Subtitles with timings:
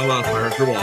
[0.00, 0.82] 咱们开始直播啊。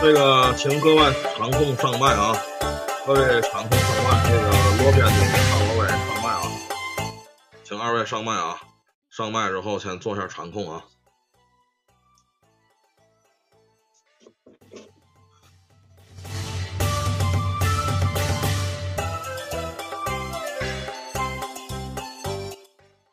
[0.00, 2.34] 这个，请各位场控上麦啊，
[3.06, 4.24] 各位场控上麦。
[4.24, 4.50] 这个
[4.82, 6.42] 罗编辑，请二位上麦啊，
[7.62, 8.58] 请二位上麦啊。
[9.10, 10.82] 上麦之后，先做下场控啊。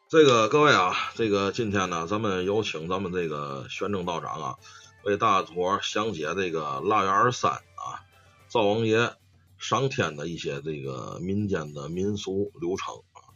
[0.07, 4.55] 这个各位啊，这个今天呢，咱们有请咱们这个宣政道长啊，
[5.03, 8.05] 为大伙详解这个腊月二十三啊，
[8.47, 9.15] 灶王爷
[9.57, 13.33] 上天的一些这个民间的民俗流程啊。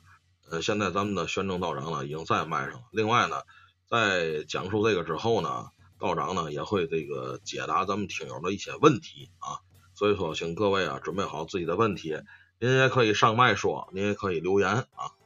[0.52, 2.84] 呃，现在咱们的宣政道长呢，已经在麦上了。
[2.92, 3.42] 另外呢，
[3.90, 9.58] 在讲述这个之后呢，道长呢也会这个解答咱们听友的一些问题啊。
[9.96, 12.16] 所以说，请各位啊准备好自己的问题，
[12.60, 15.18] 您也可以上麦说，您也可以留言啊。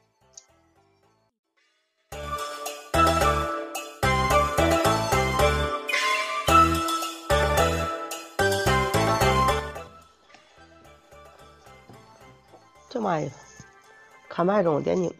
[12.93, 13.31] 这麦子，
[14.29, 15.11] 开麦中点击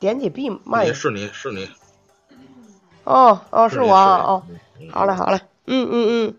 [0.00, 0.92] 点击闭麦。
[0.92, 1.70] 是你是你。
[3.04, 4.44] 哦哦，是我哦。
[4.90, 6.36] 好嘞好嘞，嗯嗯嗯。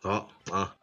[0.00, 0.74] 好啊，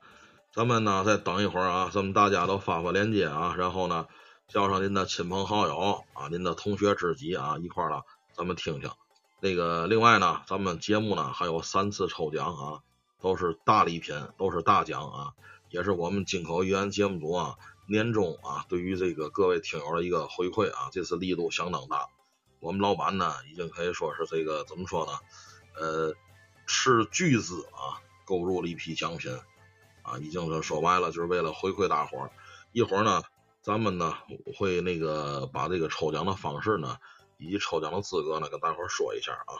[0.53, 4.05] 咱们呢再等一会儿啊，咱们大家都发发链接啊，然后呢
[4.47, 8.03] 叫上您的亲朋好友啊，您的同学知己啊，一块儿了，
[8.37, 8.91] 咱们听听。
[9.39, 12.81] 那个另外呢，咱们节目呢还有三次抽奖啊，
[13.19, 15.33] 都是大礼品，都是大奖啊。
[15.73, 17.57] 也是我们金口玉言节目组啊，
[17.87, 22.09] 年终啊，对于这个各位听友的一个回馈啊，这次力度相当大。
[22.59, 25.13] 我们老板呢，已经可以说是这个怎么说呢？
[25.75, 26.13] 呃，
[26.67, 29.35] 斥巨资啊，购入了一批奖品
[30.03, 32.31] 啊，已经是说白了，就是为了回馈大伙儿。
[32.71, 33.23] 一会儿呢，
[33.63, 34.13] 咱们呢
[34.55, 36.99] 会那个把这个抽奖的方式呢，
[37.39, 39.57] 以及抽奖的资格呢，跟大伙儿说一下啊。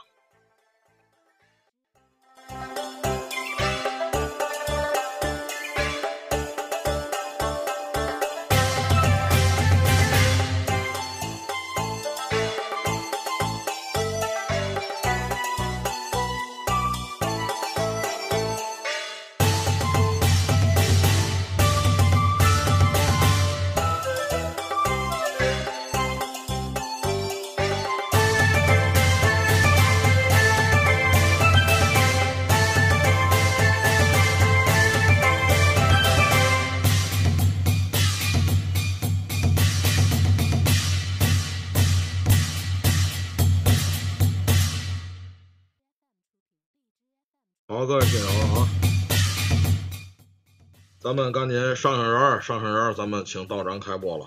[51.15, 54.25] 咱们赶紧上上人，上上人，咱们请道长开播了。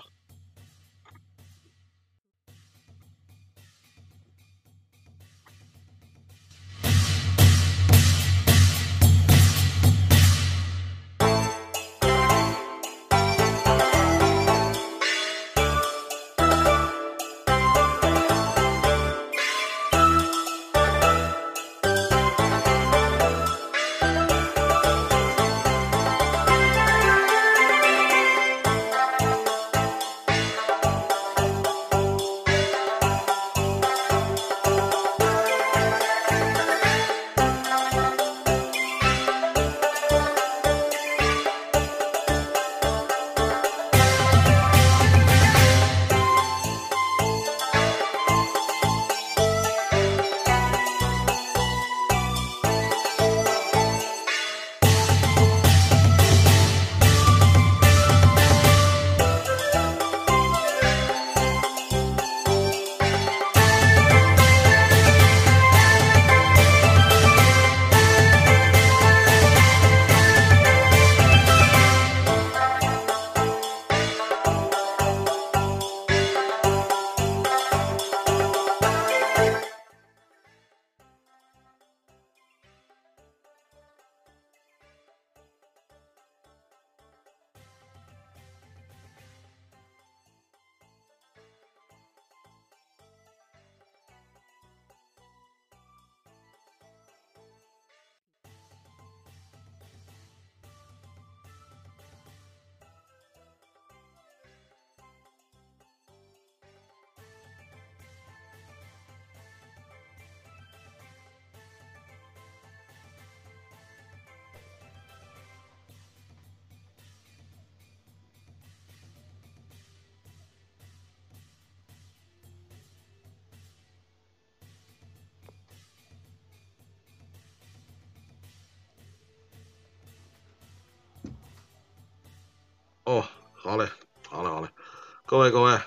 [135.29, 135.77] 各位各位，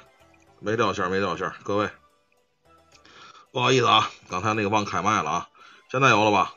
[0.58, 1.88] 没掉线没掉线，各位，
[3.50, 5.48] 不好意思啊，刚才那个忘开麦了啊，
[5.90, 6.52] 现在有了吧？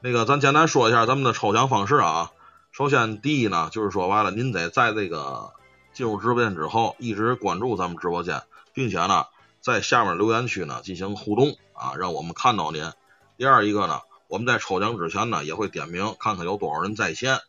[0.00, 2.32] 那个咱简单说一下咱们的抽奖方式啊。
[2.72, 5.52] 首先第一呢，就是说完了，您得在这个
[5.92, 8.42] 进入直播间之后，一直关注咱们直播间，
[8.72, 9.26] 并且呢，
[9.60, 12.90] 在下面留言区呢进行互动啊，让我们看到您。
[13.36, 17.40] 第二一个呢，我们在抽奖之前呢也会点名，看看有多少人在线。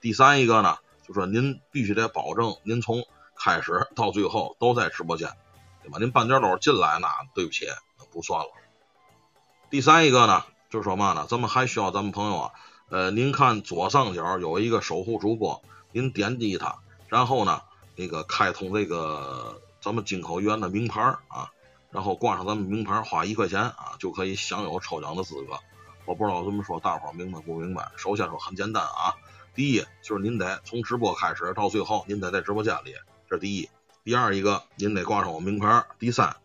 [0.00, 3.04] 第三一个呢，就说您必须得保证您从
[3.38, 5.30] 开始到最后都在直播间，
[5.82, 5.98] 对吧？
[5.98, 7.66] 您半截漏进来那对不起，
[8.12, 8.50] 不算了。
[9.70, 12.52] 第三一个呢，就是说嘛呢，咱们还需要咱们朋友啊，
[12.90, 16.76] 呃，您看左上角有一个守护主播，您点击它，
[17.08, 17.62] 然后呢，
[17.96, 21.50] 那个开通这个咱们金口源的名牌啊。
[21.90, 25.60] 然后挂上咱们名牌，花一块钱啊，就可以享有抽奖的资格。
[26.06, 27.88] 我不知道怎么说，大伙明白不明白？
[27.96, 29.14] 首先说很简单啊，
[29.54, 32.96] 第一就是您得从直播开始到最后，您得在直播间里，
[33.38, 33.68] 第一。
[34.04, 35.86] 第二一个，您得挂上我名牌。
[35.98, 36.36] 第三，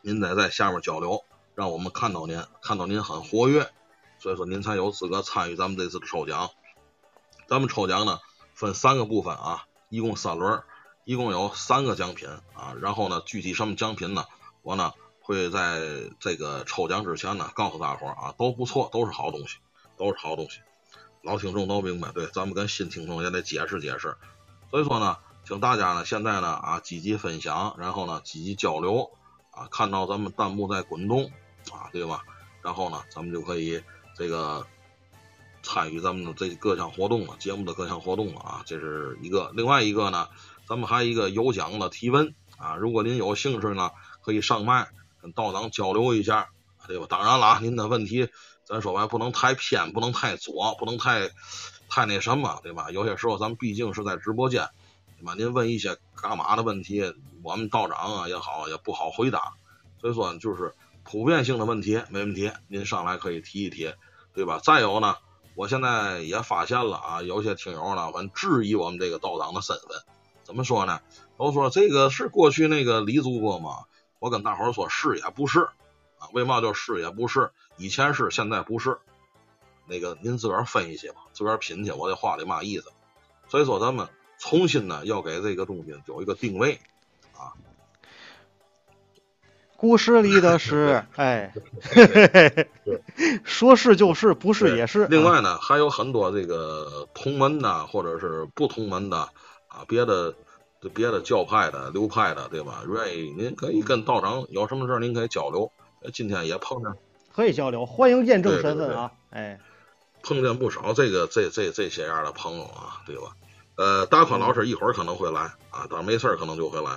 [0.00, 1.24] 您得在下面交流，
[1.54, 3.70] 让我们看到您，看到您很活跃，
[4.18, 6.50] 所以说您才有资格参与咱们这次的抽奖。
[7.46, 8.18] 咱们抽奖呢
[8.54, 10.62] 分三个部分啊，一共三轮，
[11.04, 12.74] 一共有三个奖品啊。
[12.80, 14.24] 然后呢，具体什么奖品呢？
[14.62, 15.80] 我呢会在
[16.18, 19.58] 这个抽奖之前呢告诉大伙啊，都不错，都是好东西，
[19.96, 20.60] 都是好东西。
[21.22, 24.16] 老听众都明白，对，咱们跟新听众也得解释解释。
[24.70, 25.18] 所以说呢，
[25.52, 29.10] 请大家呢现在呢啊积极分享，然后呢积极交流
[29.50, 31.30] 啊，看到咱们弹幕在滚动
[31.70, 32.22] 啊，对吧？
[32.62, 33.82] 然后呢咱们就可以
[34.16, 34.66] 这个
[35.62, 39.52] 参与咱们的这各项活动了，节目的各项活动了啊，这是一个。
[39.54, 40.26] 另外一个呢，
[40.66, 43.90] 咱们还有一个有奖的提问啊，如果您有兴趣呢。
[44.24, 44.88] 可以上麦
[45.20, 46.48] 跟道长交流一下，
[46.86, 47.06] 对吧？
[47.10, 48.28] 当然了，您的问题
[48.64, 51.28] 咱说白不能太偏，不能太左，不能太
[51.88, 52.92] 太那什么，对吧？
[52.92, 54.68] 有些时候咱们毕竟是在直播间，
[55.24, 55.34] 吧？
[55.36, 59.54] 您问一些干嘛的问题，我们道长啊也好也不好回答，
[60.00, 63.92] 所以说就是普遍性的问题没问题，您上来可以提一提，
[64.34, 64.58] 对吧？
[64.62, 65.16] 再有呢，
[65.54, 70.02] 我现在也发现了啊，有些听友呢很质疑我们这个道长的身份，
[70.42, 71.00] 怎么说呢？
[71.38, 73.84] 都说这个是过去那个李主播吗？
[74.18, 75.60] 我跟大伙说，是也不是
[76.18, 76.28] 啊？
[76.32, 77.50] 为嘛叫是也不是？
[77.76, 78.98] 以前是，现在不是。
[79.86, 82.92] 那个您自个儿分析吧，自个儿品去，我这话里嘛意思？
[83.48, 84.08] 所以说，咱们
[84.42, 86.80] 重新呢，要给这个东西有一个定位
[87.34, 87.54] 啊。
[89.76, 91.54] 故事里的是， 哎，
[93.44, 95.06] 说是就是，不是也是。
[95.06, 99.18] 另外呢，还有很多这个同门的，或者是不同门的
[99.68, 100.34] 啊，别的。
[100.94, 102.82] 别的教派的、流派的，对吧？
[102.88, 105.70] 愿意您可以跟道长有什么事您可以交流。
[106.12, 106.92] 今天也碰见，
[107.32, 109.12] 可以交流，欢迎验证身份啊！
[109.30, 109.60] 哎，
[110.24, 113.36] 碰见不少这个这这这些样的朋友啊，对吧？
[113.82, 116.92] 呃，大宽老师一会儿可能会来啊，但没事儿可能就会来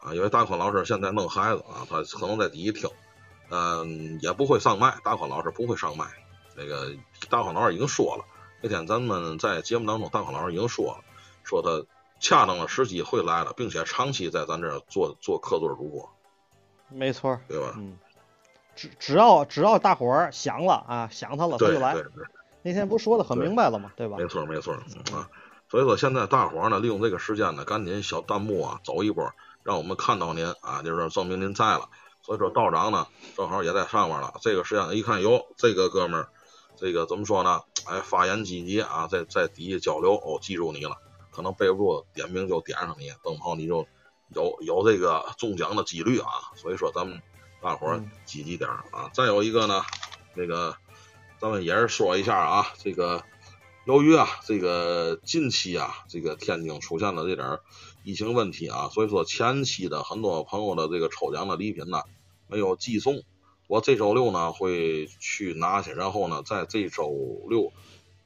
[0.00, 2.90] 啊，因为大宽老师现在弄孩子啊，他可能在底下听，
[3.48, 4.98] 嗯，也不会上麦。
[5.02, 6.04] 大宽老师不会上麦，
[6.54, 6.92] 那个
[7.30, 8.24] 大宽老师已经说了，
[8.60, 11.04] 那天咱们在节目当中，大宽老师已经说了，
[11.42, 11.86] 说他。
[12.22, 16.06] 恰当的时机会来了，并且长期在咱这儿做做客座主播，
[16.90, 17.72] 没错，对吧？
[17.78, 17.96] 嗯，
[18.76, 21.96] 只只要只要大伙儿想了啊，想他了他就来。
[22.60, 23.90] 那天不说的很明白了吗？
[23.96, 24.18] 对吧？
[24.18, 24.74] 没错没错
[25.14, 25.26] 啊，
[25.70, 31.88] 所以说现在大伙儿呢，利用这个时间呢，赶紧小弹幕啊走一波，让我们看到您啊，就是证明您在了。
[32.22, 34.34] 所以说道长呢，正好也在上面了。
[34.42, 36.28] 这个时间一看，哟，这个哥们儿，
[36.76, 37.62] 这个怎么说呢？
[37.86, 40.96] 哎，发言积极啊，在在底下交流，哦，记住你了。
[41.30, 43.86] 可能背不住点名就点上你，等好你就
[44.34, 46.28] 有有这个中奖的几率啊。
[46.56, 47.22] 所以说咱们
[47.62, 49.08] 大伙儿积极点啊。
[49.14, 49.82] 再有一个呢，
[50.34, 50.76] 那个
[51.38, 53.22] 咱们也是说一下啊，这个
[53.84, 57.58] 由于啊这个近期啊这个天津出现了这点
[58.04, 62.02] 疫情问题啊，所以说前期的很多朋友的这个抽奖的礼品呢
[62.46, 63.22] 没有寄送。
[63.66, 67.10] 我这周六呢会去拿去，然后呢在这周
[67.48, 67.72] 六。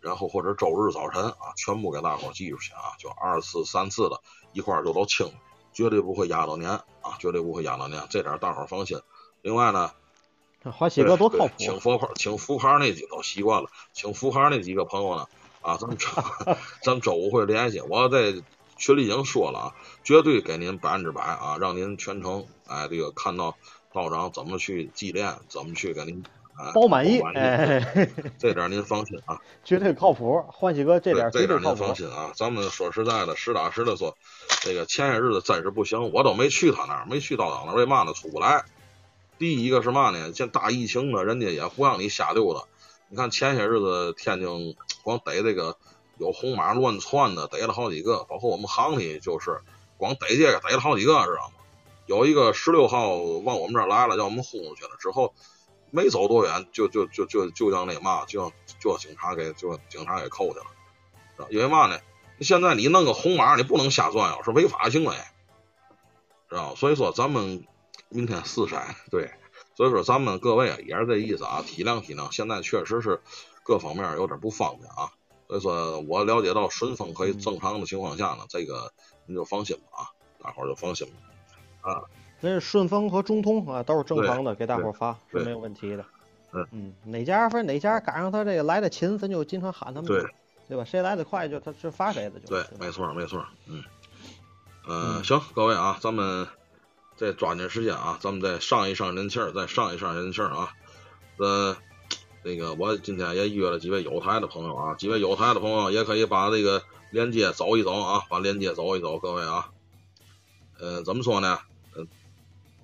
[0.00, 4.20] 然后或者周日早晨啊，全部给大伙寄出去啊，就二次、三次的
[4.52, 5.32] 一块儿就都清，
[5.72, 9.00] 绝对不会压到年啊，绝对不会压到年，这点大伙放心。
[9.40, 9.92] 另外呢，
[10.62, 15.26] 欢喜哥多靠谱，请福牌，请福牌那几个都习惯了，请福牌那几个朋友呢
[15.64, 15.96] 啊，咱们
[16.82, 18.34] 咱们周五会联系，我在
[18.76, 23.56] 群里已经说了啊，绝对给您百分之百啊，让您全程哎这个看到
[23.92, 26.22] 道长怎么去祭奠，怎么去给您。
[26.72, 27.80] 包满意，哎，
[28.38, 30.40] 这点您放心啊，绝对靠谱。
[30.48, 32.30] 欢喜哥这点这点您放心啊。
[32.36, 34.16] 咱们说实在的，实打实的说，
[34.60, 38.12] 这个前些日子真是不行，我都没去他那儿，没去道长那儿，为嘛呢？
[38.12, 38.64] 出不来。
[39.36, 40.32] 第一个是嘛呢？
[40.32, 42.60] 现大疫情呢，人家也不让你瞎溜达。
[43.08, 45.76] 你看前些日子天津光逮这个
[46.18, 49.60] 有红码乱窜的，逮了好几个，包括我们行里就是
[49.96, 51.54] 光逮这个逮了好几个，知道吗？
[52.06, 55.34] 有一个十六号往我们这儿来了，叫我们轰出去了，之后
[55.90, 61.98] 没走多远，就就就就就让那嘛，就就警察给就警察给扣去了，因为嘛呢？
[62.40, 65.14] 现在你弄个红码，你不能瞎转悠，是违法行为，
[66.50, 67.64] 知道所以说咱们
[68.08, 69.30] 明天四筛，对，
[69.76, 73.20] 所以说咱们各位啊也是这意思啊，体谅体谅，现在确实是
[73.62, 75.10] 各方面有点不方便啊。
[75.46, 78.92] 所以说我了解到顺丰可以正常的情况下呢，这个
[79.26, 80.00] 您就放心吧啊，
[80.42, 81.90] 大伙儿就放心吧。
[81.90, 82.02] 啊，
[82.40, 86.04] 那顺丰和中通啊，都是正常的，给大伙儿发是没有问题的。
[86.52, 90.06] 嗯嗯，哪家反正哪家赶上他这个来的勤，咱就经常喊他们。
[90.06, 90.24] 对，
[90.68, 90.84] 对吧？
[90.84, 92.46] 谁来的快，就他就发谁的就。
[92.46, 93.44] 对，没错没错。
[93.66, 93.82] 嗯，
[94.86, 96.46] 嗯，行，各位啊，咱们
[97.16, 100.72] 再抓紧时间啊，咱们再上一上人气儿，再上一上人气儿啊。
[101.38, 101.76] 呃，
[102.42, 109.70] 那个我今天也约了几位有台的朋友啊，几位有台的朋友也可以把这个链接走一走啊，把链接走一走，各位啊。
[110.78, 111.60] 呃，怎么说呢？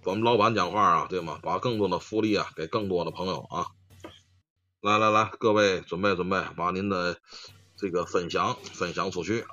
[0.04, 1.38] 我们老板讲话啊，对吗？
[1.42, 3.66] 把更多的福利啊给更多的朋友啊！
[4.80, 7.18] 来来来，各位准备准备，把您的
[7.76, 9.44] 这个分享分享出去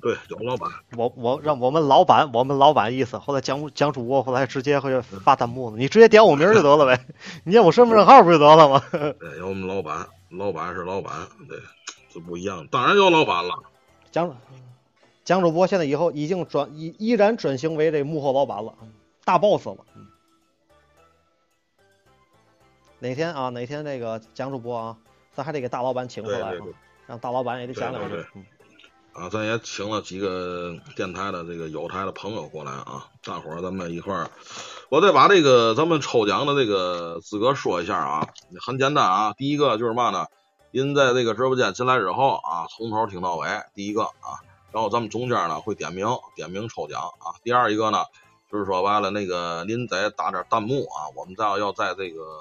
[0.00, 7.04] 对，有老板，我我让我们老板，我们老板意思，后来蒋蒋主播后来直接会发弹幕了，你直接点我名就得了呗，
[7.44, 8.82] 你念我身份证号不就得了吗？
[8.90, 11.12] 对，有我们老板，老板是老板，
[11.48, 11.58] 对，
[12.12, 13.54] 这不一样，当然有老板了。
[14.10, 14.36] 蒋。
[15.24, 18.74] 蒋主播现在以后已经转依依然转型为这幕后老板了，
[19.24, 19.76] 大 boss 了。
[22.98, 23.48] 哪天啊？
[23.50, 24.96] 哪天这个蒋主播啊，
[25.32, 26.54] 咱还得给大老板请出来，
[27.06, 28.16] 让大老板也得讲两句。
[29.12, 34.30] 啊，咱也请了几个电台的这个有台的朋友过来啊，大伙儿咱们一块儿，
[34.88, 38.28] 我再把这个咱们抽奖的这个资格说一下啊，
[38.60, 40.26] 很简单啊，第一个就是嘛呢，
[40.70, 44.40] 您在这个直播间进来之后啊，从头听到尾，第一个啊。
[44.72, 47.36] 然后咱们中间呢会点名点名抽奖啊。
[47.44, 48.06] 第二一个呢，
[48.50, 52.38] 就是说完了那个您再打点弹幕啊，我们再要在这个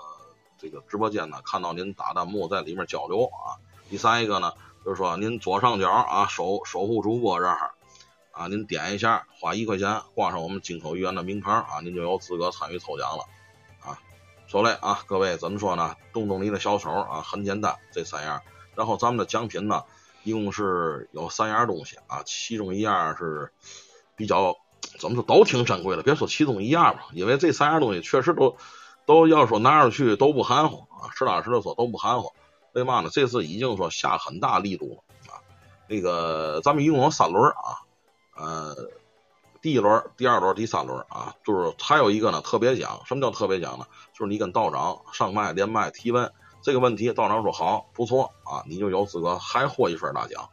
[0.58, 3.60] 这个直播间呢看到您打弹幕在里面交流啊。
[3.90, 7.72] 第三一个呢，就是说您左上角啊守守护主播这儿
[8.32, 13.26] 啊，您点一下，花一块钱挂上我们金口玉言的名牌啊，您就有资格参与抽奖了
[13.82, 14.00] 啊。
[14.48, 15.96] 说嘞啊，各位怎么说呢？
[16.14, 18.42] 动动你的小手啊，很简单，这三样。
[18.76, 19.84] 然后咱们的奖品呢？
[20.24, 23.52] 一共是有三样东西啊，其中一样是
[24.16, 24.56] 比较
[25.00, 28.56] 怎么说都挺珍贵的，别说其中一样吧，因为这三样东西确实都
[29.06, 32.32] 都要说拿出去都不含糊啊，实打实的说都不含糊。
[32.74, 33.10] 为嘛呢？
[33.12, 35.42] 这次已经说下很大力度了啊。
[35.88, 37.84] 那个咱们一共有三轮啊，
[38.38, 38.76] 呃，
[39.62, 43.02] 第一轮、第二轮、第三轮啊，就是还有一个呢特别奖。
[43.06, 43.86] 什么叫特别奖呢？
[44.14, 46.32] 就是你跟道长上麦连麦提问。
[46.64, 50.48] 这个问题道长说好不错啊，你就有资格还获一份大奖。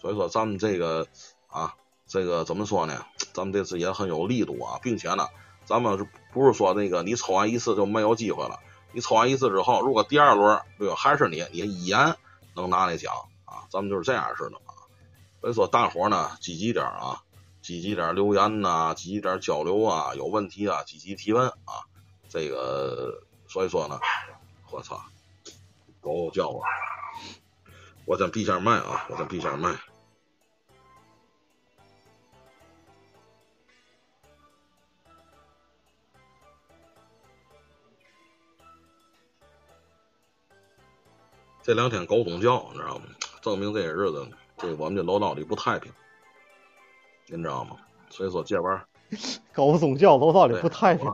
[0.00, 1.06] 所以说咱们这个
[1.48, 1.74] 啊，
[2.06, 3.04] 这个怎么说呢？
[3.34, 5.28] 咱们这次也很有力度啊，并且呢，
[5.66, 8.58] 咱们是不是说那个你抽完一次就没有机会了。
[8.92, 12.16] 你抽完一次之后，如果第二轮对吧还是你，你依然
[12.54, 13.12] 能拿那奖
[13.44, 13.64] 啊。
[13.70, 14.74] 咱们就是这样式的啊。
[15.40, 17.22] 所以说大伙呢积极点啊，
[17.62, 21.86] 积极点留言呐，积极点交流啊，有问题啊积极提问啊。
[22.28, 23.98] 这个所以说呢，
[24.70, 25.00] 我操。
[26.02, 26.64] 狗叫啊！
[28.06, 29.06] 我先闭下麦啊！
[29.10, 29.70] 我先闭下麦。
[41.70, 43.04] 这两天狗总叫，你知道吗？
[43.40, 44.26] 证明这些日子，
[44.58, 45.92] 这我们这楼道里不太平，
[47.28, 47.76] 您知道吗？
[48.08, 48.82] 所以说这玩意儿。
[49.54, 51.08] 狗总叫，楼道里不太平。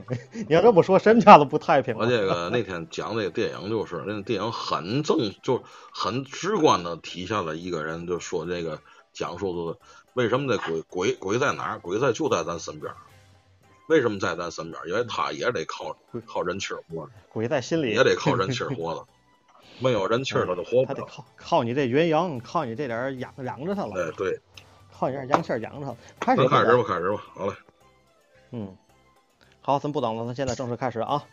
[0.48, 1.94] 你要这么说，谁家都不太平。
[1.98, 8.80] 我这个 那天讲这个电影，就是那电影很正，就很直观的体现了一个人，就说这个
[9.12, 9.78] 讲述的
[10.14, 11.78] 为什么这鬼鬼鬼在哪儿？
[11.80, 12.94] 鬼在就在咱身边。
[13.88, 14.82] 为什么在咱身边？
[14.86, 15.94] 因为他也得靠
[16.24, 17.10] 靠人气活。
[17.28, 19.04] 鬼在心里也得靠人气活的，
[19.78, 20.86] 没有人气儿他就活不了。
[20.86, 23.92] 他得靠靠你这元阳，靠你这点养养着他了。
[23.94, 24.40] 哎，对，
[24.92, 25.94] 靠你这阳气养着他。
[26.18, 27.52] 开始开始吧，开始吧，好嘞。
[28.52, 28.76] 嗯，
[29.60, 31.24] 好，咱不等了，咱现在正式开始啊！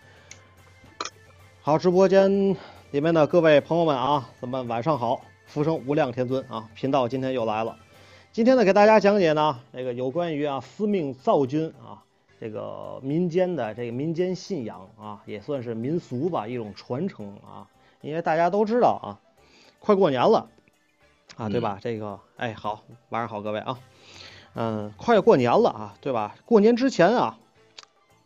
[1.61, 2.57] 好，直播间
[2.91, 7.77] 里面的各位朋友们啊，咱们晚上好，福生无量天尊啊，频道今天又来了。
[8.33, 12.03] 今天呢，给大家讲解呢，这个有关于啊司命造君啊，
[12.41, 17.69] 这个民间的这个民间信仰啊，也算是民俗吧，一种传承啊。
[18.03, 19.07] 因为大家都知道啊，
[19.79, 20.49] 快过年了
[21.37, 21.79] 啊，对吧？
[21.81, 23.79] 这个，哎，好，晚上好，各位啊。
[24.55, 26.35] 嗯，快过年了啊，对吧？
[26.45, 27.39] 过年之前啊，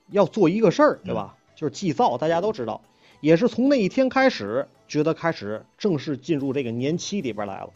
[0.10, 1.38] 要做一个事儿，对吧？
[1.56, 2.82] 就是祭灶，大家都知道，
[3.22, 7.70] 也是从那一天开始，觉得开始正式进入这个年期里边来了。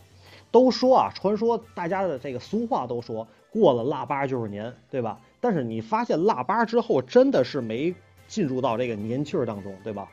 [0.50, 5.20] 都说啊，传说大家的这个俗话都说过了腊八就是年，对吧？
[5.40, 7.94] 但是你发现腊八之后真的是没
[8.28, 10.10] 进入到这个年气儿当中，对吧？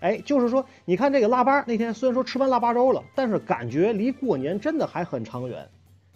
[0.00, 5.68] 哎，就是说，你看这个腊八那天，虽然说吃完腊八粥了，但是感觉离过年真的还很长远。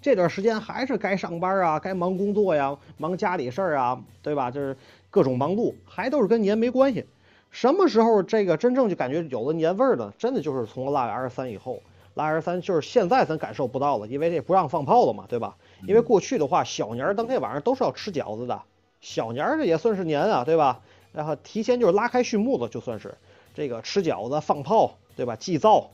[0.03, 4.51] 这段时间还是该上班啊，该忙工作呀，忙家里事儿啊，对吧？
[4.51, 4.77] 就是
[5.11, 7.07] 各种忙碌，还都是跟年没关系。
[7.51, 10.13] 什么时候这个真正就感觉有了年味儿呢？
[10.17, 11.83] 真的就是从腊月二十三以后。
[12.15, 15.57] 腊月二十三就是现在咱感受不到了，因为这不让放炮了嘛，对吧？
[15.87, 18.63] 因为过去的话，小年儿当天晚上都是要吃饺子的，
[19.01, 20.81] 小年儿这也算是年啊，对吧？
[21.13, 23.17] 然后提前就是拉开序幕了，就算是。
[23.55, 25.37] 这个吃饺子、放炮，对吧？
[25.37, 25.91] 祭灶，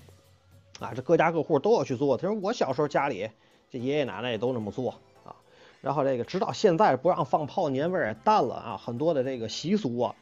[0.79, 2.16] 啊，这各家各户都要去做。
[2.16, 3.31] 他说我小时候家里，
[3.71, 5.35] 这爷爷奶奶也都那么做啊。
[5.81, 10.14] 然后这个直到现在不让放炮，年味儿也淡了啊，很多的这个习俗啊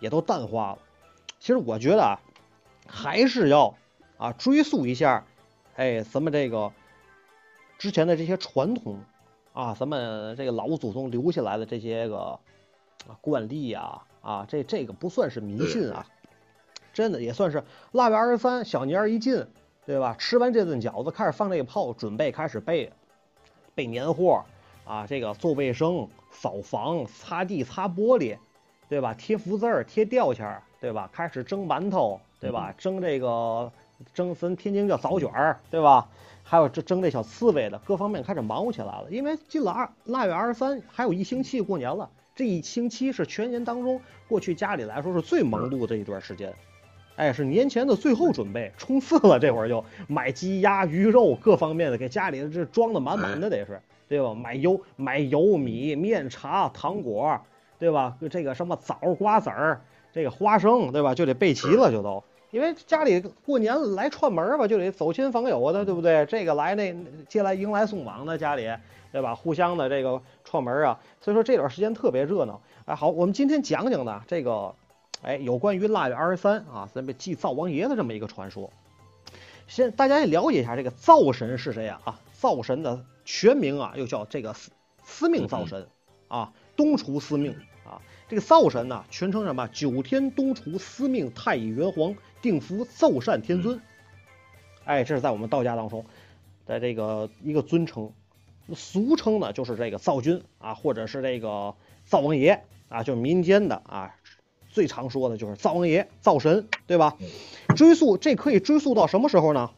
[0.00, 0.78] 也都淡化了。
[1.38, 2.20] 其实我觉得啊，
[2.86, 3.74] 还是要
[4.16, 5.24] 啊追溯一下，
[5.76, 6.72] 哎，咱们这个
[7.78, 9.00] 之前的这些传统
[9.52, 12.38] 啊，咱们这个老祖宗留下来的这些个
[13.20, 16.06] 惯例呀，啊，这这个不算是迷信啊。
[16.98, 19.46] 真的也算是腊月二十三，小年儿一进，
[19.86, 20.16] 对吧？
[20.18, 22.92] 吃完这顿饺子，开始放这个炮，准备开始备
[23.76, 24.44] 备年货
[24.84, 28.36] 啊，这个做卫生、扫房、擦地、擦玻璃，
[28.88, 29.14] 对吧？
[29.14, 31.08] 贴福字儿、贴吊签，对吧？
[31.12, 32.74] 开始蒸馒头，对吧？
[32.76, 33.70] 蒸这个
[34.12, 36.08] 蒸咱天津叫枣卷儿，对吧？
[36.42, 39.06] 还有这蒸这小刺猬的，各方面开始忙活起来了。
[39.08, 46.52] 因为进了二腊月二十三，还有一星期过年了，这一星期是全年当中过去家里来说是最忙碌的这一段时间。
[47.18, 49.40] 哎，是年前的最后准备，冲刺了。
[49.40, 54.32] 这会儿就买鸡鸭鱼肉各方面的，给家里这装的满满的，得是对吧？
[54.34, 57.40] 买油买油米面茶糖果，
[57.76, 58.16] 对吧？
[58.30, 59.80] 这个什么枣瓜子儿，
[60.12, 61.12] 这个花生，对吧？
[61.12, 62.22] 就得备齐了，就都。
[62.52, 66.24] 因为家里过年来串门吧，就得走亲访友的，对不对？
[66.26, 66.94] 这个来那
[67.28, 68.70] 接来迎来送往的家里，
[69.10, 69.34] 对吧？
[69.34, 72.60] 互相的这个串门啊，所以说这段时间特别热闹。
[72.84, 74.72] 哎，好，我们今天讲讲呢这个。
[75.22, 78.72] 哎，有关于腊月二十三啊，咱们祭灶王爷的这么一个传说。
[79.66, 82.00] 先大家也了解一下这个灶神是谁啊？
[82.04, 84.70] 啊，灶神的全名啊，又叫这个司
[85.04, 85.88] 司命灶神
[86.28, 88.00] 啊，东厨司命啊。
[88.28, 89.68] 这个灶神呢，全称什么？
[89.68, 93.80] 九天东厨司命太乙元皇定福奏善天尊。
[94.84, 96.06] 哎，这是在我们道家当中
[96.64, 98.12] 的这个一个尊称，
[98.74, 104.14] 俗称呢就是这个灶君啊，或者是这个灶王爷啊，就是民间的啊。
[104.78, 107.16] 最常说的就是灶王爷、灶神，对吧？
[107.74, 109.72] 追溯这可以追溯到什么时候呢？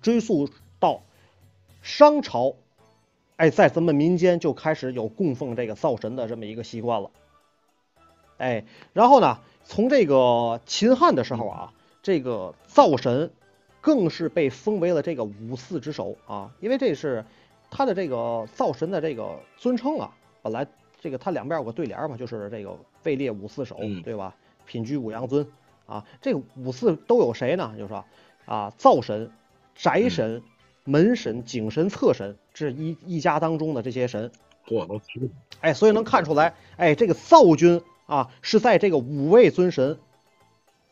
[0.00, 1.02] 追溯到
[1.82, 2.54] 商朝，
[3.34, 7.10] 哎，在咱们民间就开始有供奉这个灶神的这么一个习惯了。
[8.38, 13.32] 哎，然后呢，从这个秦汉的时候啊，这个灶神
[13.80, 17.24] 更是被封为了这个五祀之首啊，因为这是
[17.72, 20.64] 他的这个灶神的这个尊称啊，本来。
[21.00, 24.34] 这个它两边有个对联嘛，就是这个位列五四首，对吧？
[24.64, 25.46] 品居五阳尊
[25.86, 27.72] 啊，这个五四都有谁呢？
[27.76, 28.04] 就是说
[28.46, 29.30] 啊，灶神、
[29.74, 30.42] 宅神、
[30.84, 34.30] 门神、井神、厕神，这是一一家当中的这些神。
[34.66, 35.00] 嚯，都
[35.60, 39.98] 哎，所以能看出来，哎，这个灶君啊，是在这个五位尊神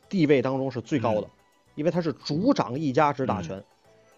[0.08, 1.28] 地位当中是最高的，
[1.76, 3.62] 因为他是主掌一家之大权。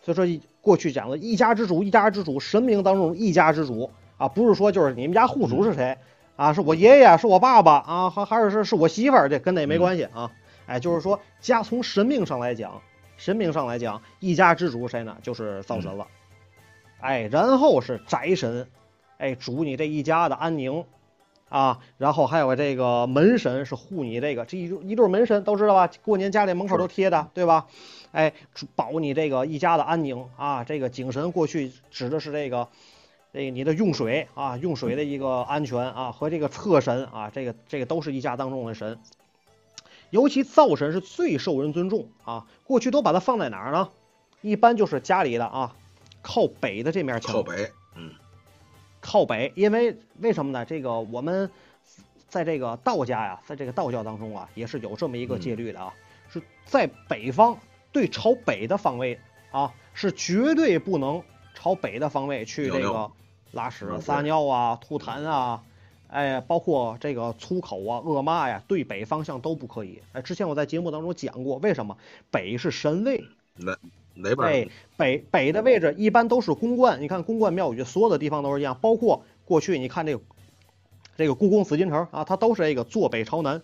[0.02, 3.90] 所以说，过去讲的一家之主，一家之主，神明当中一家之主。
[4.16, 5.98] 啊，不是说就是你们家户主是谁
[6.36, 6.52] 啊？
[6.52, 10.30] 是我爷爷，是我爸爸啊，还还是是是我媳妇儿，这跟那没关系啊。
[10.66, 12.80] 哎，就是说家从神命上来讲，
[13.16, 15.16] 神命上来讲，一家之主谁呢？
[15.22, 16.06] 就是灶神了。
[17.00, 18.68] 哎，然后是宅神，
[19.18, 20.84] 哎，主你这一家的安宁
[21.48, 21.80] 啊。
[21.98, 25.90] 然后还有这个门神，是护你这个这一一对门神都知道吧？
[26.04, 27.66] 过年家里门口都贴的，对吧？
[28.12, 28.32] 哎，
[28.76, 30.64] 保你这个一家的安宁啊。
[30.64, 32.68] 这个井神过去指的是这个。
[33.32, 38.98] 这个你的用水啊，用水的一个安全啊，和这个厕神啊，这个这个都是一家当中的神，
[40.10, 42.46] 尤其灶神是最受人尊重啊。
[42.64, 43.88] 过去都把它放在哪儿呢？
[44.42, 45.74] 一般就是家里的啊，
[46.20, 47.32] 靠北的这面墙。
[47.32, 48.12] 靠北，嗯，
[49.00, 50.66] 靠北，因为为什么呢？
[50.66, 51.50] 这个我们
[52.28, 55.94] 在这个道家呀，在这个道教当中啊，也是有这么一个戒律的啊，
[56.28, 57.58] 是在北方
[57.92, 59.18] 对朝北的方位
[59.50, 61.22] 啊，是绝对不能
[61.54, 63.10] 朝北的方位去这个。
[63.52, 65.62] 拉屎、撒尿啊、吐痰啊，
[66.08, 70.02] 哎，包括这个粗口啊、恶骂呀，对北方向都不可以。
[70.12, 71.96] 哎，之前我在节目当中讲过，为什么
[72.30, 73.24] 北是神位？
[73.56, 73.76] 哪
[74.14, 74.48] 哪边？
[74.48, 77.00] 哎，北北的位置一般都是宫观。
[77.00, 80.22] 你看宫观庙宇，所有的地方都是一样，包括过去你看这个
[81.16, 83.62] 这个故宫紫禁城啊，它都是这个坐北朝南。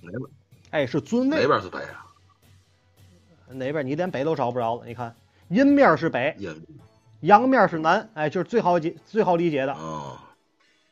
[0.00, 0.22] 哪边？
[0.70, 1.42] 哎，是尊位。
[1.42, 2.06] 哪边是北啊？
[3.52, 4.82] 哪边你连北都找不着了。
[4.86, 5.14] 你看，
[5.48, 6.50] 阴面是北，阴
[7.20, 9.72] 阳面是南，哎，就是最好解最好理解的。
[9.72, 10.34] 啊，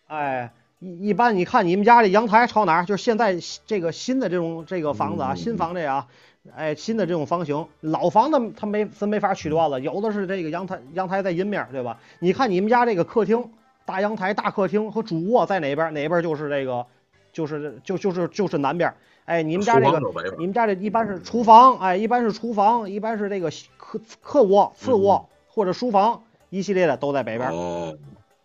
[0.07, 2.85] 哎，一一般你看你们家这阳台朝哪儿？
[2.85, 3.37] 就是现在
[3.67, 6.07] 这个新的这种这个房子啊，嗯新房这啊，
[6.55, 11.99] 哎，新的这种房型，老房子它没咱没法取断了，有的是这个阳台阳台在阴面，对吧？
[12.21, 13.51] 你看你们家这个客厅、
[13.85, 15.93] 大阳台、大客厅和主卧在哪边？
[15.95, 16.87] 哪边就是这个，
[17.33, 18.93] 就是就就是就是南边。
[19.25, 20.01] 哎，你们家这个
[20.39, 27.51] 你们家这一般是厨房，哎，一般是厨房，一般是这个客客卧、次卧、或者书房一系列的都在北边。
[27.51, 27.99] 哦，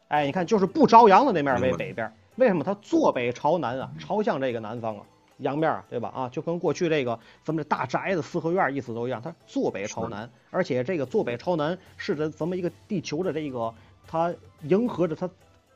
[0.07, 3.91] 哎，你看，就是不朝阳的那面为北边，为什么它坐北朝南啊？
[3.99, 5.03] 朝向这个南方啊，
[5.37, 6.11] 阳面啊，对吧？
[6.15, 13.71] 啊，就跟过去这个咱们这大宅子、四合院意思都一样，它坐北朝南，而且这个坐北朝南是咱咱们一个地球的这个
[14.07, 15.29] 它迎合着它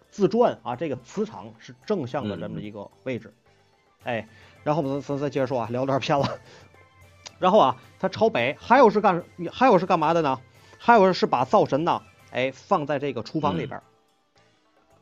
[0.10, 3.32] 自转啊，这个磁场是正向的这么一个位置。
[4.06, 4.28] 哎，
[4.64, 6.28] 然后咱咱再接着说啊，聊有点偏了。
[7.38, 10.40] 然后啊，它朝北，还有是干，还有是干嘛的呢？
[10.88, 13.84] 还有是把灶神呢，哎，放在这个厨房里边儿，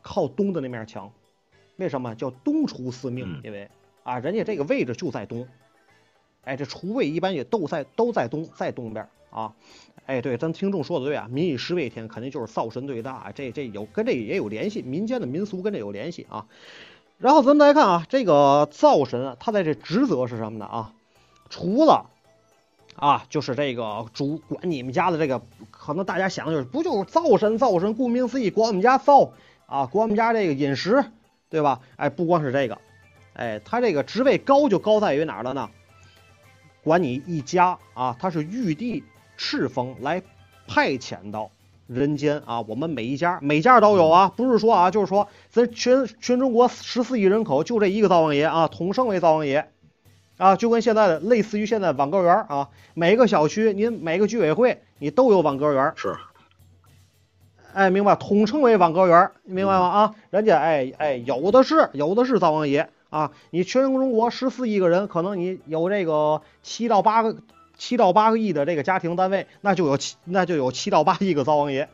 [0.02, 1.12] 靠东的那面墙。
[1.76, 3.41] 为什么叫东厨司命嗯？
[3.43, 3.69] 因为
[4.02, 5.48] 啊，人家这个位置就在东。
[6.43, 9.54] 哎，这厨卫一般也都在都在东，在东边啊。
[10.08, 13.13] 哎，对，咱听众说的对啊，民以食为天，肯定就是灶神最大。
[13.13, 16.48] 啊这这有跟这也有联系，民间的民俗跟这有联系啊。
[17.19, 20.95] 然后咱们来看啊，这个灶神啊，他在这职责是什么呢啊？
[21.52, 22.10] 除了
[22.95, 27.58] 啊，就是这个主管你们家的这个，可能大家想的就是不就是灶神？
[27.58, 29.34] 灶神顾名思义，管我们家灶
[29.65, 31.03] 啊，管我们家这个饮食，
[31.49, 31.81] 对吧？
[31.97, 32.77] 哎，不光是这个，
[33.34, 35.69] 哎，他这个职位高就高在于哪儿了呢？
[36.84, 39.03] 管你一家啊，他是玉帝
[39.38, 40.23] 敕封来
[40.67, 41.51] 派遣到
[41.88, 49.69] 人间啊，我们每一家每家都有啊，不是说啊，就是说咱全全中国十四亿人口就这一个灶王爷啊，统称为灶王爷。
[50.38, 56.15] 啊，就跟现在的类似于现在网格员啊，每个小区您每个居委会你都有网格员，是，
[57.74, 58.15] 哎，明白？
[58.15, 59.88] 统称为网格员，明白吗？
[59.88, 67.38] 啊，人家哎哎，有的是有的是灶王爷啊，你全中国十四亿个人，可能你有这个七到八个
[67.78, 71.88] 七到八个亿的这个家庭单位，那就有七那就有七到八亿个灶王爷。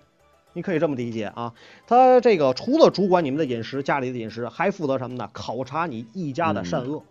[0.54, 1.54] 你可以这么理解啊，
[1.88, 5.30] 他这个除了主管你们的饮食，家里的饮食，还负责什么呢？
[5.32, 7.04] 考察你一家的善恶。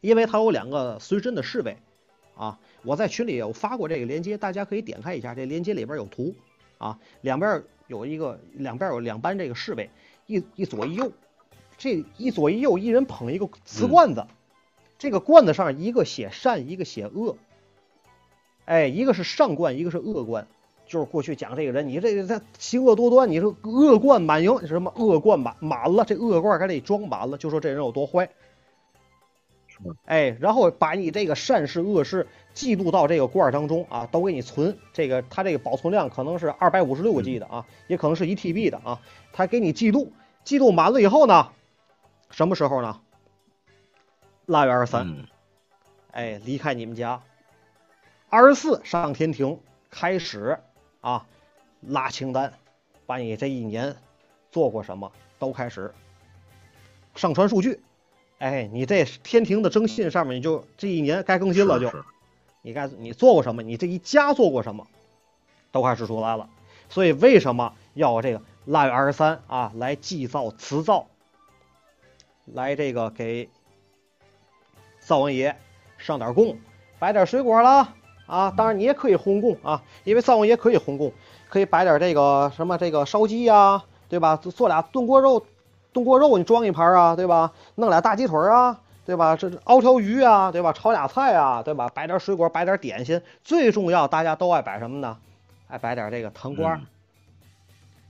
[0.00, 1.76] 因为他有两个随身的侍卫，
[2.36, 6.34] 啊，我在群里有发过这个链接，大家可以点开一下，这链接里边有图，
[6.78, 9.90] 啊，两边有一个，两边有两班这个侍卫，
[10.26, 11.10] 一一左一右，
[11.78, 14.26] 这一左一右，一人捧一个瓷罐子，
[14.98, 17.36] 这个罐子上一个写善，一个写恶，
[18.66, 20.46] 哎，一个是上冠，一个是恶冠，
[20.86, 28.30] 就是过去讲这个人，你这个他行恶多端，你说恶贯满盈，什么恶贯满满了，这恶罐还得装满了，就说这人有多坏。
[30.04, 34.78] 哎，然后把你这个善事恶事记录到这个罐儿当中啊，都给你存。
[34.92, 39.00] 这个它这个保存量可能是二百五十六个 G 的啊，也可能是一 TB 的啊，
[39.32, 40.12] 它给你记录，
[40.44, 41.52] 记录满了以后呢，
[42.30, 43.00] 什么时候呢？
[44.46, 45.26] 腊月二十三，嗯。
[46.12, 47.22] 哎，离开你们家，
[48.30, 49.60] 二十四上天庭
[49.90, 50.58] 开始
[51.02, 51.26] 啊，
[51.82, 52.54] 拉清单，
[53.04, 53.94] 把你这一年
[54.50, 55.92] 做过什么都开始。
[57.14, 57.82] 上传数据。
[58.38, 62.04] 哎，你这天庭的征信上面，你就这一年该更新了就，是
[62.60, 64.86] 你该你做过什么，你这一家做过什么，
[65.72, 66.48] 都开始出来了。
[66.90, 71.06] 所以为什么要有这个腊月二十三啊来祭灶辞灶，
[72.44, 73.48] 来这个给
[75.00, 75.56] 灶王爷
[75.96, 76.58] 上点供，
[76.98, 77.94] 摆点水果啦
[78.26, 81.14] 啊，当然你也可以烘供啊，因为灶王爷可以烘供，
[81.48, 84.36] 可以摆点这个什么这个烧鸡呀、对吧？
[84.36, 85.46] 做做俩炖锅肉。
[85.96, 87.54] 炖锅肉你装一盘啊，对吧？
[87.76, 89.34] 弄俩大鸡腿啊，对吧？
[89.34, 90.70] 这熬条鱼啊，对吧？
[90.74, 91.88] 炒俩菜啊，对吧？
[91.88, 93.22] 摆点水果，摆点点心。
[93.42, 95.16] 最重要，大家都爱摆什么呢？
[95.68, 96.74] 爱摆点这个糖瓜。
[96.74, 96.86] 嗯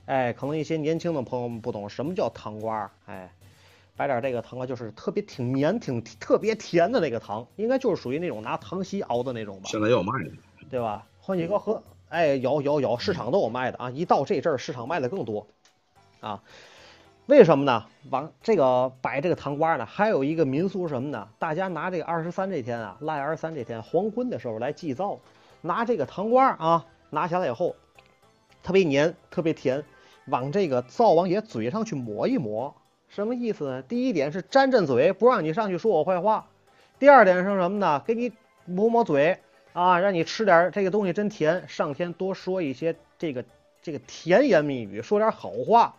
[0.07, 2.91] 哎，可能一些年轻的朋友们不懂什么叫糖瓜。
[3.05, 3.31] 哎，
[3.95, 9.63] 摆点这个糖瓜就是特别挺绵、挺特别甜的那个糖，应该就是属于那种拿糖稀熬的那种吧。
[9.65, 10.31] 现在也有卖的，
[10.69, 11.05] 对吧？
[11.21, 13.89] 换几个和哎，有有有，市场都有卖的啊！
[13.89, 15.45] 一到这阵儿，市场卖的更多
[16.21, 16.41] 啊。
[17.27, 17.83] 为什么呢？
[18.09, 21.27] 往这个摆这个糖瓜呢，还有一个民俗什么呢？
[21.37, 25.19] 大家拿这个二十三这天啊，腊月二十三这天黄昏的时候来祭灶，
[25.59, 27.75] 拿这个糖瓜啊拿下来以后，
[28.63, 29.83] 特别黏，特别甜，
[30.27, 32.73] 往这个灶王爷嘴上去抹一抹，
[33.09, 33.81] 什么意思呢？
[33.81, 36.45] 第一点是沾沾嘴，不让你上去说我坏话；
[36.97, 38.01] 第二点是什么呢？
[38.07, 38.31] 给你
[38.63, 39.37] 抹抹嘴
[39.73, 43.43] 啊，让你吃点这个东西真甜，上天多说一些这个
[43.81, 45.93] 这个甜言蜜语，说点好话。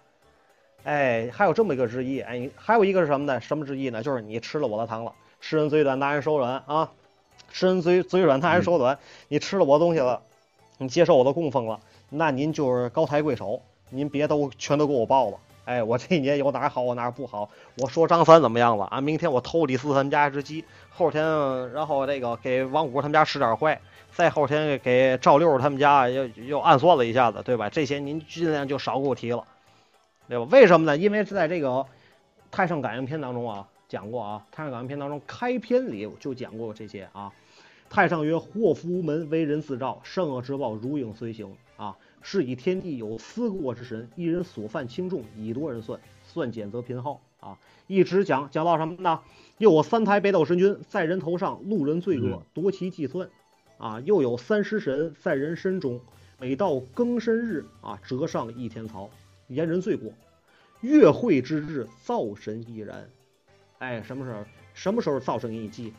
[0.85, 3.41] 哎，还有这么一个之意，哎，还有一个是什么呢？
[3.41, 4.03] 什么之意呢？
[4.03, 6.91] 就是你吃了我的糖了，吃人嘴短，拿人手软啊！
[7.53, 8.99] 吃人嘴嘴软，拿人手短。
[9.29, 10.23] 你吃了我东西了，
[10.79, 13.61] 你接受我的供奉了，那您就是高抬贵手，
[13.91, 15.37] 您别都全都给我报了。
[15.65, 17.51] 哎，我这一年有哪好，我哪不好？
[17.77, 19.01] 我说张三怎么样了啊？
[19.03, 21.23] 明天我偷李四他们家一只鸡，后天
[21.73, 23.79] 然后这个给王五他们家使点坏，
[24.11, 27.69] 再后天给赵六他们家又又暗算了一下子，对吧？
[27.69, 29.45] 这些您尽量就少给我提了，
[30.29, 30.47] 对吧？
[30.51, 30.97] 为什么呢？
[30.97, 31.69] 因为是在这个
[32.51, 37.33] 《太上感应篇》当中啊讲过啊，《太上感应篇》当中开篇里就讲过这些啊。
[37.91, 41.97] 太上曰：“祸福无门，为人自照，善恶之报如影随形啊！
[42.21, 47.57] 是以天地有思过之神，一人所犯轻重，以多人算，算减则贫耗啊！
[47.87, 49.23] 一直讲讲到什么呢？
[49.57, 53.31] 又有三台北斗神君在人头上，路人罪恶夺其计算
[53.79, 54.01] 啊！
[54.05, 55.99] 又有三尸神在人身中，
[56.39, 59.09] 每到庚申日啊，折上一天曹，
[59.49, 60.13] 言人罪过。
[60.81, 63.11] 月会之日，灶神亦然。
[63.79, 64.45] 哎，什么时候？
[64.75, 65.93] 什么时候灶神给你记？”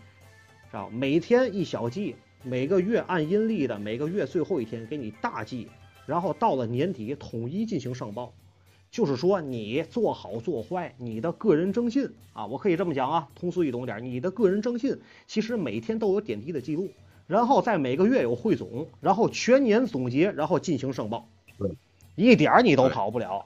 [0.71, 0.89] 是吧？
[0.91, 5.67] 每天一小祭，每个月按阴历的每个月最后一天给你大祭，
[6.05, 8.33] 然后到了年底统一进行上报。
[8.91, 16.89] 就是说你做好做坏，你的个人征信啊，我可以这么讲啊，通俗易懂点，你的个人征信其实每天都有点滴的记录，
[17.27, 21.29] 然后在每个月有汇总，然后全年总结，然后进行上报，
[22.19, 23.45] 一点儿你都跑不了。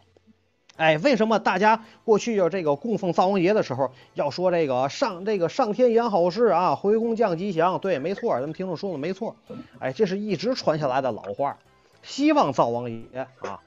[0.76, 7.78] 哎，为什么大家过去要这个供奉灶王爷的时候要说这个上这个上天言好事啊，回宫降吉祥？
[7.78, 9.36] 对，没错，咱们听众说的没错。
[9.78, 11.60] 哎，这是一直传下来的老话，
[12.02, 13.62] 希望灶王爷啊，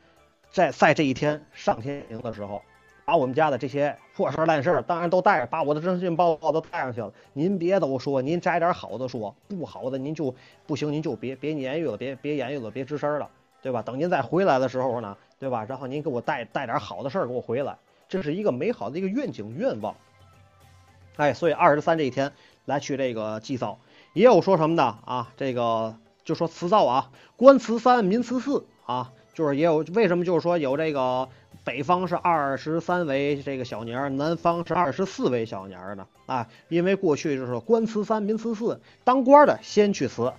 [0.50, 2.60] 在在这一天上天庭的时候，
[3.04, 7.12] 把我们家的这些破事烂事当然都带着，把我的征信报告都带上去了。
[7.34, 10.34] 您别都说，您摘点好的说，不好的您就
[10.66, 13.30] 不行，您就别别言语了，别别言语了，别吱声了，
[13.62, 13.82] 对吧？
[13.82, 15.16] 等您再回来的时候呢？
[15.38, 15.66] 对吧？
[15.68, 17.76] 然后您给我带带点好的事儿给我回来，
[18.08, 19.94] 这是一个美好的一个愿景愿望。
[21.16, 22.32] 哎，所以二十三这一天
[22.64, 23.78] 来去这个祭灶，
[24.14, 25.32] 也有说什么的啊？
[25.36, 31.28] 这个就说辞灶啊，官辞三，民辞四啊，就是也有为什么就是说有这个
[31.64, 36.06] 北方是二十三为这个小年儿，南方是二十四为小年儿呢？
[36.24, 40.32] 啊，因为过去就是官辞三，民辞四，当官的先去辞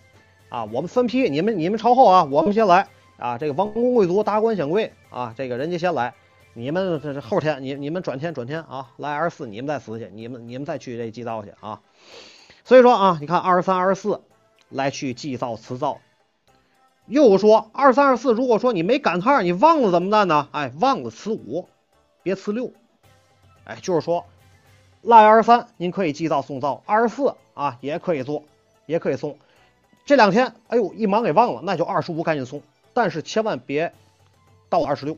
[0.50, 2.88] 啊，我们分批，你们你们朝后啊，我们先来。
[3.18, 6.14] 啊，这个王公贵族、达官显贵啊，这个人家先来，
[6.54, 11.82] 你们这是后天，你你们转天转天啊，来二十四，你们再死去，你们你们再去这祭灶去啊。
[12.64, 14.22] 所以说啊，你看二十三、二十四
[14.70, 16.00] 来去祭灶辞灶，
[17.08, 20.48] 又说二三、二十四，如果说你没赶趟，你忘了怎么办呢？
[20.52, 21.68] 哎，忘了辞五，
[22.22, 22.72] 别辞六。
[23.64, 24.26] 哎，就是说
[25.02, 28.44] 腊月二十三您可以祭灶送灶，二十四啊也可以做，
[28.86, 29.38] 也可以送。
[30.06, 32.62] 这两天，哎呦一忙给忘了，那就二十五赶紧送。
[32.98, 33.94] 但是千万别
[34.70, 35.16] 到了二十六，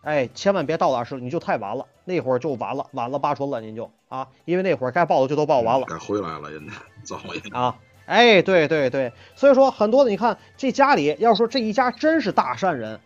[0.00, 12.98] 哎，千万别到了二十六，你就太晚了，那会儿就晚了，晚了八春了，您就啊，因为那会儿该报的就都报完了，该回来了，人家早也啊，哎，对对对，所以说很多的，你看这家里要说这一家真是大善人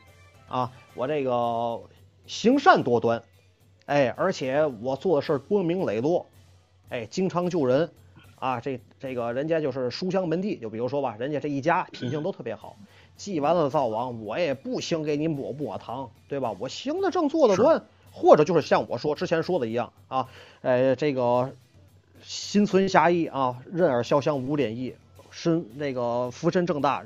[0.47, 1.81] 啊，我这个
[2.29, 3.25] 行善多端，
[3.87, 6.27] 哎，而且我做的事儿光明磊落，
[6.89, 7.91] 哎，经常救人。
[8.37, 12.77] 啊，这这个人家就是书香门第，就比如说吧，人家这一家品性都特别好。
[13.23, 16.57] 祭完了灶王，我也不兴给你抹不抹糖，对吧？
[16.59, 20.27] 我行得正，坐得端，或者就是像我说之前说的一样啊，
[20.63, 21.53] 呃，这个
[22.21, 24.97] 心存侠义啊，任尔潇湘无脸意，
[25.31, 27.05] 身那个福身正大，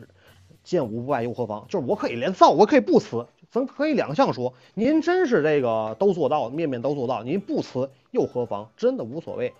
[0.64, 1.66] 见武不败又何妨？
[1.68, 4.54] 就是我可以连灶，我可以不辞，咱可以两项说。
[4.72, 8.70] 您真是这个都做到，面面都做到，您不辞又何妨？
[8.78, 9.52] 真的无所谓。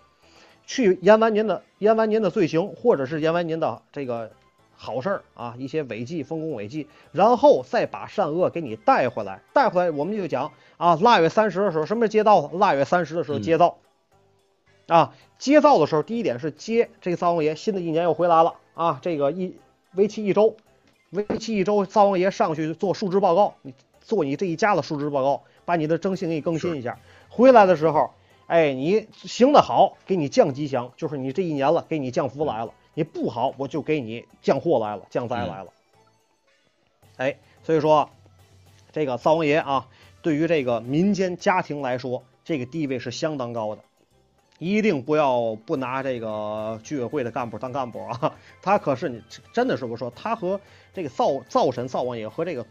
[0.66, 4.32] 去言完您的言完您的罪行，或者是言完您的这个
[4.76, 9.40] 好事儿啊，一些违纪、丰功伟绩，然后再把善恶给你带回来。
[9.52, 12.50] 带回来，我们就讲啊，腊月三十的时候，什么是接灶？
[12.54, 13.78] 腊月三十的时候接灶
[14.86, 19.56] 啊，接灶的时候，第一点是接这个灶王爷，新的一年又回来了啊，这个一
[19.94, 20.56] 为期一周，
[21.10, 26.98] 为期一周，灶王爷上去做述职报告，你做你这一家的述职报告，把你的征信给你更新一下。
[27.28, 28.10] 回来的时候。
[28.48, 35.70] 哎，你行的好，给你降吉祥，就是你这一年了，给你降福来了；你不好，我就给你降祸来了，降灾来了。
[37.18, 38.08] 哎，所以说，
[38.90, 39.86] 这个灶王爷啊，
[40.22, 43.82] 对于这个民间家庭来说，这个地位是相当高的。
[44.58, 48.34] 一定不要不拿这个居委会的干部当干部啊！
[48.62, 50.58] 他可是你真的是我说，他和
[50.94, 52.64] 这个灶灶神灶王爷和这个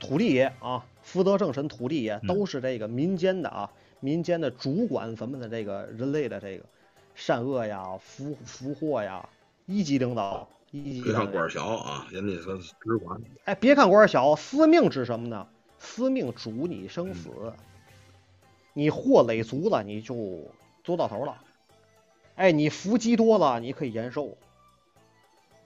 [0.00, 3.70] 土地爷啊，福德正神土地爷都是这个民间的啊。
[4.00, 6.64] 民间的主管咱们的这个人类的这个
[7.14, 9.26] 善恶呀、福福祸呀，
[9.66, 11.02] 一级领导，一级。
[11.02, 13.20] 别看官小啊，人家是只管。
[13.44, 15.46] 哎，别看官小，司命指什么呢？
[15.78, 17.30] 司命主你生死，
[18.72, 20.50] 你祸累足了，你就
[20.82, 21.36] 做到头了。
[22.36, 24.36] 哎，你福积多了，你可以延寿。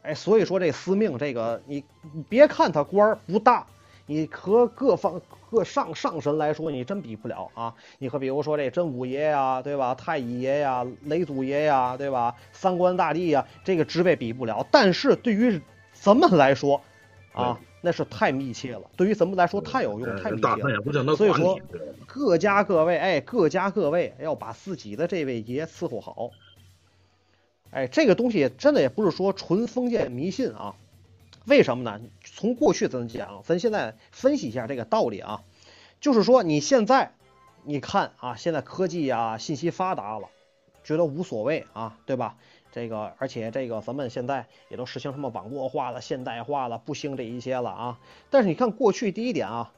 [0.02, 1.84] 哎，所以说这司命这个，你
[2.14, 3.66] 你别看他官儿不大，
[4.10, 7.72] 你和各方各上上神来说，你真比不了啊。
[8.00, 9.94] 你和比如说这真武爷呀，对吧？
[9.94, 12.34] 太乙爷呀，雷祖爷呀，对吧？
[12.50, 14.66] 三官大帝呀，这个职位比不了。
[14.72, 15.60] 但是对于
[15.92, 16.82] 咱们来说，
[17.32, 18.82] 啊，那是太密切了。
[18.96, 21.14] 对于咱们来说太有用，太密切了。
[21.14, 21.60] 所以说，
[22.08, 26.30] 各家各位，哎，各家各位要把自己的这位爷伺候好。
[27.70, 30.74] 哎，这个东西真的也不是说纯封建迷信啊，
[31.46, 32.00] 为什么呢？
[32.34, 35.42] 从过去咱讲，咱现在分析一下这个道理啊，
[36.00, 37.12] 就是说你现在，
[37.64, 40.28] 你看啊，现在科技呀、信息发达了，
[40.84, 42.36] 觉得无所谓啊，对吧？
[42.72, 48.00] 这个，而且这个咱们现在也都实行什么网络化了、现代化了，不兴这一些了啊。
[48.30, 49.72] 但是你看过去第一点啊，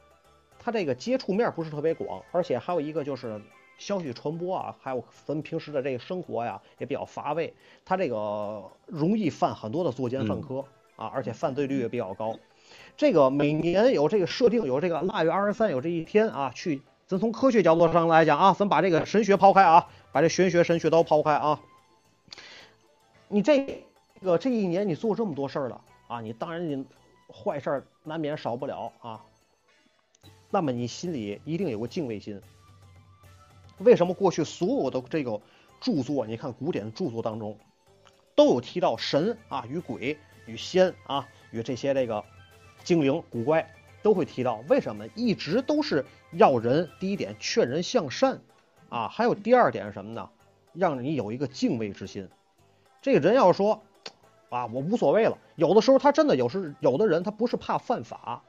[0.59, 3.41] 它这个接触面不是特别广，而且还有一个就是。
[3.79, 7.53] 消息传播啊，还有咱们平时的这个生活呀，也比较乏味。
[7.83, 10.63] 他这个容易犯很多的作奸犯科
[11.03, 12.39] 啊，而且犯罪率也比较高。
[12.95, 21.59] 这个每年有这个设定，有这个腊月二十三有这一天啊，去咱从科学角度上来讲啊，咱把这个神学抛开啊，把这玄学神学都抛开啊。
[23.27, 23.83] 你这
[24.21, 26.85] 个这一年你做这么多事儿了啊，你当然你
[27.27, 29.21] 坏事难免少不了啊。
[30.49, 32.39] 那么你心里一定有个敬畏心。
[33.79, 35.41] 为什么过去所有的这个
[35.81, 37.57] 著作，你看古典著作当中，
[38.35, 42.23] 都有提到神啊与鬼与仙啊与这些这个
[42.83, 43.67] 精灵古怪
[44.01, 44.63] 都会提到？
[44.67, 45.07] 为什么？
[45.15, 48.39] 一直都是要人第一点劝人向善
[48.89, 50.29] 啊，还有第二点是什么呢？
[50.73, 52.27] 让你有一个敬畏之心。
[53.01, 53.81] 这个人要说
[54.49, 55.37] 啊，我无所谓了。
[55.55, 58.41] 有的时候他真的有时有的人他不是怕犯法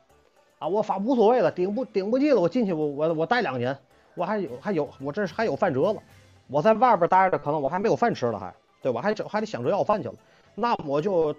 [0.59, 3.77] 啊，我法无所谓了，顶不顶不进了，我进去我我我待两年。
[4.17, 6.01] 我还有还有，我这还有饭辙了。
[6.47, 9.03] 我在外边待着，可能我还没有饭吃了，还对吧？
[9.03, 10.15] 还还得想着要饭去了。
[10.55, 11.35] 那我就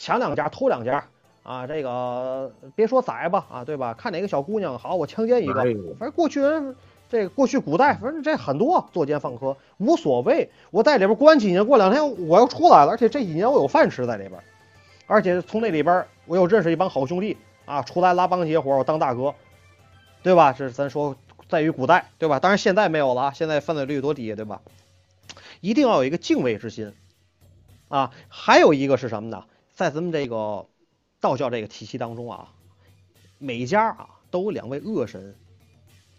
[0.00, 1.04] 抢两家，偷两家
[1.42, 1.66] 啊！
[1.66, 3.92] 这个别说宰吧啊，对吧？
[3.92, 5.62] 看哪个小姑娘好，我强奸一个。
[5.98, 6.74] 反正过去人，
[7.10, 10.50] 这个过去古代，反正这很多作奸犯科，无所谓。
[10.70, 14.40] 我在里边关几年，过两天我要出来了，而且这几年我有饭吃在里边，
[15.06, 17.36] 而且从那里边我又认识一帮好兄弟
[17.66, 19.34] 啊，出来拉帮结伙，我当大哥，
[20.22, 20.54] 对吧？
[20.54, 21.14] 这咱说。
[21.48, 22.38] 在于古代，对吧？
[22.38, 24.62] 当然现在没有了，现在犯罪率多低，对吧？
[25.60, 26.94] 一定要有一个敬畏之心
[27.88, 28.12] 啊！
[28.28, 29.42] 还有一个是什么呢？
[29.80, 30.66] 在咱们这个
[31.22, 32.52] 道教这个体系当中啊，
[33.38, 35.34] 每家啊都有两位恶神。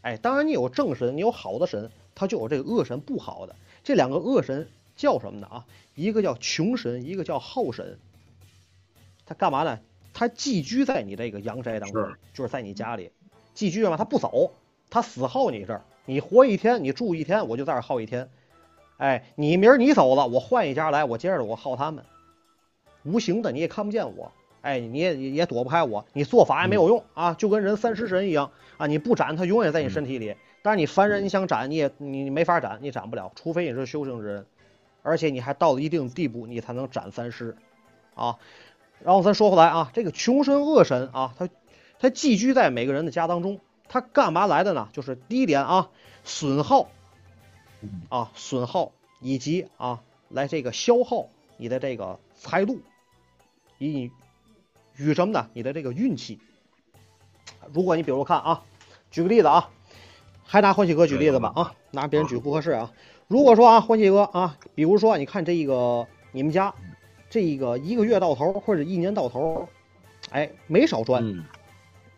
[0.01, 3.55] 哎，当然你有正神，你有好的神，他就有这个恶神不好的。
[3.83, 5.45] 这两个恶神叫什么呢？
[5.45, 7.99] 啊，一个叫穷神，一个叫好神。
[9.27, 9.79] 他干嘛呢？
[10.11, 13.11] 他寄居在你这个阳宅当中，就是在你家里
[13.53, 14.53] 寄居嘛，他不走。
[14.89, 18.27] 他死耗你这儿，你活一天，你住一天，我就在这儿耗一天。
[18.97, 22.03] 哎，你明儿你走了，我换一家来，我接着我耗他们。
[23.03, 24.31] 无形的你也看不见我，
[24.61, 30.35] 哎，你也也躲不开我，你做法也没有用啊，就跟人三尸神一样啊，你不斩他永远在你身体里。
[30.61, 34.45] 但是你凡人你想斩你也你没法斩，你斩不了，除非你是修行之人，
[35.01, 37.57] 而且你还到了一定地步，你才能斩三尸
[38.15, 38.37] 啊。
[39.03, 41.49] 然后咱说回来啊，这个穷神恶神啊，他
[41.99, 43.59] 他寄居在每个人的家当中。
[43.93, 44.87] 他干嘛来的呢？
[44.93, 45.89] 就是第一点啊，
[46.23, 46.87] 损耗
[48.07, 51.27] 啊，损耗以及啊，来这个消耗
[51.57, 52.79] 你的这个财路，
[53.89, 54.11] 以
[54.97, 55.47] 与什么呢？
[55.53, 56.39] 你的这个运气。
[57.73, 58.63] 如果你比如看啊，
[59.09, 59.69] 举个例子啊，
[60.43, 62.91] 还拿欢喜哥举例子吧啊，拿别人举不合适啊。
[63.27, 66.73] 如果说啊，欢喜哥啊，比如说你看这个你们家
[67.29, 69.67] 这一个一个月到头或者一年到头，
[70.31, 71.23] 哎，没少赚。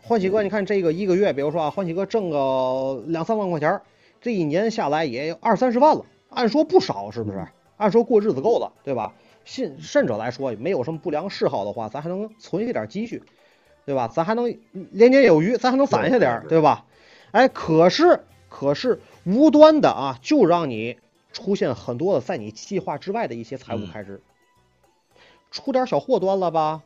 [0.02, 3.82] 欢喜哥，你看这个一个月，比如说啊，欢喜哥挣个两三万块钱，
[4.20, 7.48] 这一年下来也有二三十万了，按说不少，是不是？
[7.78, 9.14] 按说过日子够了，对吧？
[9.46, 13.24] 甚甚者来说，没有什么不良嗜好的话，咱还能存一点积蓄，
[13.86, 14.08] 对吧？
[14.08, 16.86] 咱还能年年有余，咱还能攒下点，对吧？
[17.32, 20.98] 哎，可是可是无端的啊，就让你
[21.32, 24.22] 出现很多的在你计划之外的一些财务开支，
[25.52, 26.82] 出点小祸端了吧？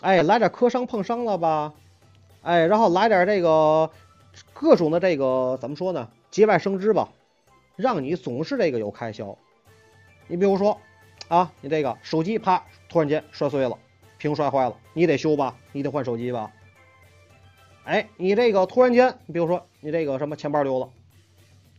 [0.00, 1.74] 哎，来点磕伤碰伤了吧？
[2.42, 3.90] 哎，然后来点这个
[4.52, 6.08] 各种的这个怎么说呢？
[6.30, 7.08] 节外生枝吧，
[7.74, 9.36] 让你总是这个有开销。
[10.26, 10.78] 你比如说
[11.28, 13.78] 啊，你这个手机啪突然间摔碎了，
[14.16, 15.56] 屏摔坏了，你得修吧？
[15.72, 16.52] 你得换手机吧？
[17.84, 20.90] 哎，你这个突然间，你比如说你这个什么钱包丢了，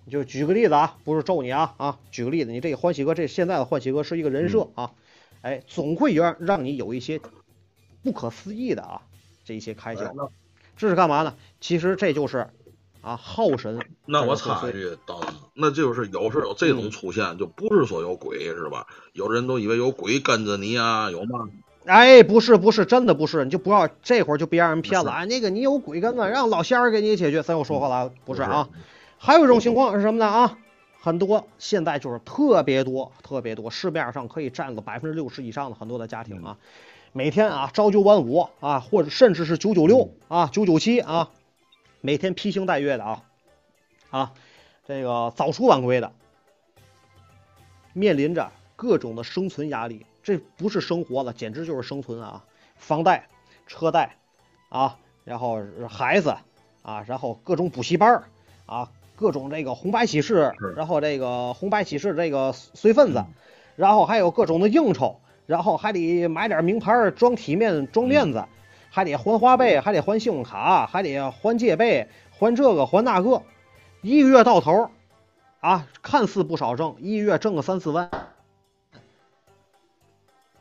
[0.09, 4.91] 就举个例子啊，不是咒你啊啊，举个例子，你这个欢喜哥这现在的欢喜哥是一个人设啊，
[5.41, 7.19] 哎，总会让让你有一些
[8.03, 9.01] 不可思议的啊
[9.43, 10.31] 这一些开销。
[10.77, 11.35] 这是干嘛呢？
[11.59, 12.49] 其实这就是
[13.01, 13.79] 啊，耗神。
[14.05, 18.87] 那我插一句，刀子，那就是有时候有这种嗯出现，就不是说有鬼是吧？
[19.13, 21.47] 有的人都以为有鬼跟着你啊，有嘛？
[21.85, 25.25] 哎，不是不是，真的不是，你就不要这会儿就别让人骗了是啊！
[25.25, 27.41] 那个你有鬼跟子，让老仙儿给你解决。
[27.41, 28.69] 咱又说回来了，不是不是啊？
[29.17, 30.57] 还有一种情况是什么呢啊？
[31.01, 36.57] 很多现在就是特别多特别多，市面上可以占个百分之六十以上的很多的家庭啊，
[37.13, 41.29] 每天啊朝九晚五啊，或者甚至是九九六啊、九九七啊，
[42.01, 43.23] 每天披星戴月的啊。
[44.09, 44.33] 啊，
[44.87, 46.11] 这个早出晚归的，
[47.93, 52.43] 面临着各种的生存压力，这不是生活了，简直就是生存啊！
[52.75, 53.27] 房贷、
[53.67, 54.15] 车贷
[54.69, 56.35] 啊，然后孩子
[56.81, 58.23] 啊，然后各种补习班儿
[58.65, 63.25] 啊，各种这个红白喜事，然后这个红白喜事这个随份子，
[63.75, 68.45] 然后还有各种的应酬，然后还得买点名牌儿装体面装面子，
[68.89, 73.43] 还得还花呗，还得还信用卡，还得还借呗，还这个还那个，
[74.01, 74.89] 一个月到头
[75.59, 78.09] 啊，看似不少挣，一个月挣个三四万。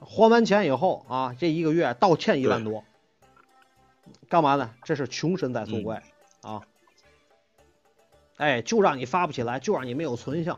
[0.00, 2.84] 还完钱以后啊，这一个月倒欠一万多，
[4.28, 4.70] 干嘛呢？
[4.82, 6.02] 这是穷神在作怪、
[6.40, 6.62] 啊！
[8.36, 10.56] 哎，就让你发不起来，就让你没有存下。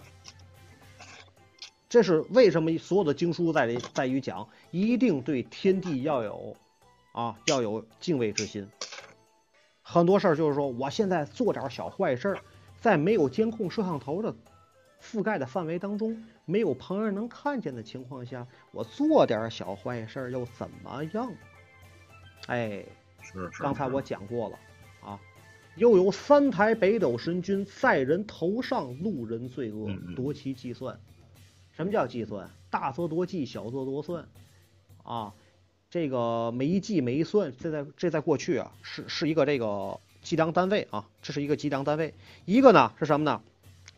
[1.89, 6.57] 这是为什么所有的经书在于在于讲，一定对天地要有
[7.13, 8.69] 啊要有敬畏之心。
[9.83, 12.39] 很多事儿就是说，我现在做点小坏事儿，
[12.79, 14.35] 在没有监控摄像头的
[15.03, 21.33] 覆盖的范围当中，没有旁人能看见的情况下，我做点小坏事儿又怎么样？
[22.47, 22.85] 哎，
[23.21, 23.63] 是是。
[23.63, 24.59] 刚才我讲过了
[25.03, 25.21] 啊，
[25.77, 31.01] 又有三台北斗神君在人头上，路人罪恶夺其计算。
[31.73, 32.51] 什么叫计算？
[32.69, 34.29] 大则夺计，小则夺算。
[35.03, 35.35] 啊，
[35.91, 42.15] 这个每一计每一算，这在这在过去啊，是是一个这个计量单位啊，这是一个计量单位。
[42.45, 43.43] 一个呢是什么呢？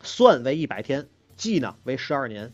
[0.01, 2.51] 算为一百天，计呢为十二年。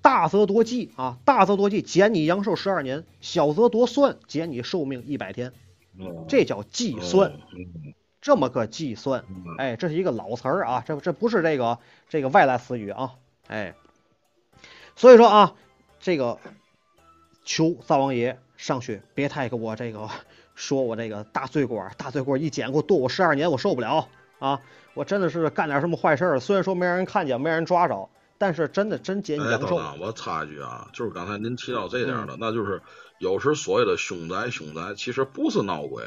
[0.00, 5.52] 大则夺计啊，大则夺计，减你阳寿十二年；小则夺算，减你寿命一百天。
[5.98, 7.32] 哦这叫计算，
[8.20, 9.24] 这么个计算。
[9.28, 13.16] 嗯哎，这是一个老词儿啊，这这不是这个这个外来词语啊，
[13.48, 13.74] 哎，
[14.94, 15.56] 所以说啊，
[15.98, 16.38] 这个
[17.48, 20.06] 求灶王爷上去别太给我这个
[20.54, 24.06] 说我这个大罪过，大罪过一减给我剁我十二年，我受不了
[24.38, 24.60] 啊！
[24.92, 29.78] 我真的是干点什么坏事儿，虽然说没让人看见，没让人抓着，但是真的真减哎，阳寿。
[29.78, 32.82] 等等，我插一句啊，就是刚才您提到这样的，嗯那就是
[33.18, 36.04] 有时所谓的凶宅，凶宅其实不是闹鬼，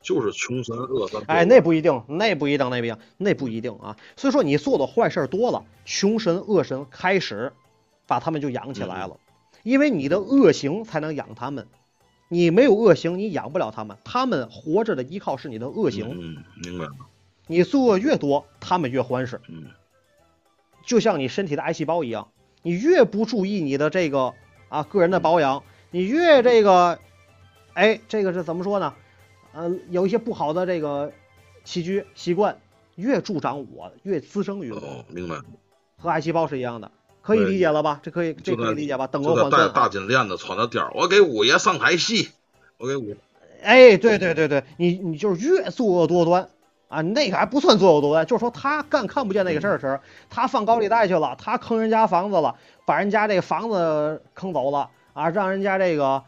[0.00, 1.22] 就是穷神恶神。
[1.26, 3.94] 哎，那不一定，那不一定，那不一定，那不一定啊。
[4.16, 7.52] 所以说你做的坏事儿多了，穷神恶神开始
[8.06, 9.18] 把他们就养起来了，
[9.68, 11.66] 因为你的恶行才能养他们。
[12.30, 13.96] 你没有恶行，你养不了他们。
[14.04, 16.92] 他们活着的依靠是你的恶行，嗯，嗯明白了。
[17.46, 19.40] 你作恶越多，他们越欢实。
[19.48, 19.64] 嗯
[20.84, 22.28] 就像你身体的癌细胞一样，
[22.62, 24.32] 你越不注意你的这个
[24.70, 26.98] 啊个人的保养，你越这个，
[27.74, 28.94] 哎，这个是怎么说呢？
[29.52, 31.12] 呃，有一些不好的这个
[31.64, 32.58] 起居习惯，
[32.94, 35.36] 越助长我，越滋生于我，哦，明白。
[35.98, 36.90] 和癌细胞是一样的，
[37.28, 38.00] 可以理解了吧？
[38.02, 39.06] 这可以，这可以理解吧？
[39.06, 39.72] 等就在带额换算啊。
[39.74, 42.30] 大金链子，穿着貂儿，我给五爷上台戏，
[42.78, 43.14] 我给五。
[43.62, 46.48] 哎，对对对对，你你就是越作恶多端
[46.88, 49.98] 啊，那个还不算作恶多端，就是说他干看不见那个事儿的时候，
[50.30, 52.54] 他放高利贷去了，他坑人家房子了，
[52.86, 56.22] 把人家这个房子坑走了啊，让人家这个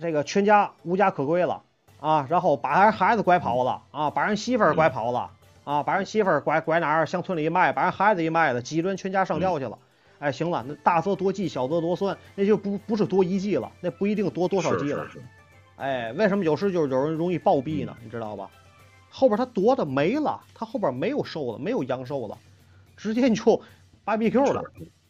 [0.00, 1.62] 这个全家无家可归了
[2.00, 5.30] 啊，然后把人孩子拐跑了啊，把人媳妇儿拐跑了
[5.62, 9.78] 啊，把人媳妇儿拐拐哪儿乡村里一卖，把人孩子一卖了，几轮全家上吊去了。
[10.18, 15.06] 哎，行了，那大则多计，小则多算，那就不不是多一计了，那不一定多多少是计了。
[15.06, 15.24] 是是，
[15.76, 17.96] 哎，为什么有时就是有人容易暴毙呢？
[18.02, 18.50] 你知道吧？
[19.10, 22.38] 后边他夺的没了，他后边没有寿了，没有阳寿了，
[22.96, 23.60] 直接你就
[24.04, 24.64] BBQ 了，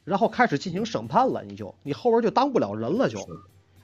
[0.05, 3.19] 然后开始进行审判了，你就你后边就当不了人了就。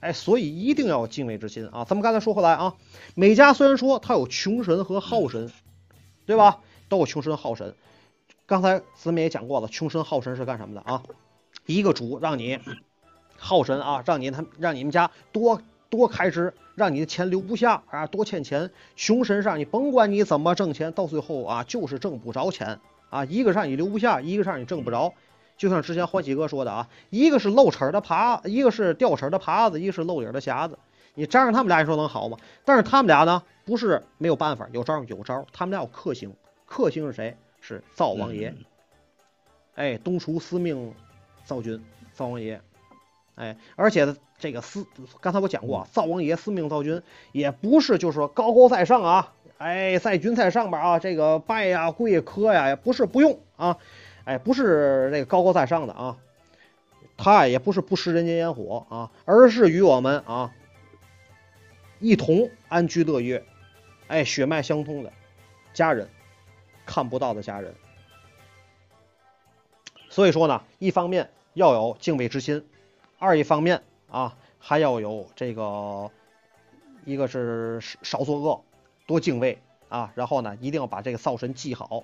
[0.01, 1.85] 哎，所以一定要有敬畏之心啊！
[1.85, 2.75] 咱们刚才说回来啊，
[3.15, 5.49] 每家虽然说他有穷神和好神，
[6.25, 6.59] 对吧？
[6.89, 7.73] 都有穷神好神。
[8.53, 11.01] 刚才咱们也讲过了，穷神好神是干什么的啊？
[11.65, 12.59] 一个主让你
[13.35, 18.69] 好神啊，让你他让你们家多多开支，让你的钱留不下啊，多欠钱。
[18.95, 22.79] 穷神让你甭管你怎么挣钱，到最后啊就是挣不着钱
[23.09, 25.11] 啊，一个让你留不下，一个让你挣不着。
[25.57, 30.77] 就像之前欢喜哥说的啊，一个是漏齿的耙，一个是掉齿的耙子，一个是漏底的匣子。
[31.15, 32.37] 你粘上他们俩，你说能好吗？
[32.63, 36.31] 但是他们俩呢，不是没有办法，有招有招，他们俩有克星。
[36.67, 37.35] 克星是谁？
[37.63, 38.49] 是灶王爷。
[38.49, 38.65] 嗯
[39.75, 40.93] 哎，东厨司命
[41.45, 41.83] 灶君，
[42.13, 42.61] 灶王爷。
[43.33, 44.85] 哎，而且这个司，
[45.19, 47.01] 刚才我讲过啊，灶王爷司命灶君
[47.31, 53.79] 也不是就是说高高在上啊，哎，在君在上边啊，这个拜呀、跪、磕呀，不是不用啊，
[54.25, 56.17] 哎，不是那个高高在上的啊，
[57.17, 60.53] 他也不是不食人间烟火啊，而是与我们啊
[61.99, 63.43] 一同安居乐业，
[64.05, 65.11] 哎，血脉相通的
[65.73, 66.07] 家人，
[66.85, 67.75] 看不到的家人。
[70.09, 72.65] 所以说呢，一方面要有敬畏之心，
[73.17, 76.11] 二一方面啊还要有这个，
[77.05, 78.63] 一个是少作恶，
[79.07, 82.03] 多敬畏啊，然后呢一定要把这个灶神记好。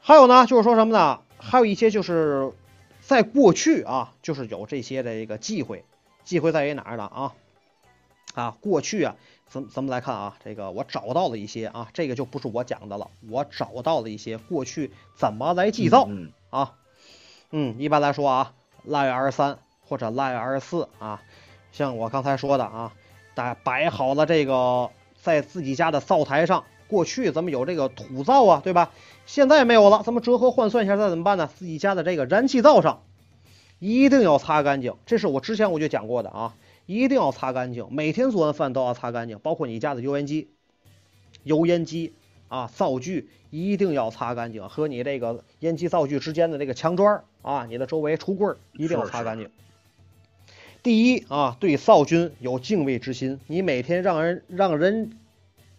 [0.00, 1.22] 还有呢就是说什么呢？
[1.38, 2.52] 还有一些就是
[3.00, 5.84] 在过去啊，就是有这些的一个忌讳，
[6.24, 7.04] 忌讳在于哪儿呢？
[7.04, 7.34] 啊
[8.34, 9.16] 啊，过去啊，
[9.54, 16.72] 咱咱们来看啊，这个我找到了一些啊，这个就不是我讲的了，我找到了一些过去怎么来祭灶嗯啊。
[17.52, 18.52] 嗯，一般来说啊，
[18.82, 21.22] 腊月二十三或者腊月二十四啊，
[21.70, 22.92] 像我刚才说的啊，
[23.36, 24.90] 摆摆好了这个
[25.22, 26.64] 在自己家的灶台上。
[26.86, 28.90] 过去咱们有这个土灶啊，对吧？
[29.24, 31.48] 现在没有了，咱们折合换算一下，再怎么办呢？
[31.54, 33.02] 自己家的这个燃气灶上
[33.78, 36.54] 一定要擦干净，这是我之前我就讲过的啊，
[36.86, 40.48] 一定要擦干净，每天做完饭都要擦干净，包括你家的油烟机、
[41.42, 42.12] 油烟机
[42.48, 49.50] 啊、灶具一定要擦干净，和你这个烟机灶具之间的这个墙砖儿啊，你的周围橱柜儿一定要擦干净。
[50.82, 55.16] 第一啊，对灶君有敬畏之心，你每天让人让人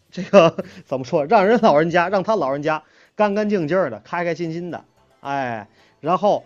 [0.10, 1.26] 这个怎么说？
[1.26, 2.84] 让人老人家让他老人家
[3.16, 4.84] 干干净净的、开开心心的，
[5.20, 5.68] 哎，
[6.00, 6.44] 然后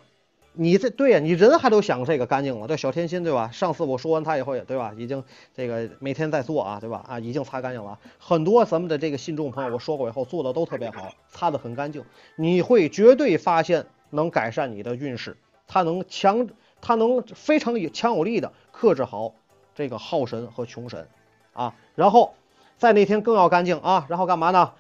[0.61, 3.49] 你这对呀，你人还都想这个干净了，这小天心对吧？
[3.49, 5.23] 上次我说完他以后也对吧，已经
[5.55, 7.01] 这个每天在做啊，对吧？
[7.07, 7.97] 啊，已经擦干净了。
[8.19, 12.03] 很多咱们的这个信众朋友，我说过以后做的都特别好，擦的很干净，
[12.35, 16.49] 你会绝对发现能改善你的运势，它能强，
[16.81, 19.33] 它能非常有强有力的克制好
[19.75, 21.07] 这个耗神和穷神
[21.53, 21.73] 啊。
[21.95, 22.33] 然后
[22.77, 24.73] 在那天更要干净啊，然后干嘛呢？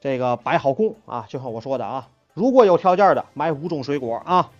[0.00, 4.52] 这个摆好供啊，就像我说的啊，如果有条件的买五种水果啊，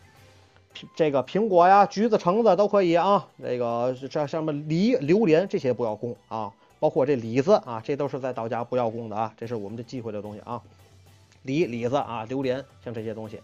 [0.94, 3.26] 这个苹果呀、橘子、橙子都可以啊。
[3.42, 10.60] 这个这什么梨、榴莲这些不要供啊，包括这李子啊，这都是在道家不要供的啊，这是我们的忌讳的东西啊。
[11.42, 13.40] 梨、李子啊、榴莲像这些东西，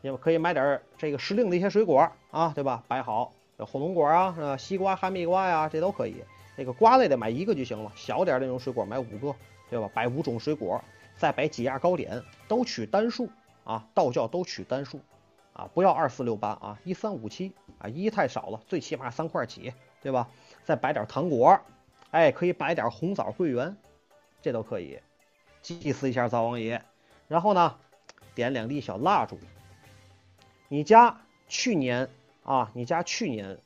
[0.00, 2.82] 你们可以买点这个时令的一些水果啊，对吧？
[2.86, 6.14] 摆好，火龙果啊、呃西瓜、哈密瓜呀，这都可以。
[6.56, 9.34] 那个瓜类的买一个就行了，小点那种水果买五个，
[9.68, 9.90] 对吧？
[9.92, 10.82] 摆五种水果，
[11.16, 13.28] 再摆几样糕点，都取单数
[13.64, 15.00] 啊，道教都取单数
[15.60, 20.26] 啊，不要二四六八啊，一三五七啊，一太少了，最起码三块起，对吧？
[20.64, 21.60] 再摆点糖果，
[22.12, 23.76] 哎，可以摆点红枣、桂圆，
[24.40, 24.98] 这都可以，
[25.60, 26.82] 祭祀一下灶王爷。
[27.28, 27.76] 然后呢，
[28.34, 29.38] 点两粒小蜡烛。
[30.68, 32.08] 你家去年
[32.42, 33.58] 啊，你家去年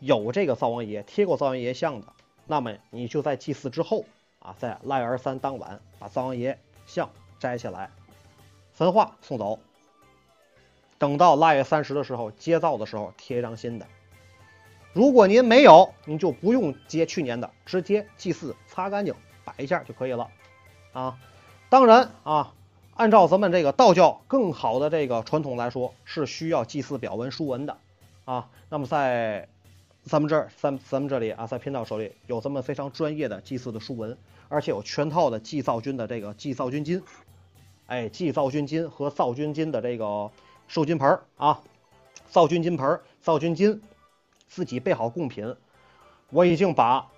[0.00, 2.08] 有这个灶王爷贴过灶王爷像的，
[2.48, 4.04] 那么你就在祭祀之后
[4.40, 7.88] 啊，在腊月二十三当晚把灶王爷像摘下来，
[8.72, 9.60] 焚化送走。
[10.98, 13.86] 等到腊月三十的时候接灶的时候贴一张新的。
[14.92, 20.28] 如果您没有，您就不用接去年的，直接祭祀擦干净摆一下就可以了
[20.92, 21.18] 啊。
[21.68, 22.54] 当然啊，
[22.94, 27.76] 按照咱们这个道教更好的这个传统来说，是需要祭祀表文书文的
[28.24, 28.48] 啊。
[28.70, 29.48] 那么在
[30.04, 34.16] 咱们这儿，咱咱们这里啊，在频道手里有咱们非常专业的祭祀的书文，
[34.48, 37.02] 而且有全套的祭灶君的这个祭灶君金，
[37.86, 40.30] 哎，祭灶君金和灶君金的这个
[40.68, 41.60] 受金盆儿啊，
[42.30, 43.82] 灶君金盆儿、灶君金，
[44.48, 45.56] 自己备好贡品。
[46.30, 47.08] 我已经把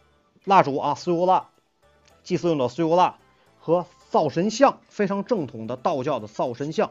[0.44, 1.48] 蜡烛啊，酥油蜡，
[2.22, 3.16] 祭祀用的酥油蜡
[3.58, 6.90] 和灶神像，非常正统的道教的灶神像，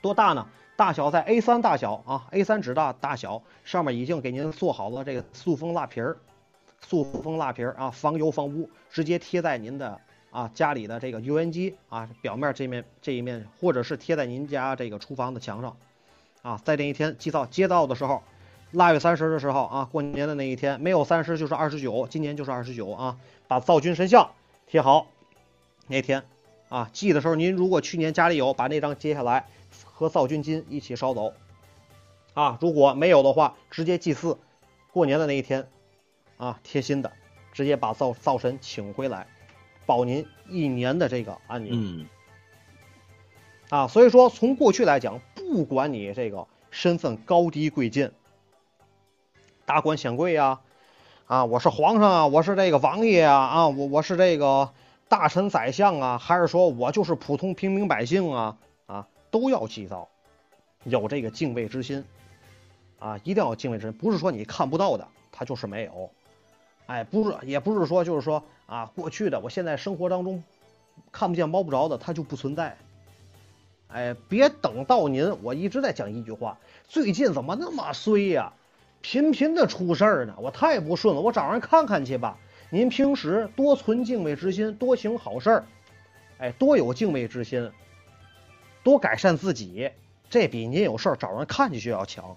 [0.00, 0.46] 多大呢？
[0.76, 6.18] 大小在 A3 大小啊，A3 纸大大小，上面已经给您做好了这个塑封蜡皮儿，
[6.82, 9.98] 塑封蜡皮儿啊，防油防污，直接贴在您的
[10.36, 15.78] 啊家里的这个油烟机啊表面这面这一面，或者是贴在您家这个厨房的墙上
[16.42, 18.22] 啊，在那一天祭灶接灶的时候，
[18.70, 23.16] 腊月三十的时候啊，过年的那一天，没有三十就是二十九，今年就是二十九啊，
[23.48, 24.32] 把灶君神像
[24.66, 25.06] 贴好。
[25.86, 26.22] 那天
[26.68, 29.46] 啊，祭的时候，您如果去年家里有，把那张揭下来
[29.84, 31.32] 和灶君金一起烧走
[32.34, 32.58] 啊。
[32.60, 34.36] 如果没有的话，直接祭祀。
[34.92, 35.66] 过年的那一天
[36.36, 37.10] 啊，贴心的，
[37.52, 39.26] 直接把灶灶神请回来，
[39.86, 41.70] 保您一年的这个安宁。
[41.72, 42.06] 嗯。
[43.68, 48.12] 啊，所以说从过去来讲，不管你这个身份高低贵贱，
[49.64, 50.60] 达官显贵呀、
[51.26, 54.72] 啊，我是皇上啊，我是这个王爷啊，啊，我我是这个
[55.08, 58.56] 大臣宰相啊，还是说我就是普通平民百姓啊，
[58.86, 60.08] 啊，都要祭灶，
[60.84, 62.04] 有这个敬畏之心，
[63.00, 66.08] 啊，一定要敬畏之心，不是说你看不到的，它就是没有，
[66.86, 70.42] 哎，不是，也不是说就是说啊，过去的我现在生活当中
[71.12, 72.76] 看不见摸不着的，它就不存在。
[73.88, 76.58] 哎，别等到您，我一直在讲一句话，
[76.88, 78.52] 最近怎么那么衰呀？
[79.02, 82.38] 频频的出事儿呢，我太不顺了，我找人看看去吧。
[82.70, 85.64] 您平时多存敬畏之心，多行好事儿，
[86.38, 87.70] 哎，多有敬畏之心，
[88.82, 89.90] 多改善自己，
[90.28, 92.36] 这比您有事儿找人看去就要强。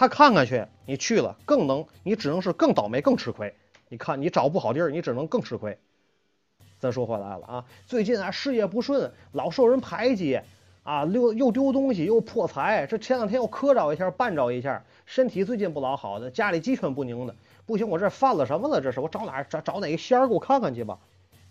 [0.00, 3.54] 他看看去，你去了更能，你只能是更倒霉、更吃亏。
[3.90, 5.76] 你看你找不好地儿，你只能更吃亏。
[6.78, 10.40] 咱说回来了啊，最近啊事业不顺，老受人排挤
[10.84, 12.86] 啊，又又丢东西，又破财。
[12.86, 17.36] 这前两天又磕着一下，绊着一下，身体最近不老好的，家里鸡犬不宁的。
[17.66, 18.80] 不行，我这犯了什么了？
[18.80, 20.98] 这是我找哪找找哪个仙儿给我看看去吧。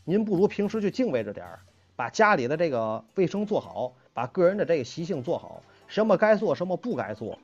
[0.05, 1.59] 您不如平时就敬畏着点儿，
[1.95, 7.37] 把家里的这个卫生做好，把个人的这个习性做好，什么该做，什么不该做。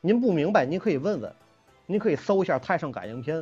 [0.00, 1.32] 您不明白，您可以问问，
[1.86, 3.38] 您可以搜一下《太上感应篇》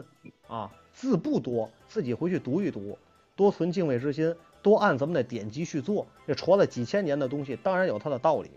[0.46, 2.96] 啊，字不多，自己回去读一读，
[3.36, 6.06] 多存敬畏之心，多按咱们的典籍去做。
[6.26, 8.50] 这传了几千年的东西，当然有它的道理。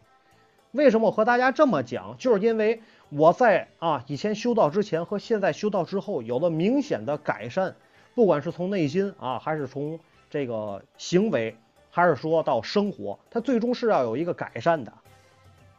[0.72, 2.16] 为什么我和大家这么讲？
[2.18, 7.76] 就是因为我在啊以前修道之前和现在修道之后有了明显的改善，
[8.14, 11.58] 不管是从内心啊，还是从这个行为，
[11.90, 14.94] 还是说到生活，它最终是要有一个改善的。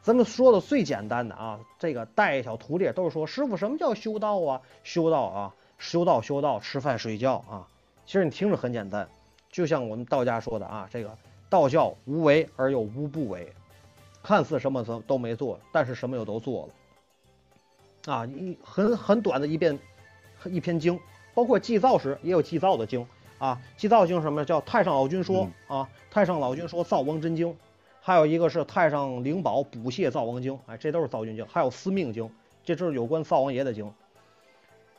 [0.08, 4.62] 咱们说的最简单的啊，这个带小徒弟都是说师傅什么叫修道啊？
[4.82, 7.68] 修道啊，修道修道，吃饭睡觉啊。
[8.06, 9.06] 其实你听着很简单，
[9.52, 11.14] 就像我们道家说的啊，这个
[11.50, 13.52] 道教无为而又无不为，
[14.22, 16.66] 看似什么都都没做，但是什么又都做
[18.06, 18.14] 了。
[18.14, 19.78] 啊，一很很短的一遍
[20.46, 20.98] 一篇经，
[21.34, 23.06] 包括祭灶时也有祭灶的经
[23.36, 23.60] 啊。
[23.76, 25.86] 祭灶经什么叫太上老君说啊？
[26.10, 27.54] 太上老君说灶王真经。
[28.08, 31.44] 还有一个是太上灵宝补泻灶王经，哎，这都是灶君经。
[31.46, 32.30] 还有司命经，
[32.64, 33.92] 这都是有关灶王爷的经。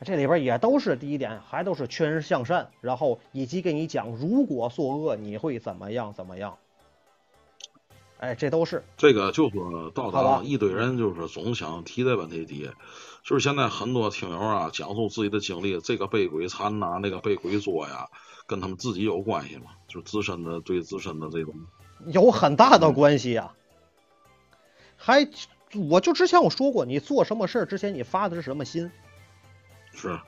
[0.04, 6.56] 这里边也都是第一点，还都是劝人向善，然后以及给你讲，如果作恶你会怎么样怎么样。
[8.18, 9.56] 哎，这都是这个就是
[9.92, 12.70] 道道一堆人就是总想提这问题底，
[13.24, 18.08] 就是现在很多听友啊讲述自己的经历，这个被鬼缠呐，那个被鬼捉呀，
[18.46, 19.72] 跟他们自己有关系吗？
[19.88, 21.56] 就自身的对自身的这种。
[22.06, 23.52] 有很大的关系呀，
[24.96, 25.28] 还
[25.88, 28.90] 我就之前我说过，你做什么事儿之前你发的是什么心？
[29.92, 30.18] 是。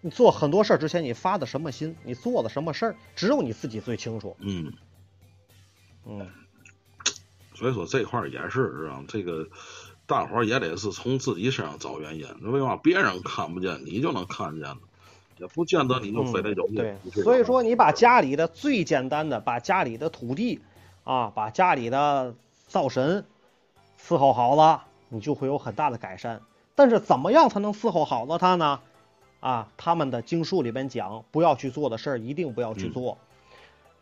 [0.00, 1.96] 你做很多事儿之前你发的什么心？
[2.04, 2.96] 你做的什么事儿？
[3.14, 4.36] 只有你自己最清楚。
[4.40, 4.72] 嗯。
[6.04, 6.30] 嗯。
[7.54, 9.04] 所以说这块儿也是，啊？
[9.08, 9.48] 这个
[10.06, 12.26] 大伙儿也得是从自己身上找原因。
[12.42, 14.78] 为嘛别人看不见，你就能看见呢？
[15.38, 20.60] 也不见得你就非得有对，所以说你把家里的最简单的，把家里的土地
[21.04, 22.34] 啊，把家里的
[22.68, 23.24] 灶神
[24.00, 26.40] 伺候好了，你就会有很大的改善。
[26.74, 28.80] 但是怎么样才能伺候好了它呢？
[29.40, 33.18] 啊，他们的经书里边讲，不要去做的事儿，一定不要去做。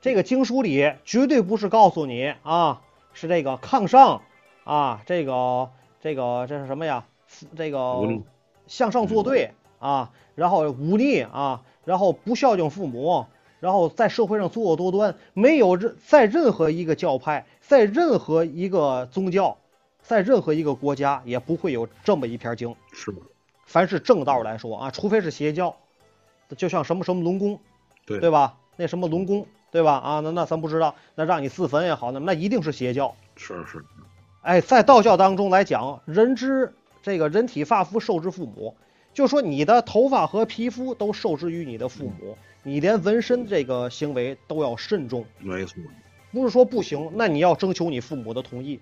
[0.00, 2.82] 这个经书里绝对不是告诉你啊，
[3.12, 4.22] 是这个抗上
[4.64, 5.70] 啊，这个
[6.00, 7.04] 这个这是什么呀？
[7.56, 8.22] 这个
[8.66, 9.52] 向上作对
[9.88, 10.10] 啊。
[10.34, 13.26] 然后忤逆啊，然后不孝敬父母，
[13.60, 19.56] 然后在社会上作恶多端，没有任在任何一个教派，在任何一个宗教，
[20.02, 22.74] 在任何一个国家也不会有这么一篇经。
[22.92, 23.18] 是吗？
[23.64, 25.76] 凡是正道来说啊，除非是邪教，
[26.56, 27.60] 就像什么什么龙宫，
[28.04, 28.56] 对对吧？
[28.74, 29.92] 那什么龙宫，对吧？
[29.92, 33.14] 啊，那那咱不知道，那让你自焚也好，那那一定是邪教。
[33.36, 33.84] 是是。
[34.42, 36.74] 哎，在道教当中来讲，人之
[37.04, 38.76] 这个人体发肤受之父母。
[39.14, 45.24] 就说你的头发和皮肤都受制于你的父母，你连纹身这个行为都要慎重。
[45.38, 45.80] 没错，
[46.32, 48.80] 不是说不行，那你要征求你父母的同意。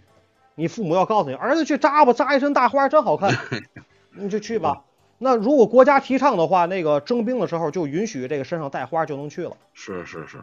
[0.55, 3.31] 你父母要告诉你，儿子去扎吧，扎一身大花真好看，
[4.17, 4.85] 你就去吧。
[5.19, 9.57] 那如果国家提倡的话，那个征兵的时候就允许这个身上带花就能去了。
[9.73, 10.39] 是是是，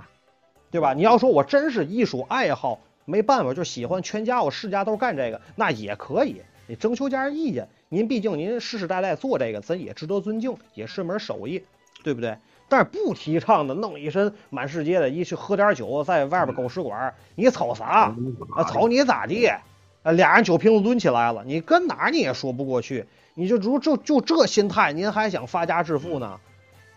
[0.71, 0.93] 对吧？
[0.93, 7.67] 你要说我真是艺术爱好，没办法，就喜欢，全家我世家都干这个，那也可以，你征求家人意见。
[7.89, 11.63] 您毕竟您世世代代做这个，咱也值得尊敬，也是门手艺，
[12.03, 12.37] 对不对？
[12.67, 18.13] 但是不提倡的，弄一身满世界的，一去喝点酒，在外边狗食馆，你瞅啥？
[18.55, 19.47] 啊，瞅你咋地？
[19.47, 23.05] 啊，俩人酒瓶子抡起来了，你跟哪你也说不过去。
[23.33, 26.39] 你就如就就这心态，您还想发家致富呢？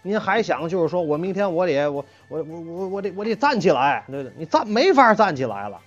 [0.03, 4.33] 您还想就是说我明天我得我我我我我得我得站起来，对不对？
[4.37, 5.81] 你站没法站起来了，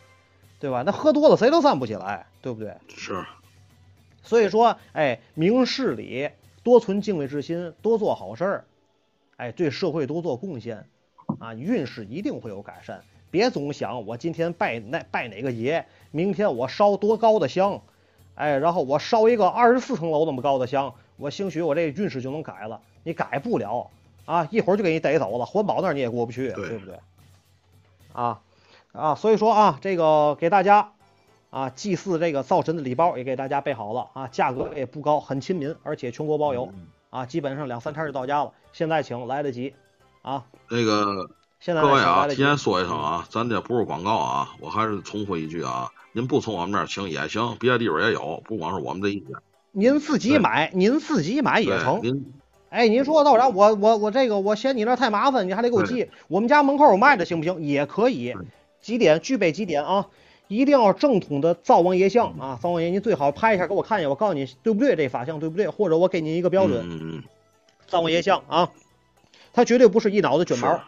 [0.59, 0.81] 对吧？
[0.83, 2.73] 那喝多了谁都站不起来，对不对？
[2.87, 3.23] 是。
[4.25, 6.29] 所以说，哎，明事理，
[6.63, 8.65] 多存敬畏之心，多做好事儿，
[9.37, 10.85] 哎，对社会多做贡献，
[11.39, 13.03] 啊，运势一定会有改善。
[13.31, 17.81] 别总想我今天拜那拜哪个爷，明天我烧多高的香，
[18.33, 22.81] 哎，然后我烧一个二十四层楼那么高的香，我兴许我这运势就能改了。
[23.03, 23.91] 你改不了，
[24.25, 26.99] 啊，一会儿就给你逮走了，环保那儿你也过不去，对对不对？
[28.13, 28.41] 啊
[28.93, 30.93] 啊，所以说啊，这个给大家
[31.55, 38.51] 啊祭祀这个灶神的礼包也给大家备好了啊，价格也不高，很亲民，而且全国包邮嗯啊，基本上两三天就到家了。
[38.73, 39.73] 现在请来得及
[40.21, 41.29] 啊，那个
[41.61, 49.27] 现在各位啊，提前说一声啊，咱这不是广告啊，我还是重复一句啊，您不从我们这儿请也行，别的地方也有，不光是我们这一家。
[49.71, 52.01] 您自己买，您自己买也成。
[52.03, 52.33] 您
[52.67, 57.61] 哎，您说道长，我我我这个我嫌你那儿太麻烦，你还得给我寄，我们家门口有卖的，行不行？
[57.61, 58.35] 也可以。
[58.81, 59.21] 几点？
[59.21, 60.07] 具备几点啊？
[60.47, 62.59] 一定要正统的灶王爷像啊！
[62.61, 65.69] 灶王爷，您最好拍一下给我看一下，我告诉你对不对，这法相对不对？
[65.69, 67.23] 或者我给您一个标准，嗯嗯
[67.87, 68.71] 灶王爷像啊，
[69.53, 70.81] 他绝对不是一脑子卷毛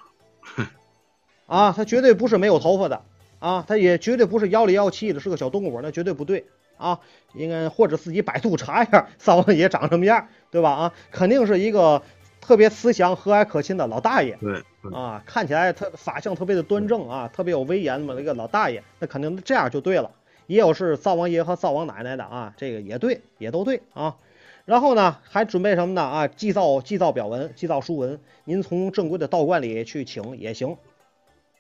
[1.47, 3.01] 啊，他绝对不是没有头发的
[3.39, 6.45] 啊，他也绝对不是摇里摇气的，是个小动物，那绝对不对
[6.78, 6.99] 啊！
[7.34, 10.72] 应该或者自己百度查一下 灶王爷长什么样，对吧？
[10.72, 12.01] 啊，肯定是一个
[12.40, 20.12] 特别慈祥、和蔼可亲的老大爷对对啊，看起来特法相特别的端正啊，特别有威严的一个老大爷，那肯定这样就对了。
[20.46, 24.16] 也有是灶王爷和灶王奶奶的啊，这个也对，也都对啊。
[24.64, 26.02] 然后呢，还准备什么呢？
[26.02, 30.78] 啊，祭灶祭灶表文、祭灶书文，您从正规的道观里去请也行，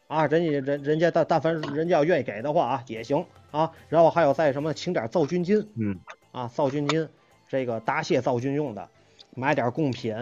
[0.07, 3.71] 啊，人家人人家但但凡人家要愿意给的话啊，也行啊。
[3.89, 5.99] 然后还有再什么，请点灶君金嗯
[6.31, 7.09] 啊，灶君金，
[7.49, 8.89] 这个答谢灶君用的，
[9.35, 10.15] 买点贡品，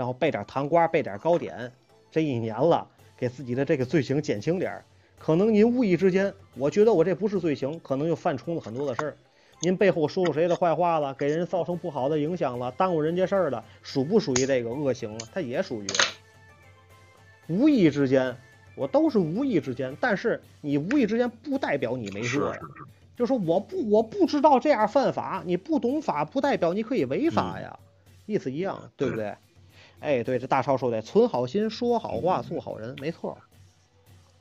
[0.00, 1.70] 然后备点糖瓜，备点糕点。
[2.10, 2.88] 这一年了，
[3.18, 4.84] 给自己的这个罪行减轻点儿。
[5.18, 9.16] 可能您无意之间，我觉得我这不是罪行，可能又犯冲了很多的事儿。
[9.60, 15.28] 您背后说说谁的坏话了，给人造成不好的影响了，耽误人家事儿了，属不属于这个恶行啊？
[15.34, 15.86] 它也属于。
[17.48, 18.34] 无意之间，
[18.76, 22.60] 我都是无意之间，但是你无意之间不代表你没是做呀
[23.18, 27.78] 就说我不我不知道这样犯法，你不懂法不代表你可以违法呀，
[28.24, 29.34] 意思一样，对不对？
[30.00, 33.36] 哎，对，这大超说的，存好心，说好话，做好人，没错，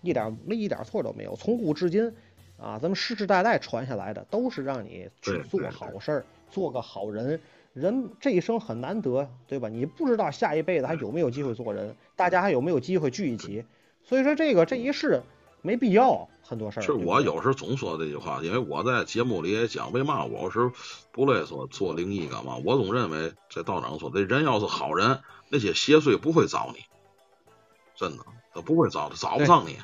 [0.02, 1.36] 一点没一点错都没有。
[1.36, 2.14] 从古至今，
[2.58, 7.40] 啊，咱们世世代代传下来的都是让你去做好事儿，做个好人。
[7.74, 9.70] 人这一生很难得，对吧？
[9.70, 13.64] 你不知道下一辈子还有没有机会做人，大家还有没有机会聚一起。
[14.04, 15.22] 所以说，这个这一世
[15.62, 16.82] 没必要很多事儿。
[16.82, 20.72] 是对不对我有时总说这句话，因为我在节目里也讲，为嘛我是
[21.12, 22.58] 不乐意说做灵异干嘛？
[22.66, 26.84] 我总认为这道长说，这人要是好人，那些邪祟不会找你，
[27.96, 29.78] 真的，他不会找，他找不上你，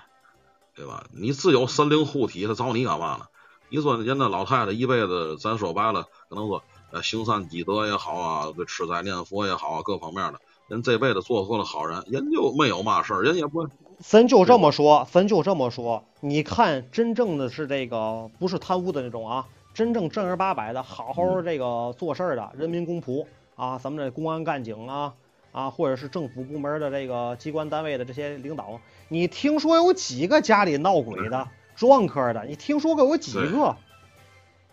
[0.76, 1.05] 对吧？
[1.13, 3.28] 你自有神灵护体，他找你干嘛呢？
[3.70, 13.68] 你说人家老太太一辈子，咱说白了，可能说呃行善积德也好啊，这吃斋念佛也好啊，各方面的，人这辈子做错了好人，人就没有嘛事儿，人也不会。
[13.99, 16.03] 咱就这么说，咱就这么说。
[16.19, 23.25] 你看，真正的是这个，不是贪污的那种啊，真正正儿八百的，好好这个做事儿的人民公仆
[23.55, 25.13] 啊，咱们这公安干警啊
[25.51, 32.43] 啊，或者是政府部门的这个机关单位的这些领导，你听说有几个家里闹鬼的、撞科的？
[32.45, 33.77] 你听说过有几个？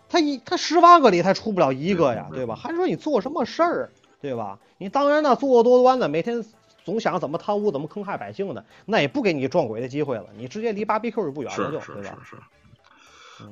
[0.09, 2.55] 他一他十万个里他出不了一个呀，对对吧？
[2.55, 3.89] 还说你做什么事儿，
[4.21, 4.59] 对吧？
[4.77, 6.43] 你当然呢，作恶多端的，每天
[6.83, 12.17] 总想怎么贪污、怎么坑害百姓的，那也不给你撞鬼的机会了，你直接离芭比 Q 就不远了，是就是对吧？
[12.23, 12.37] 是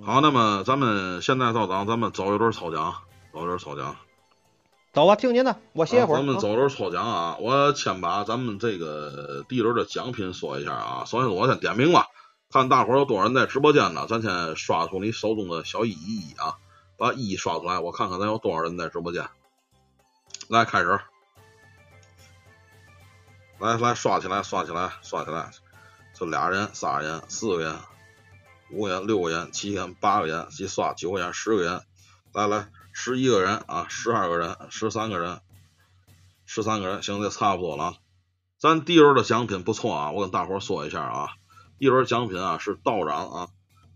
[0.04, 2.94] 好，那么咱们现在道长，咱们走一轮抽奖，
[3.34, 3.96] 走一轮抽奖。
[4.94, 6.18] 走吧，听您的，我歇会儿。
[6.18, 7.38] 啊咱们啊走轮抽奖啊！
[7.40, 11.04] 我先把咱们这个第一轮的奖品说一下啊。
[11.06, 12.08] 首先我先点名吧，
[12.52, 14.06] 看大伙儿有多少人在直播间呢？
[14.08, 16.58] 咱先刷出你手中的小一一一啊，
[16.98, 19.28] 把一刷出来，我看看咱有多少人在直播间。
[20.50, 21.00] 来，开始。
[23.62, 25.52] 来来，刷起来，刷起来，刷起来！
[26.16, 27.76] 就俩人、仨人、四个人、
[28.72, 31.84] 五个人、六个人、七个人、八个人，一刷九个人、十个人，
[32.34, 35.42] 来来，十一个人啊，十二个人，十三个人，
[36.44, 37.94] 十三个人，行，这差不多了啊。
[38.58, 41.28] 咱第一轮的奖品不错啊，我跟大伙说一下啊，
[41.78, 43.50] 第一轮奖品啊是道长啊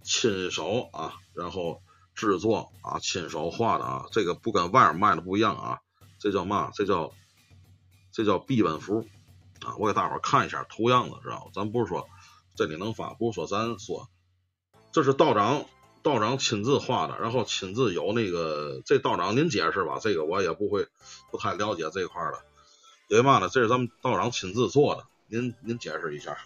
[0.03, 1.81] 亲手啊，然后
[2.13, 5.79] 制作啊亲手画的啊，这个不跟外面卖的不一样啊，
[6.19, 6.69] 这叫嘛？
[6.75, 7.11] 这叫
[8.11, 9.07] 这叫避瘟符
[9.61, 11.51] 啊，我给大伙儿看一下图样子，知道吗？
[11.53, 12.07] 咱不是说
[12.55, 14.09] 这里能发，不是说咱说，
[14.91, 15.65] 这是道长
[16.03, 20.87] 道长亲自画的，然后亲自有那个这道长您解释吧，这个我也不会
[21.31, 22.39] 不太了解这一块儿的，
[23.09, 26.37] 因为嘛呢，这是咱们道长亲自做的，您您解释一下。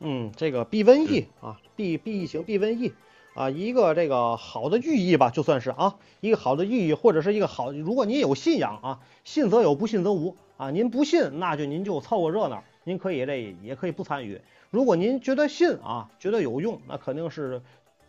[0.00, 2.92] 嗯，这个避瘟疫啊，避避疫情、避瘟疫
[3.34, 10.70] 啊，一个这个好的寓意吧，就算是啊，一个好的寓意，或者是一个好，如果你有信仰啊，信则有，不信则无啊。
[10.70, 14.40] 您不信，那就您就凑个热闹，您可以这也可以不参与。
[14.70, 17.62] 如果您觉得信啊，觉得有用，那肯定是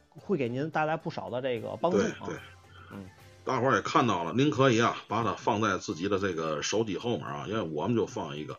[0.10, 2.36] 会给您带来不少的这个帮助对啊对。
[3.44, 8.58] 大伙儿也看到了，您可以啊把它放在自己的这个手机后面啊，因为我们就放一个，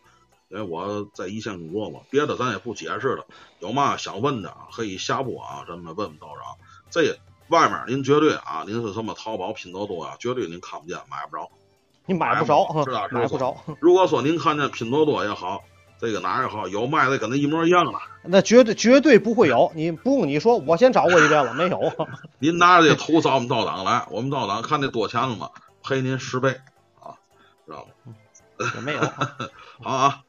[0.48, 3.26] 因为我在一线工作嘛，别的咱也不解释了，
[3.58, 6.56] 有嘛想问的啊可以下播啊，咱们问问道长。
[6.88, 7.18] 这
[7.48, 11.50] 外面您绝对啊，您是什么淘宝、拼多多啊，绝对您看不见，买不着。
[12.06, 13.56] 你买不着，是吧买不着。
[13.80, 15.62] 如果说您看见拼多多也好，
[16.00, 17.92] 这个哪也好，有卖的跟那一模一样的，
[18.22, 19.72] 那绝对绝对不会有。
[19.74, 21.92] 你不用你说，我先找过一遍了，没有。
[22.38, 25.50] 您拿着这图找我们道长来，我们道长看这多钱了吗？
[25.82, 26.50] 赔您十倍
[27.00, 27.14] 啊，
[27.66, 28.14] 知道吗？
[28.74, 29.00] 也没有。
[29.82, 30.20] 好啊。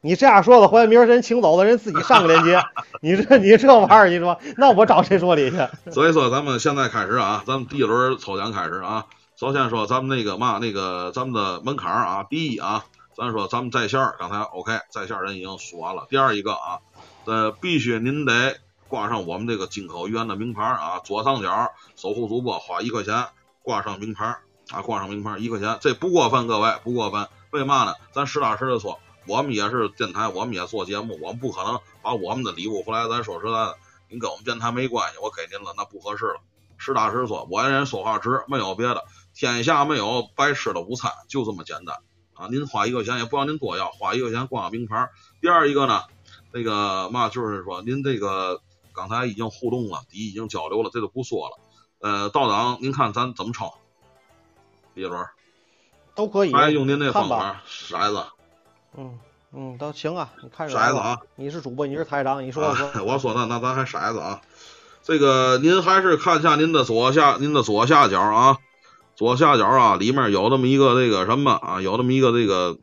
[0.00, 2.62] 你这样说的，回来明儿人请走了，人自己上个链接。
[3.00, 5.56] 你这你这玩意儿，你说那我找谁说理去？
[5.90, 9.06] 所以说，咱们现在开始啊，咱们第一轮抽奖开始啊。
[9.44, 16.06] 首先说咱们那个嘛，那个咱们的门槛啊，第一啊，咱说咱们在线刚才 OK，在线人已经说完了。
[16.08, 16.78] 第二一个啊，
[17.26, 18.56] 呃，必须您得
[18.88, 23.26] 挂上我们这个金口医院的名牌啊，左上角守护主播花一块钱
[23.60, 24.38] 挂上名牌
[24.70, 27.28] 啊，挂上名牌一块钱，这不过分，各位不过分。
[27.50, 27.92] 为嘛呢？
[28.12, 28.98] 咱实打实的说。
[29.26, 33.06] 我们也是电台，我们也做节目，我们不可能把我们的礼物回来。
[33.08, 33.76] 咱说实在的，
[34.08, 36.40] 您跟我们电台没关系，我给您了，那不合适了。
[36.76, 39.04] 实打实说，我这人说话直，没有别的，
[39.34, 41.96] 天下没有白吃的午餐，就这么简单
[42.34, 42.48] 啊！
[42.50, 45.10] 您花一块钱也不要您多要，花一块钱挂个名牌。
[45.40, 46.02] 第二一个呢，
[46.52, 48.60] 那个嘛，就是说您这个
[48.92, 51.58] 刚才已经互动了，已经交流了，这就不说了。
[52.00, 53.74] 呃，道长，您看咱怎么抄？
[54.94, 55.26] 第一轮
[56.14, 58.24] 都可以，还用您那方法骰子。
[58.96, 59.18] 嗯
[59.52, 62.88] 嗯，都行啊，你看骰子啊，你是主播，你是台长，你说说。
[63.04, 64.40] 我说那那咱还骰子啊，
[65.02, 68.58] 这个您还是看一下您的左下，您的左下角啊，
[69.16, 72.76] 左下角啊，里面有这么一个那个什么啊，有这么一个那个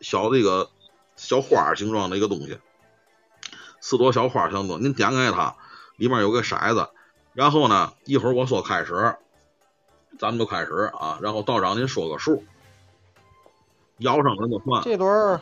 [0.00, 0.68] 小这个
[1.16, 2.58] 小花形状的一个东西，
[3.80, 5.54] 四朵小花相多，您点开它，
[5.96, 6.88] 里面有个骰子，
[7.32, 9.16] 然后呢，一会儿我说开始，
[10.18, 12.44] 咱们就开始啊，然后道长您说个数，
[13.98, 14.82] 摇上咱就算。
[14.82, 15.40] 这轮。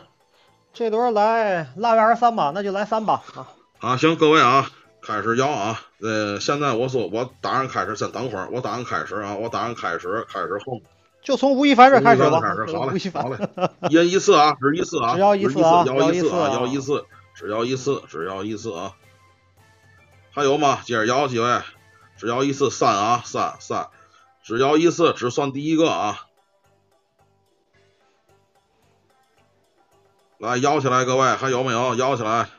[0.75, 3.45] 这轮来腊月二十三吧，那就来三吧啊！
[3.77, 4.71] 啊，行，各位啊，
[5.05, 5.81] 开始摇啊！
[5.99, 10.81] 呃，现在我说我打算开始，先等会儿，我打算开始啊，我打算开始，开始后
[11.21, 12.39] 就从吴亦凡这开始吧。
[12.39, 18.93] 开始，好嘞，好嘞， 一人一次啊，只一次啊，只要一次啊，摇一次啊，摇一次，只要一次，只要一次啊！
[20.31, 20.79] 还有吗？
[20.83, 21.61] 接着摇几位，
[22.17, 23.89] 只要一次，三啊，三三，
[24.41, 26.27] 只要一次，只算第一个啊！
[30.39, 31.95] 来摇起来，各位还有没有？
[31.95, 32.49] 摇起来！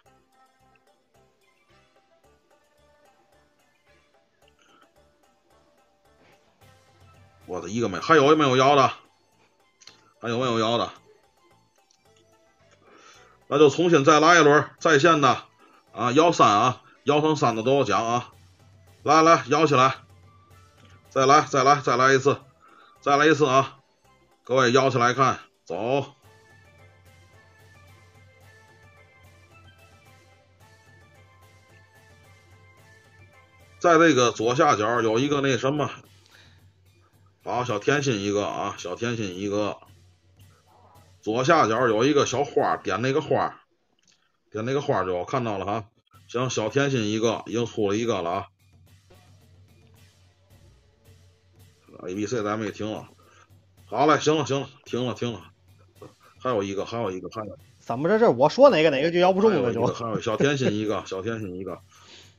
[7.47, 8.93] 我的一个没，还有没有摇的？
[10.21, 10.91] 还有没有摇的？
[13.47, 15.43] 那就重新再来一轮在线的
[15.93, 16.11] 啊！
[16.13, 18.33] 摇三啊，摇成三的都有奖啊！
[19.03, 19.97] 来来，摇起来！
[21.11, 22.41] 再来，再来，再来一次，
[23.03, 23.79] 再来一次啊！
[24.45, 26.07] 各位摇起来看，走！
[33.79, 35.91] 在这个左下角有一个那什么，
[37.45, 39.77] 好，小甜心一个啊，小甜心一个。
[41.21, 43.61] 左下角有一个小花，点那个花，
[44.51, 45.85] 点那个花就看到了哈。
[46.27, 48.47] 行，小甜心一个，已经出了一个了啊。
[52.07, 53.09] A B C 咱们也停了。
[53.85, 55.43] 好嘞，行了行了，停了停了。
[56.39, 57.59] 还有一个，还有一个，还有。
[57.79, 58.19] 怎么着？
[58.19, 59.85] 这我说哪个哪个就摇不中了就。
[59.87, 61.79] 还有小甜心一个，小甜心一个。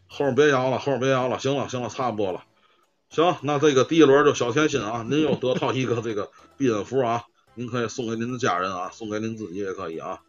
[0.08, 2.44] 后面别摇了，后面别摇了，行了，行了，差不多了。
[3.16, 10.20] 行，那这个第一轮就小甜心啊，您又得到一个这个避孕符啊，您可以送给您的家人啊，送给您自己也可以啊。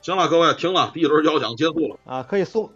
[0.00, 2.70] 行了，各位停了，第一轮摇奖结束了啊，可以送。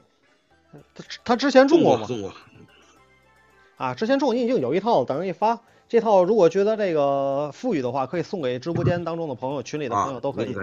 [0.94, 2.06] 他他之前中过吗？
[2.06, 2.34] 中过。
[3.78, 5.58] 啊，之前中你已经有一套，等于发
[5.88, 10.54] 这套，如果觉得这个富裕的话，可以送给直播间当中的朋友、群里的朋友都可以。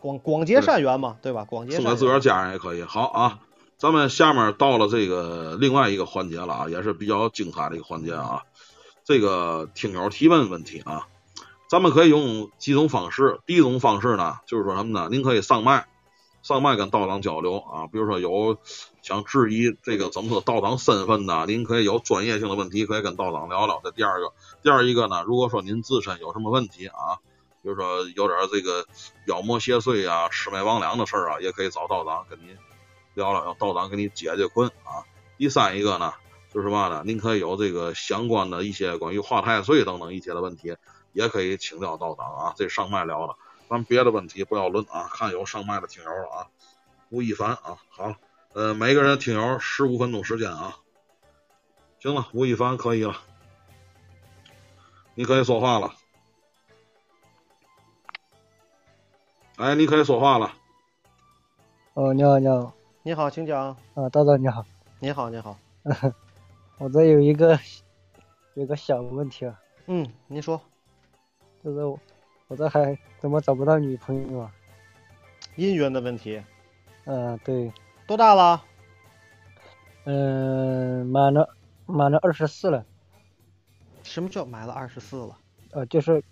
[0.00, 1.44] 广广结善缘嘛，对吧？
[1.44, 1.76] 广结。
[1.76, 2.82] 送给自个儿家人也可以。
[2.82, 3.40] 好啊。
[3.78, 8.42] 咱们下面到了这个另外一个环节了啊，也是比较精彩的一个环节啊。
[9.04, 11.06] 这个听友提问问题啊，
[11.68, 13.38] 咱们可以用几种方式。
[13.46, 15.08] 第一种方式呢，就是说什么呢？
[15.12, 15.86] 您可以上麦，
[16.42, 17.86] 上麦跟道长交流啊。
[17.86, 18.58] 比如说有
[19.00, 23.80] 想质疑这个怎么说道长身份的，您可以有专业性的问题可以跟道长聊聊。
[23.84, 27.22] 这第二个，第二一个呢，如果说您自身有什么问题啊，
[27.62, 28.84] 比如说有点这个
[29.28, 32.56] 妖魔邪祟啊、魑魅魍魉的事儿啊，也可以找道长跟您。
[33.18, 35.04] 聊了，让道长给你解解困啊。
[35.36, 36.14] 第三一个呢，
[36.50, 37.02] 就是嘛呢？
[37.04, 40.76] 您可以有这个相关的一些关于化太岁等等一些的问题，
[41.12, 42.54] 也可以请教道长啊。
[42.56, 43.36] 这上麦聊了，
[43.68, 45.08] 咱别的问题不要论啊。
[45.12, 46.46] 看有上麦的听友了啊，
[47.10, 48.14] 吴亦凡啊，好，
[48.54, 50.78] 呃，每个人听友十五分钟时间啊。
[51.98, 53.16] 行了，吴亦凡可以了。
[55.14, 55.94] 你可以说话了。
[59.56, 60.54] 哎，你可以说话了。
[61.94, 62.72] 哦，你好，你好，
[63.04, 63.76] 你好，请讲。
[63.94, 64.64] 啊，道道你好，
[64.98, 65.56] 你好，你好。
[66.78, 67.58] 我这有一个
[68.54, 70.60] 有个小问题啊，嗯，你说。
[71.62, 71.98] 就是我
[72.48, 74.52] 我这还怎么找不到女朋友啊？
[75.56, 76.42] 姻缘的问题。
[77.04, 77.72] 嗯，对。
[78.06, 78.62] 多大了？
[80.04, 81.48] 嗯，满了
[81.86, 82.84] 满了二十四了。
[84.02, 85.38] 什么叫满了二十四了？
[85.70, 86.22] 呃，就是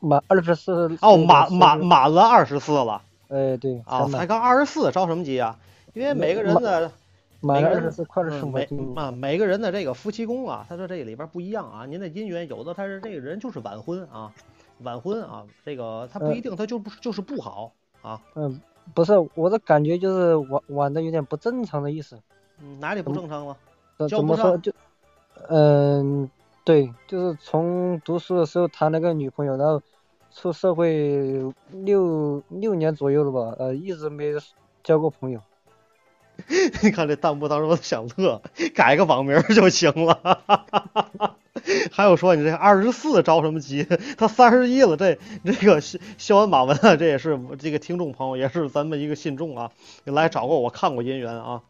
[0.00, 0.96] 满二十四。
[1.02, 3.02] 哦，满满满了二十四了。
[3.28, 3.82] 哎，对。
[3.84, 5.58] 啊，才刚二十四，着什么急啊？
[5.98, 6.90] 因为每个人的。
[7.40, 8.58] 满二十四，快乐生活。
[8.58, 11.86] 每啊，每个人的这个夫妻宫啊，他说这里边不一样啊。
[11.86, 14.32] 您的姻缘有的他是这个人就是晚婚啊，
[14.82, 17.72] 晚婚啊，这个他不一定他就不就是不好
[18.02, 18.20] 啊。
[18.34, 18.60] 嗯，
[18.92, 22.18] 不是，我的感觉就是晚晚的有点不正常的意思。
[22.60, 23.56] 嗯，哪里不正常了？
[24.08, 24.72] 怎么说就？
[25.48, 26.28] 嗯，
[26.64, 29.80] 对，就是从读书的时候谈了个女朋友，然后
[30.32, 31.40] 出社会
[31.70, 34.32] 六六年左右了吧，呃，一直没
[34.82, 35.40] 交过朋友。
[36.82, 38.40] 你 看这弹幕当中想乐，
[38.74, 40.40] 改个网名就行了。
[41.90, 43.86] 还有说你这二十四着什么急？
[44.16, 49.70] 他三十一了，这这个肖恩马文啊，这也是这个听众朋友，也是咱们一个信众啊，
[50.04, 51.62] 来找过我看过姻缘啊。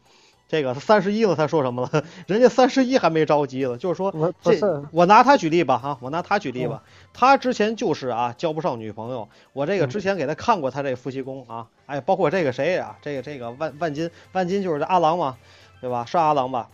[0.49, 2.03] 这个他三十一了，他说什么了？
[2.25, 4.57] 人家三十一还没着急了，就是说，这
[4.91, 6.81] 我拿他举例吧，哈，我拿他举例吧。
[7.13, 9.29] 他之前就是啊，交不上女朋友。
[9.53, 12.97] 我这个之前给他看过他这夫妻宫啊，哎，包括这个谁啊？
[13.03, 15.37] 这个这个万万金，万金就是这阿郎嘛，
[15.81, 16.03] 对吧？
[16.05, 16.67] 是阿郎吧？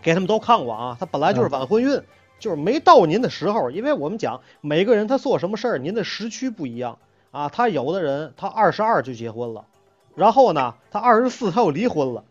[0.00, 0.96] 给他们都看过啊。
[1.00, 2.00] 他本来就是晚婚运，
[2.38, 3.72] 就是没到您的时候。
[3.72, 6.98] 因为我们讲每个人他做什么事儿，您的时区不一样
[7.32, 7.48] 啊。
[7.48, 9.64] 他有的人他二十二就结婚了，
[10.14, 12.22] 然后呢，他二十四他又离婚了。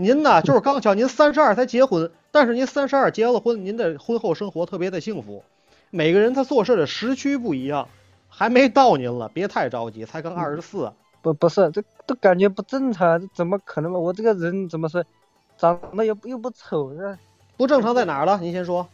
[0.00, 5.44] 您呢，就是刚巧您三十二才结婚，但是您三十二结了婚，您的婚后生活特别的幸福。
[5.90, 7.86] 每个人他做事的时区不一样，
[8.26, 10.90] 还没到您了，别太着急，才刚二十四。
[11.20, 13.98] 不不是，这都感觉不正常，这怎么可能嘛？
[13.98, 15.04] 我这个人怎么说，
[15.58, 17.18] 长得又又不丑，是
[17.58, 18.38] 不正常在哪儿了？
[18.40, 18.88] 您先说。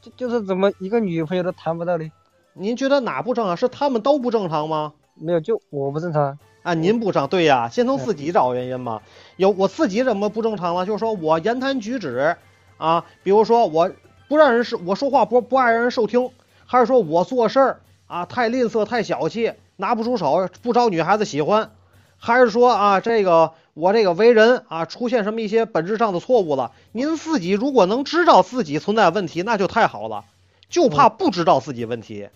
[0.00, 2.08] 就就是怎么一个女朋友都谈不到呢？
[2.52, 3.56] 您觉得哪不正常？
[3.56, 4.92] 是他们都不正常吗？
[5.14, 6.38] 没有，就我不正常。
[6.64, 9.02] 啊，您不正对呀，先从自己找原因嘛。
[9.36, 10.86] 有我自己怎么不正常了？
[10.86, 12.36] 就是说我言谈举止
[12.78, 13.92] 啊，比如说我
[14.28, 16.30] 不让人受，我说话不不爱让人受听，
[16.64, 21.70] 还是说我做事儿啊太吝啬太小气，拿不出手，不招女孩子喜欢，
[22.16, 26.72] 还是说啊这个我这个为人啊出现什么一些本质上的错误了？
[26.92, 30.24] 您自己如果能知道自己存在问题，那就太好了，
[30.70, 32.30] 就怕不知道自己问题，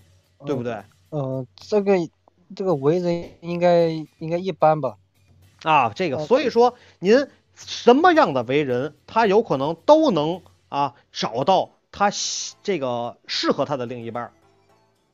[0.45, 0.83] 对不对？
[1.11, 1.95] 嗯，这个。
[2.57, 3.89] 这个为人应该
[4.19, 4.97] 应该一般吧，
[5.63, 12.11] 啊，这个所以说您什么样的为人，他有可能都能啊找到他
[12.63, 14.33] 这个适合他的另一半儿。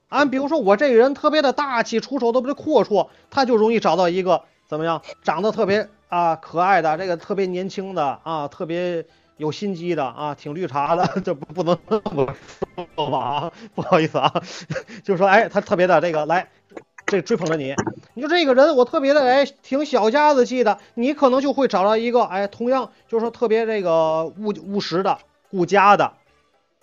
[0.08, 9.04] 啊，比如说我这个人特别的大气，出手特别阔绰，他就容易找到一个怎么样，长得特别啊可爱的，这个特别年轻的啊，特别
[9.38, 12.32] 有心机的啊，挺绿茶的， 这不不能这么
[12.94, 13.52] 说吧啊？
[13.74, 14.32] 不好意思啊，
[15.02, 16.48] 就是说哎，他特别的这个来。
[17.06, 17.74] 这追捧着你，
[18.14, 25.18] 你说这个人我特别的哎，挺小家子气的，你可能就会找到一个哎，同样就是说特别这个务务实的、
[25.50, 26.14] 顾家的，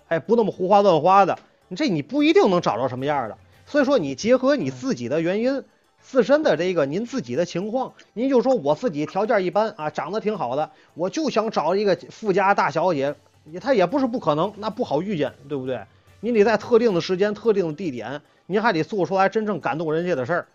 [0.07, 3.37] 哎，不那么胡花乱花的，你这你不一定能找着什么样的。
[3.65, 5.63] 所以说你结合你自己的原因、
[6.01, 13.15] 自身的这个您自己的情况，您就说我自己条件一般啊，长得挺好的，我就想找一个富家大小姐，
[13.59, 15.81] 他也不是不可能，那不好遇见，对不对？
[16.19, 18.21] 你得在特定的时间、特定的地点。
[18.51, 20.47] 您还得做出来真正感动人家的事儿，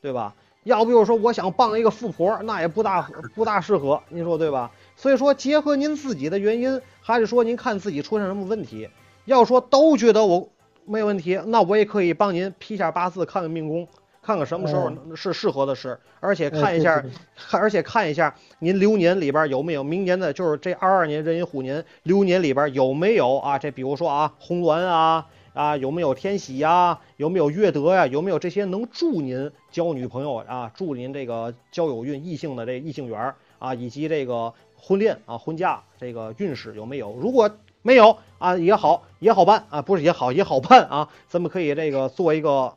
[0.00, 0.34] 对吧？
[0.64, 4.70] 要不就是说我想傍一个富婆，那也不大不大适合，您说对吧？
[4.94, 8.88] 所以说结合您自己的原因，还是说您看自己出现什么问题？
[9.24, 10.50] 要说都觉得我
[10.84, 13.88] 没问题，那我也可以帮您批下八字，看看命宫，
[14.22, 17.02] 看看什么时候是适合的事，而且看一下，
[17.34, 23.58] 看而且看一下您流年里边有没有明年的，就是这二二年壬寅虎年流年里边有没有啊？
[23.58, 25.26] 这比如说啊，红鸾啊。
[25.60, 26.98] 啊，有没有天喜呀？
[27.18, 28.06] 有没有月德呀？
[28.06, 30.72] 有没有这些能助您交女朋友啊？
[30.74, 37.12] 助您这个交友运、异性的这异性缘啊，以及这个婚恋啊、婚嫁这个运势有没有？
[37.12, 37.50] 如果
[37.82, 42.74] 没有啊，也好也好办啊，不是也好也好办啊，咱们可以这个做一个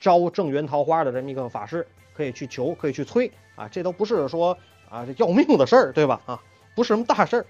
[0.00, 4.58] 招正缘桃花的这么一个法事，可以去求，可以去催啊，这都不是说
[4.90, 6.20] 啊这要命的事儿，对吧？
[6.26, 6.42] 啊，
[6.74, 7.46] 不是什么大事儿。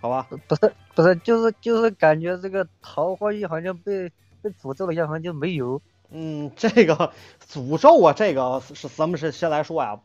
[0.00, 4.10] 好吧，不是不是，就是就是感觉这个桃花运好像被
[4.42, 5.80] 被诅咒了一样，好像就没有。
[6.10, 7.12] 嗯，这个
[7.48, 10.00] 诅咒啊，这个是咱们是先来说呀，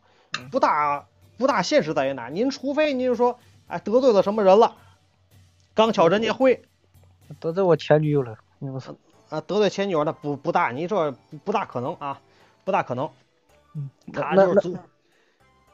[0.52, 2.30] 不大不大现实在于哪？
[2.30, 4.76] 您除非您就说，哎，得罪了什么人了？
[5.74, 6.64] 刚巧人家会
[7.40, 8.38] 得罪我前女友了。
[9.30, 12.22] 啊得罪前女友那不不大，你这不不大可能啊，
[12.64, 13.10] 不大可能。
[13.74, 14.78] 嗯，他就是足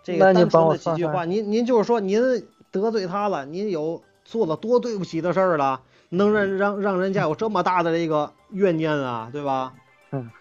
[0.03, 4.01] 这个单纯的几句话，您您就是说您得罪他了，您有
[4.31, 9.73] 做了多对不起的事儿了，能让让让人家有这么大的这个怨念啊，对吧？
[10.11, 10.31] 嗯。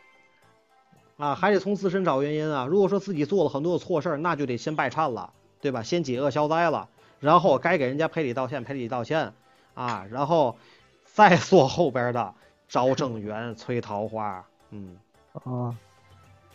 [1.17, 2.67] 啊，还得从自身找原因啊。
[2.67, 5.83] 如果说自己做了很多的错事儿，那就得先拜忏了，对吧？
[5.83, 6.89] 先解厄消灾了，
[7.19, 9.35] 然后该给人家赔礼道歉，赔礼道歉
[9.75, 10.57] 啊，然后
[11.05, 12.33] 再做后边的
[12.69, 14.97] 招正缘、催桃花，嗯，
[15.33, 15.75] 啊，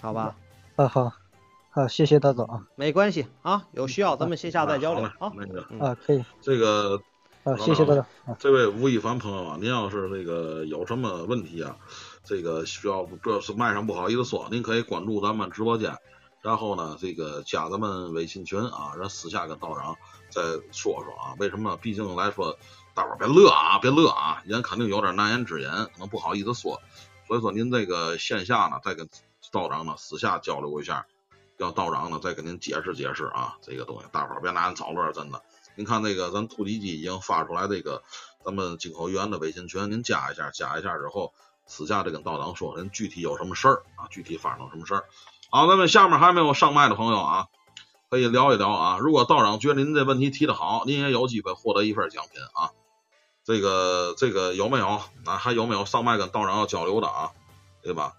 [0.02, 0.38] 好吧，
[0.78, 1.12] 啊好，
[1.70, 5.32] 好，谢谢大总啊，没关系啊，有需要咱们线下再交流啊。
[5.80, 7.00] 啊可以，这个
[7.46, 11.78] 啊谢谢大总啊，这位吴亦凡朋友啊，您要是这个有什么问题啊，
[12.24, 15.96] 这个需要这是麦上不好意思说，您可以关注咱们直播间，
[16.42, 19.96] 然后呢，这个加咱们微信群啊，然后私下跟道长
[20.30, 20.42] 再
[20.72, 21.36] 说说啊。
[21.38, 21.78] 为什么？
[21.78, 22.58] 毕竟来说，
[22.96, 26.82] 大伙儿别乐啊，别乐啊，人肯定有点难言之隐，可能不好意思说。
[27.28, 29.08] 所以说您这个线下呢，再跟
[29.52, 31.06] 道长呢私下交流一下，
[31.58, 35.40] 让道长呢再给您解释解释啊，这个东西，大伙儿别拿人找乐，真的。
[35.76, 38.04] 您看那个咱突击机已经发出来这个
[38.44, 41.34] 咱们进口医院的微信群，您加一下，加一下之后，
[41.66, 45.06] 私下再跟道长说，您具体有什么事儿啊，具体发生什么事儿。
[45.50, 47.48] 好，咱们下面还没有上麦的朋友啊，
[48.10, 48.98] 可以聊一聊啊。
[49.00, 52.72] 如果道长觉得您这问题提的好，您也有机会获得一份奖品啊。
[53.44, 54.88] 这个这个有没有
[55.26, 55.38] 啊？
[55.38, 57.32] 还有没有上麦跟道长要交流的啊？
[57.84, 58.14] 对吧？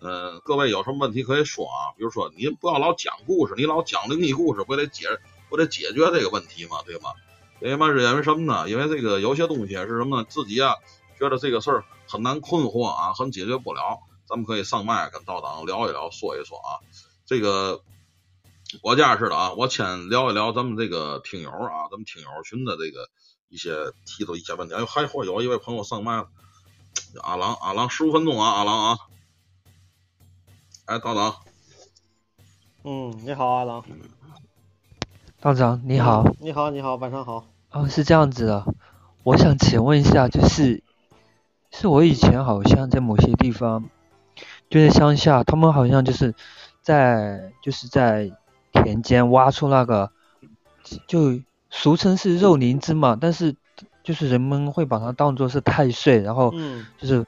[0.00, 1.90] 嗯，各位有什么问题可以说啊？
[1.96, 5.08] 比如说您不要老讲故事，你老讲灵异故事，不得解
[5.48, 7.12] 不得解决这个问题嘛，对吗？
[7.60, 8.70] 因为嘛是因为什么呢？
[8.70, 10.26] 因为这个有些东西是什么呢？
[10.28, 10.74] 自己啊
[11.18, 16.78] 觉得这个事儿很难困惑啊，很解决不了，咱们可以上麦跟道长聊一聊，说一说啊。
[17.26, 17.82] 这个
[18.82, 23.08] 我这样似的啊，我先聊一聊咱们这个听友啊，咱们听友群的这个
[23.48, 24.74] 一些提出一些问题。
[24.74, 26.28] 哎，还会有一位朋友上麦了，
[27.22, 28.98] 阿郎阿郎，十五分钟啊，阿郎啊。
[30.84, 31.36] 哎，道长，
[32.84, 33.84] 嗯，你好，阿郎。
[35.40, 37.46] 道长你好，你好，你好，晚上好。
[37.70, 38.64] 哦，是这样子的，
[39.22, 40.82] 我想请问一下，就是，
[41.70, 43.88] 是我以前好像在某些地方，
[44.68, 46.34] 就在乡下，他们好像就是
[46.82, 48.32] 在就是在
[48.72, 50.10] 田间挖出那个，
[51.06, 51.40] 就
[51.70, 53.54] 俗称是肉灵芝嘛，但是
[54.02, 57.24] 就是人们会把它当做是太岁，然后嗯就是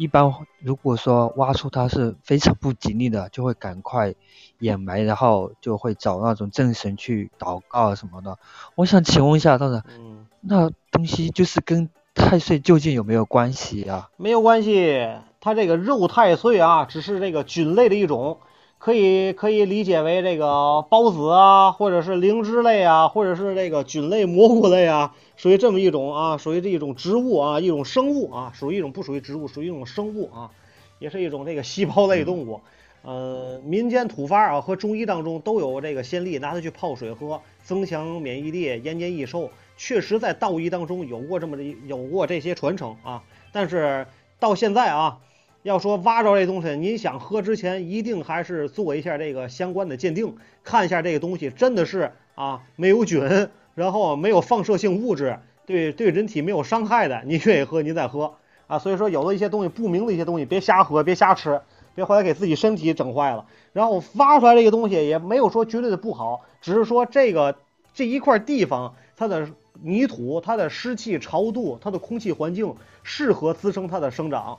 [0.00, 4.14] 一般如果说挖出它是非常不吉利的，就会赶快
[4.58, 8.38] 掩埋，然后就会找那种正神去祷告什么的。
[8.76, 14.08] 我想请问一下，道长，嗯，那东西就是跟太岁究竟有没有关系啊？
[14.16, 15.06] 没有关系，
[15.38, 18.38] 它这个肉太岁啊，只是这个菌类的一种，
[18.78, 20.46] 可以可以理解为这个
[20.88, 30.50] 孢子啊，或者是灵芝类啊，或者是这个菌类蘑菇类啊，属于这么一种啊，属于这一种植物啊，一种生物啊，属于一种不属于植物，属于一种生物啊，
[30.98, 32.60] 也是一种这个细胞类动物。
[33.00, 39.50] 呃，民间土方啊和中医当中都有这个先例，拿它去泡水喝，增强免疫力，延年益寿。
[39.78, 44.06] 确实在道医当中有过这么的有过这些传承啊，但是
[44.38, 45.20] 到现在啊，
[45.62, 53.48] 要说挖着这东西，您想喝之前一定还是做一下这个相关的鉴定，看一下这个东西真的是啊没有菌，
[53.80, 58.34] 然后没有放射性物质，对对人体没有伤害的，您愿意喝您再喝
[58.66, 58.78] 啊。
[58.78, 61.62] 所以说有的一些东西不明的一些东西别瞎喝，别瞎吃。
[61.92, 63.46] 别回来给自己身体整坏了。
[63.72, 67.56] 然后挖出来这个东西也没有说绝对的不好，只是说这个
[67.94, 69.48] 这一块地方它的
[69.82, 74.58] 泥土、它的湿气、潮度、它的空气环境适合滋生它的生长。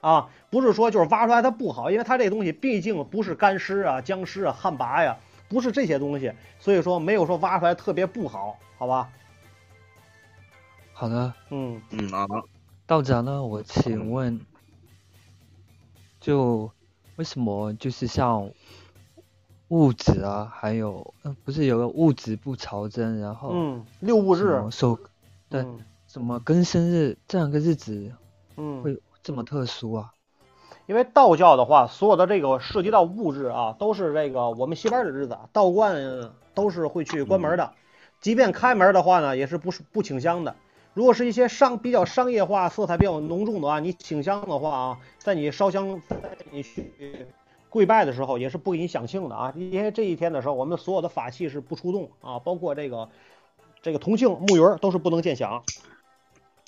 [0.00, 5.18] 啊，不是说就是挖出来它不好，因为它这东西毕竟不是干尸啊、僵尸啊、旱魃呀，
[5.52, 9.12] 不是这些东西，所以说没有说挖出来特别不好，好吧？
[10.94, 12.26] 好的，嗯嗯啊，
[12.86, 14.40] 道长呢，我请问，
[16.20, 16.70] 就
[17.16, 18.50] 为什么就是像
[19.68, 24.98] 物质啊，还有嗯，不是有个物质不朝真，然后嗯，六物日手，
[25.48, 28.14] 对嗯什么庚申日这两个日子
[28.56, 30.12] 嗯，会这么特殊啊？
[30.86, 37.72] 因为道教的话，所有的这个涉及到物质啊，都是这个我们戏班的日子，道观都是会去关门的。
[38.20, 40.54] 即便开门的话呢，也是不是不请香的。
[40.94, 47.26] 如果是一些商比较商业化、色彩比较浓重的话，你请香的话啊，在你烧香、在你去
[47.70, 49.52] 跪拜的时候，也是不给你享庆的啊。
[49.56, 53.08] 因为这一天的时候，我们所有的法器是不出动啊，包括这个
[53.80, 55.62] 这个铜镜、木鱼儿都是不能见响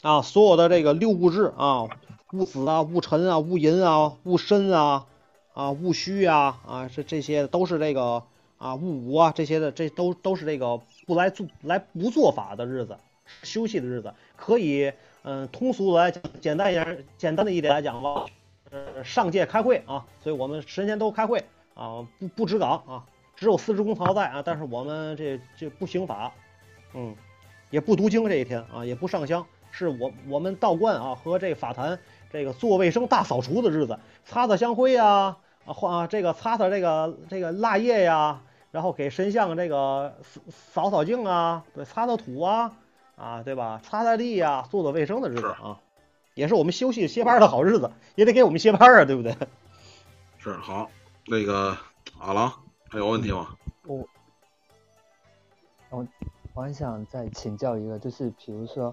[0.02, 0.22] 啊。
[0.22, 1.88] 所有的这个六物质啊，
[2.34, 5.06] 戊子啊、戊辰啊、戊寅啊、戊申啊、
[5.52, 8.24] 啊戊戌啊啊，这这些都是这个
[8.58, 12.96] 啊戊午啊这些的，这都都是这个不来做来不做法的日子
[13.42, 14.92] 休息的日子，可以，
[15.22, 18.26] 嗯，通俗来讲，简单一点，简单的一点来讲吧，
[18.70, 21.44] 呃，上届开会啊，所以我们神仙都开会
[21.74, 23.04] 啊，不不值岗啊，
[23.36, 26.32] 只有四职公曹在啊，但是我们这这不刑法，
[26.92, 27.14] 嗯，
[27.70, 31.98] 也不读经这一天啊，也不上香，是我我们道观啊和这法坛
[32.34, 38.42] 这个做卫生大扫除的日子，擦擦香灰呀，啊换这个擦擦这个这个蜡液呀。
[38.72, 40.16] 然后给神像这个
[40.50, 42.72] 扫扫净啊，对，擦擦土啊，
[43.14, 43.80] 啊，对吧？
[43.84, 45.78] 擦擦地呀，做做卫生的日子啊，
[46.34, 49.36] 也是我们休息歇班的好日子，也得给我们歇班啊，对不对？
[50.38, 50.90] 是好，
[51.28, 51.78] 那个
[52.18, 52.52] 阿郎
[52.88, 53.54] 还有问题吗？
[53.86, 54.04] 我，
[55.90, 56.04] 我
[56.54, 58.92] 我还想再请教一个，就是比如说，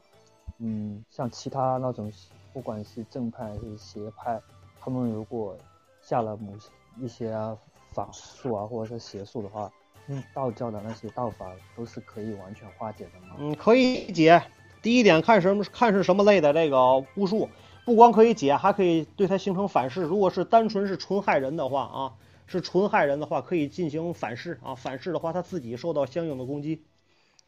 [0.61, 2.11] 嗯，像其他那种，
[2.53, 4.39] 不管是正派还是邪派，
[4.79, 5.57] 他们如果
[6.01, 6.53] 下了某
[6.99, 7.57] 一些啊。
[7.93, 9.69] 法术啊，或者是邪术的话，
[10.07, 13.35] 嗯，道教的那些道法都是可以完全化解的吗？
[13.37, 14.41] 嗯，可以解。
[14.81, 17.49] 第一点，看什么看是什么类的这个巫术，
[17.83, 20.03] 不光可以解，还可以对它形成反噬。
[20.03, 22.13] 如果是单纯是纯害人的话啊，
[22.47, 24.73] 是纯害人的话，可以进行反噬啊。
[24.73, 26.81] 反噬的话，他自己受到相应的攻击，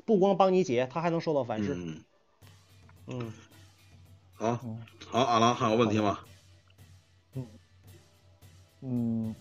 [0.04, 1.74] 不光帮你解，他还能受到反噬。
[1.74, 2.02] 嗯。
[3.08, 3.34] 嗯。
[4.36, 4.60] 好，
[5.10, 6.20] 好，阿郎还有问题吗？
[7.36, 7.48] 嗯。
[8.82, 9.36] 嗯。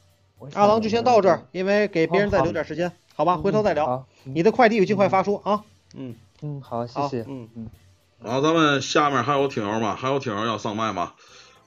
[0.54, 3.36] 阿郎就先到这儿，因为给别人再留点时间，好吧？
[3.36, 4.06] 回头再聊。
[4.24, 5.64] 你的快递尽快发出啊。
[5.94, 7.24] 嗯嗯，好，谢谢。
[7.28, 7.70] 嗯嗯。
[8.20, 9.94] 然后，咱们下面还有听友吗？
[9.96, 11.14] 还有听友要上麦吗？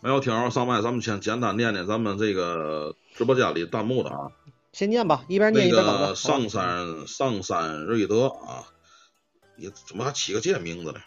[0.02, 4.32] 没有听友上麦，咱们先简单念念咱们这个直播间里弹幕的啊。
[4.72, 8.68] 先念吧，一边念一边那个上山上山瑞德啊，
[9.56, 11.00] 你怎么还起个这名字呢？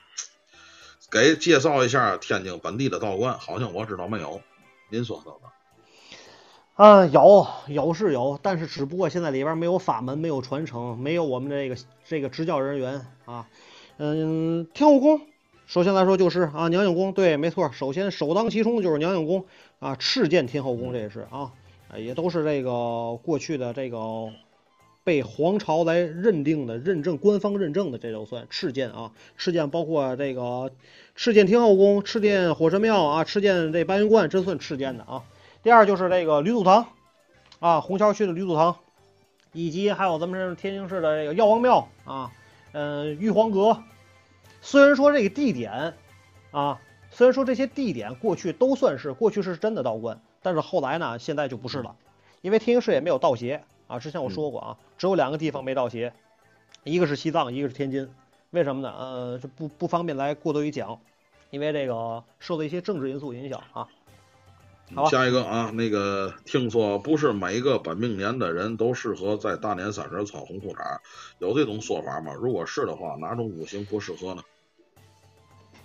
[1.11, 4.41] 给介绍一下天津本地的道观，好像我知道没有？
[4.91, 5.53] 您说说吧。
[6.77, 13.49] 嗯，有有是有，但是只不过现在里边没有法门，没有传承，没有我们这个这个执教人员啊。
[13.97, 15.21] 嗯，天后宫，
[15.67, 19.45] 首先来说就是啊，娘娘宫，对，没错，首先首当其冲就是娘娘宫
[19.81, 21.53] 啊，赤剑天后宫这也是啊，
[21.97, 24.31] 也都是这个过去的这个
[25.09, 29.11] 被皇朝来认定的、认证、官方认证的，这就算赤剑啊。
[29.39, 30.71] 赤剑包括这个
[31.15, 35.25] 赤剑天后宫、赤剑火神庙啊、赤剑这白云观，这算赤剑的啊。
[35.63, 36.89] 第二就是这个吕祖堂，
[37.59, 38.77] 啊，虹桥区的吕祖堂，
[39.55, 42.31] 以及还有咱们天津市的这个药王庙啊，
[42.73, 43.83] 嗯，玉皇阁。
[44.61, 45.95] 虽然说这个地点
[46.51, 51.97] 啊，虽然说这些地点过去都算是过去是真的道观，但是后来呢，现在就不是了，
[52.43, 53.99] 因为天津市也没有道协啊。
[53.99, 56.11] 之前我说过啊，只有两个地方没到齐，
[56.85, 58.11] 一个是西藏，一个是天津。
[58.51, 58.93] 为什么呢？
[58.99, 60.99] 呃，这不不方便来过多于讲，
[61.51, 63.87] 因为这个受到一些政治因素影响啊。
[64.95, 70.99] 好下一个啊，那个听说不是每一个本命年的人都适合在大年三十穿红裤衩，
[71.39, 72.33] 有这种说法吗？
[72.33, 74.43] 如果是的话，哪种五行不适合呢？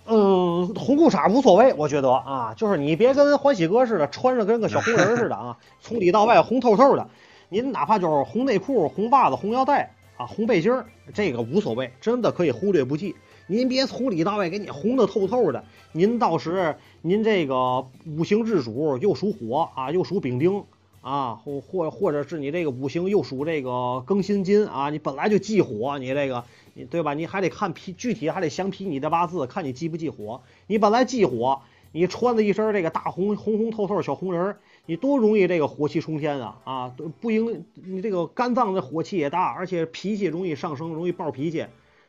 [0.06, 7.06] 嗯，红裤衩无所谓，我觉得啊，就是你别跟欢喜哥似的，穿着跟个小红人似的啊， 从里到外红透透的。
[7.54, 13.14] 您哪怕就是红内裤、红袜子、红腰带啊、红背心儿，这个无所谓，真的可以忽略不计。
[13.46, 20.64] 您别从里到外给你红的透透的，您到时您这个五行之主又属火啊，又属丙丁
[21.00, 23.70] 啊，或或或者是你这个五行又属这个
[24.04, 26.42] 庚辛金啊，你本来就忌火，你这个
[26.74, 27.14] 你对吧？
[27.14, 30.42] 你还得看批具体还得详批你的八字，看你忌不忌火。
[30.66, 31.62] 你本来忌火，
[31.92, 36.94] 你穿的一身这个大红红红透透小红人儿，你多容易这个火气冲天啊啊！
[37.20, 41.66] 不应你这个肝脏的火气也大，而且脾气容易上升，容易暴脾气。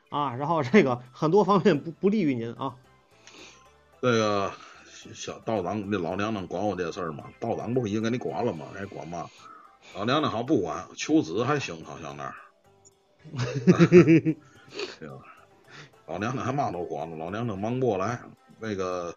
[0.09, 2.75] 啊，然后这个很多方面不不利于您啊。
[4.01, 4.51] 这个
[5.13, 7.25] 小道长，那老娘娘管我这事儿吗？
[7.39, 8.65] 道长不是已经给你管了吗？
[8.73, 9.29] 还管吗？
[9.95, 12.35] 老娘娘好像不管，求子还行，好像那儿。
[16.07, 18.19] 老娘娘还嘛都管了，老娘娘忙不过来。
[18.59, 19.13] 那个，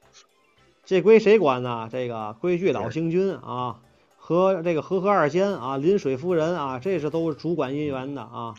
[0.89, 1.86] 这归谁管呢？
[1.93, 3.77] 这个归巨岛星君啊，
[4.16, 8.55] 和这个和和二仙啊，临水夫人啊，这是都是主管姻缘的啊。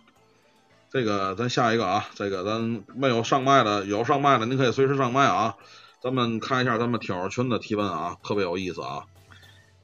[0.92, 5.56] 这个咱下一个啊，这个咱没有上麦的，有上麦的您可以随时上麦啊。
[6.04, 9.06] 咱们看一下咱们挑友群的提问啊，特别有意思啊。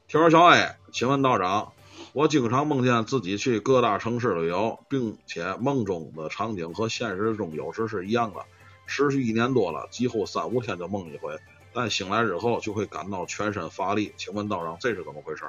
[0.06, 1.72] 挑友小 A，请问道长，
[2.12, 8.38] 我经常梦见自己去各大城市旅游，并且梦中的场景和现实中有时是一样的，
[8.86, 11.36] 持续一年多了，几乎三五天就梦一回，
[11.76, 14.14] 但醒来之后就会感到全身乏力。
[14.16, 15.44] 请问道长，这是怎么回事？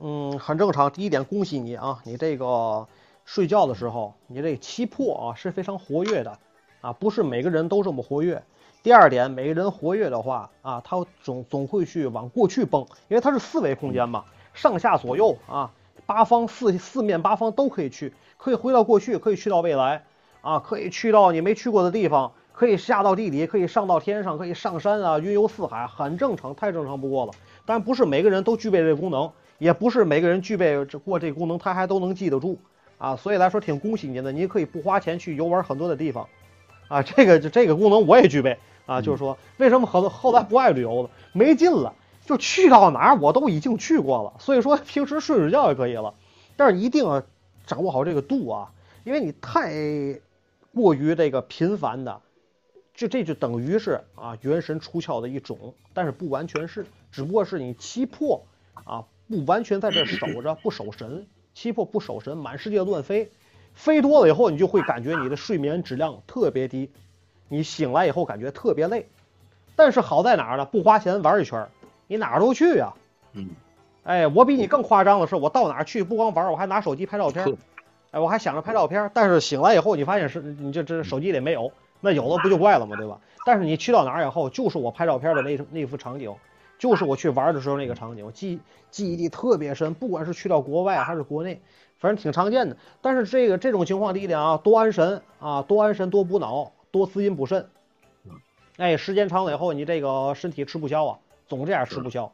[0.00, 0.90] 嗯，很正常。
[0.92, 2.86] 第一点，恭喜你啊，你这个。
[3.28, 6.38] 睡觉的时候，你这七魄啊是非常活跃的，
[6.80, 8.40] 啊，不是每个人都这么活跃。
[8.84, 15.72] 第二点，每个人活跃的话啊，他总总会去往过去蹦，因为它是四维空间嘛，上下左右啊，
[16.06, 20.04] 八方四四面八方都可以去，可以回到过去，可以去到未来，
[20.40, 27.32] 啊，可以去到你没去过的地方，可以下到地底，可以上到天上，可以上山啊，云游四海，很正常，太正常不过了。
[27.66, 32.58] 但不是每个人都具备这个功能，也不是每个人具备这过这个功能，他还都能记得住
[32.96, 33.14] 啊。
[33.14, 36.26] 所以来说，挺恭喜您的，您可以不花钱去游玩很多的地方
[36.88, 37.02] 啊。
[37.02, 38.56] 这个这个功能我也具备
[38.86, 41.92] 啊，就是说为什么后后来不爱旅游了，没劲了，
[42.24, 44.32] 就去到哪儿我都已经去过了。
[44.38, 46.14] 所以说平时睡睡觉也可以了，
[46.56, 47.22] 但是一定要
[47.66, 48.72] 掌握好这个度啊，
[49.04, 49.74] 因为你太
[50.74, 52.22] 过于这个频繁的。
[52.96, 58.42] 就这就等于是啊，元神出窍的一种，但是不完全是，只不过是你七魄
[58.72, 63.30] 啊，不完全在这守着，不守神，七魄不守神，满世界乱飞，
[63.74, 66.90] 飞多了以后，你就会感觉你的睡眠质量特别低，
[67.48, 69.06] 你醒来以后感觉特别累。
[69.76, 70.64] 但是好在哪儿呢？
[70.64, 71.68] 不花钱玩一圈，
[72.06, 72.94] 你哪儿都去呀。
[73.34, 73.50] 嗯。
[74.04, 77.58] 哎，我比你更夸张的是，我到哪儿去不光玩，我还拿手机拍照片。
[78.12, 81.70] 哎，我还想着拍照片，但是醒来以后，你发现是你这这手机里没有。
[82.06, 82.94] 那有了不就怪了吗？
[82.96, 83.18] 对吧？
[83.44, 86.32] 但是你去到哪儿以后，就是我拍照片的那那幅场景，
[86.78, 88.60] 就是我去玩的时候那个场景，记
[88.92, 89.92] 记忆力特别深。
[89.94, 91.60] 不管是去到国外还是国内，
[91.98, 92.76] 反正挺常见的。
[93.02, 97.68] 但是这个这种情况，第一点啊，多安神啊，多安神，多补脑，多滋阴补肾。
[98.76, 101.18] 哎，时间长了以后，你这个身体吃不消啊，
[101.48, 102.30] 总这样吃不消。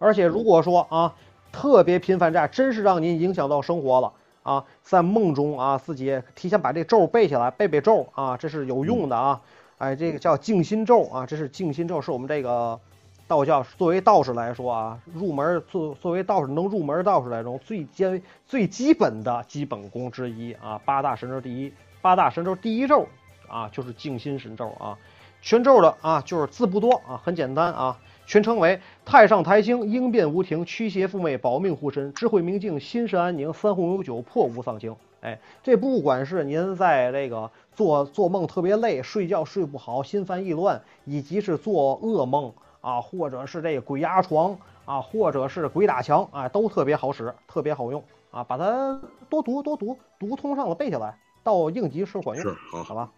[0.00, 1.14] 而且如果说啊，
[1.52, 4.12] 特别频繁这样，真是让您影响到生活了。
[4.42, 9.40] 啊，在梦中啊，自己提前把这咒背下来，背背咒啊，这是有用的啊。
[9.78, 12.78] 哎，这个叫静心咒啊，这是静心咒，是我们这个
[13.26, 20.80] 道教作为道士来说啊，入门作作为道士能入门道士来中最基最基本的基本功之一啊。
[20.84, 23.08] 八大神咒第一，八大神咒第一咒
[23.48, 24.96] 啊，就是静心神咒啊。
[25.40, 27.98] 全咒的啊，就是字不多啊，很简单啊。
[28.32, 34.96] 全称为太上台星，应变无停，驱邪附魅，保命护身，智慧明镜，心神安宁，三红有九，破无丧情。
[35.20, 42.50] 哎，这不管是您在这个做做梦特别累，睡觉睡不好，心烦意乱，以及是做噩梦
[42.80, 48.98] 啊，或者是这个鬼压床啊，或者是鬼打墙啊，都特别好使，特别好用啊，把它
[49.28, 52.46] 多读多读，读通上了背下来，到应急时管用。
[52.46, 53.10] 是好，好吧。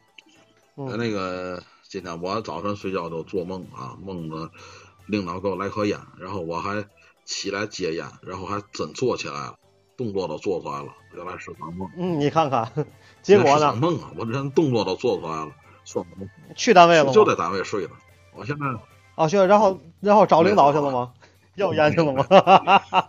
[0.74, 4.50] 嗯，那个今天我早晨睡觉都做梦啊，梦的。
[5.06, 6.84] 领导给我来颗烟，然后我还
[7.24, 9.56] 起来接烟，然后还真坐起来了，
[9.96, 10.92] 动作都做出来了。
[11.14, 11.88] 原来是场梦。
[11.96, 12.70] 嗯，你看看，
[13.22, 13.74] 结果呢？
[13.74, 14.10] 梦啊！
[14.16, 15.52] 我连动作都做出来了，
[15.84, 16.28] 算梦。
[16.56, 17.90] 去单位了吗就在单位睡了。
[18.34, 18.66] 我现在
[19.14, 21.12] 啊，去，然后然后找领导去了吗？
[21.54, 22.26] 要烟去了吗？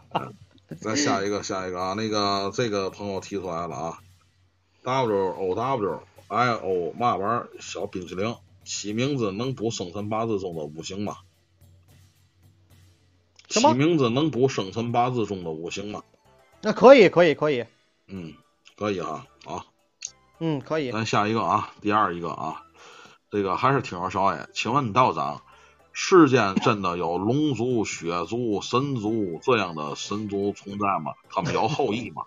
[0.81, 3.99] 再下一个，下一个啊，那个这个朋友提出来了啊
[4.83, 11.17] ，W O W I O 嘛玩意儿小冰淇淋，起名字能补生辰八字中的五行吗？
[13.61, 16.01] 起名字能补生辰八字中的五行吗？
[16.61, 17.65] 那可以，可以，可以。
[18.07, 18.33] 嗯，
[18.77, 19.65] 可以啊，啊。
[20.39, 20.91] 嗯，可以。
[20.91, 22.63] 咱下一个啊，第二一个啊，
[23.31, 25.41] 这个还是听友少爷，请问道长，
[25.93, 31.13] 世间真的有龙族、血族、神族这样的神族存在吗？
[31.29, 32.23] 他们有后裔吗？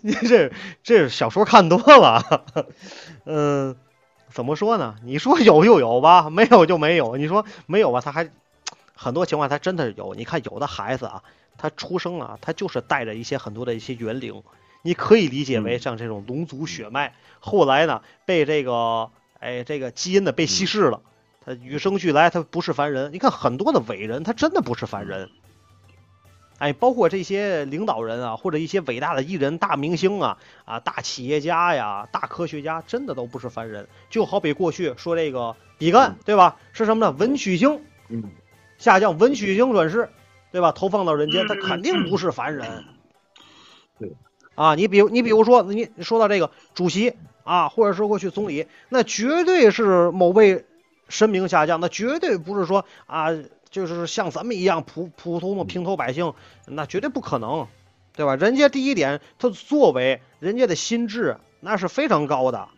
[0.00, 0.50] 你 这
[0.82, 2.46] 这小说看多了，
[3.26, 3.76] 嗯，
[4.32, 4.96] 怎么说呢？
[5.04, 7.16] 你说有就有吧，没有就没有。
[7.16, 8.30] 你说没有吧，他还。
[9.00, 11.22] 很多情况他真的有，你看有的孩子啊，
[11.56, 14.42] 他出生啊，他就是带着一些很多的一些元灵，
[14.82, 21.00] 你可以理解为像这种龙族血脉，后来呢被这个哎这个基因呢被稀释了，
[21.46, 23.12] 他与生俱来他不是凡人。
[23.12, 25.30] 你看很多的伟人，他真的不是凡人，
[26.58, 33.86] 哎，包括这些领导人啊，或者一些伟大的艺人、大明星啊啊大企业家呀、大科学家，真的都不是凡人。
[34.10, 36.56] 就好比过去说这个比干对吧？
[36.72, 37.12] 是什么呢？
[37.16, 37.80] 文曲星。
[38.08, 38.24] 嗯。
[38.78, 40.08] 下降文曲星转世，
[40.52, 40.72] 对吧？
[40.72, 42.84] 投放到人间，他肯定不是凡人。
[43.98, 44.12] 对，
[44.54, 50.64] 啊，你比如你比如说，你说到这个主席啊，或者说过去总理，那绝对是某位
[51.08, 53.28] 神明下降，那绝对不是说啊，
[53.68, 56.32] 就是像咱们一样普普通的平头百姓，
[56.66, 57.66] 那绝对不可能，
[58.14, 58.36] 对吧？
[58.36, 62.68] 人家第一点，他作为人家的心智那是非常高的，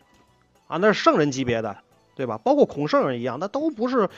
[0.67, 1.77] 啊，那是圣人级别的，
[2.15, 2.39] 对吧？
[2.39, 4.09] 包括孔圣人一样，那都不是。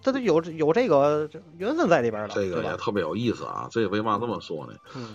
[0.00, 1.28] 这都有有这个
[1.58, 3.68] 缘分在里边了，这个也特别有意思啊！
[3.70, 4.74] 这为嘛这么说呢？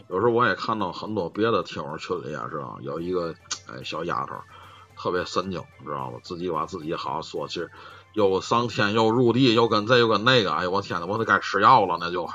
[0.09, 3.33] 有时候我也看到很多别的听友群里啊，知道有一个
[3.67, 4.35] 哎小丫头，
[4.97, 6.19] 特别神经，知道吗？
[6.23, 7.71] 自己把自己好好说，其实
[8.13, 12.27] 又上天又入地，又跟这又跟那个，哎呦我天呐，我得该吃药了，那就。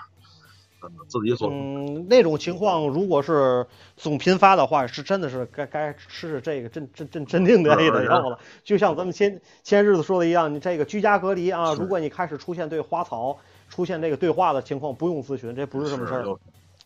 [1.09, 7.71] 自己所，嗯，那种情况如果是总频发的话，是真的是该该吃这个镇镇镇镇定的
[8.05, 8.39] 药了。
[8.65, 13.39] 就像咱们前前日子说的一样，你这个居家隔离啊，如果你开始出现对花草
[13.69, 16.25] 出现这个对话的情况，不用咨询，这不是什么事儿。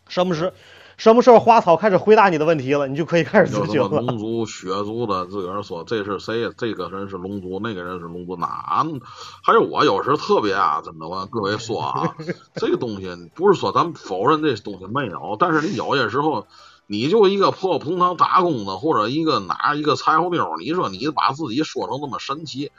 [0.09, 0.53] 什么是
[0.97, 4.01] 什么时候花草开始回答你的问题了，你就可以开始有咨询了。
[4.01, 6.51] 龙族、血族的，自个儿说这是谁？
[6.57, 8.85] 这个人是龙族，那个人是龙族，哪？
[9.43, 12.17] 还有我有时特别啊，真的，我跟各位说啊，
[12.57, 16.47] 这个东西不是说咱们否认这东西没有，但是你有些时候，
[16.87, 22.73] 你就一个破普通堂打工的，或者一个哪一个柴火妞，你说你把自己说成这么神奇，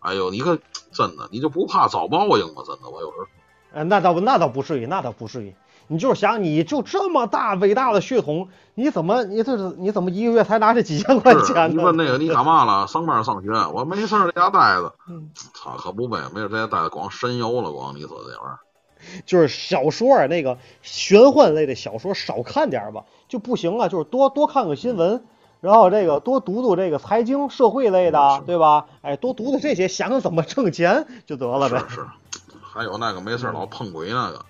[0.00, 0.58] 哎呦，你可
[0.92, 2.62] 真的，你就不怕遭报应吗？
[2.66, 3.26] 真的，我有时候。
[3.72, 5.54] 呃，那倒那倒不至于，那倒不至于。
[5.86, 11.68] 你就是想，你就这么大伟大的血统，你怎么你这是你怎么一个月才拿这几千块，钱呢？
[11.68, 12.86] 你问那个 你干嘛了？
[12.86, 13.50] 上班上学？
[13.72, 14.94] 我没事儿在家待着。
[15.08, 18.58] 嗯操，可不呗，没事在家待着，光神游了，光你说这玩意儿。
[19.26, 25.22] 就是小说啊，那个玄幻类的小说少看点吧，就不行啊，就是多多看看新闻，
[25.60, 28.86] 然后这个多读读这个财经社会类的，对吧？
[29.02, 31.84] 哎，多读读这些，想想怎么挣钱就得了呗。
[31.88, 32.06] 是是，
[32.62, 34.46] 还有那个没事老碰鬼那个，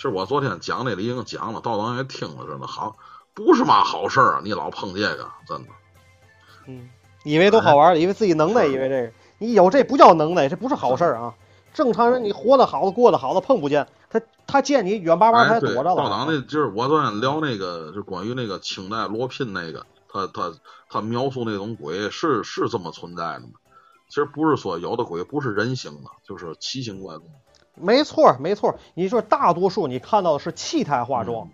[0.00, 2.96] 其实我昨天讲那里已经讲了，道长也听了，真的好，
[3.34, 4.40] 不是嘛好事儿啊！
[4.42, 5.68] 你老碰这个，真的。
[6.66, 6.88] 嗯，
[7.22, 11.34] 以为都好玩儿，以为自己能耐，以为这个你有这不叫能耐，这不是好事儿啊。
[11.74, 16.26] 正常人你活得好的过得好的碰不见，他他见你远巴巴他躲着了道长。
[16.26, 20.50] 那就是我昨天聊那个，就关于那个清代罗聘那个，他他
[20.88, 23.50] 他描述那种鬼是是这么存在的吗？
[24.08, 27.26] 其实不是说有的鬼不是人形的，就是奇形怪状。
[27.80, 31.48] 没错儿没错儿，你说大多数你看到的是气态化妆、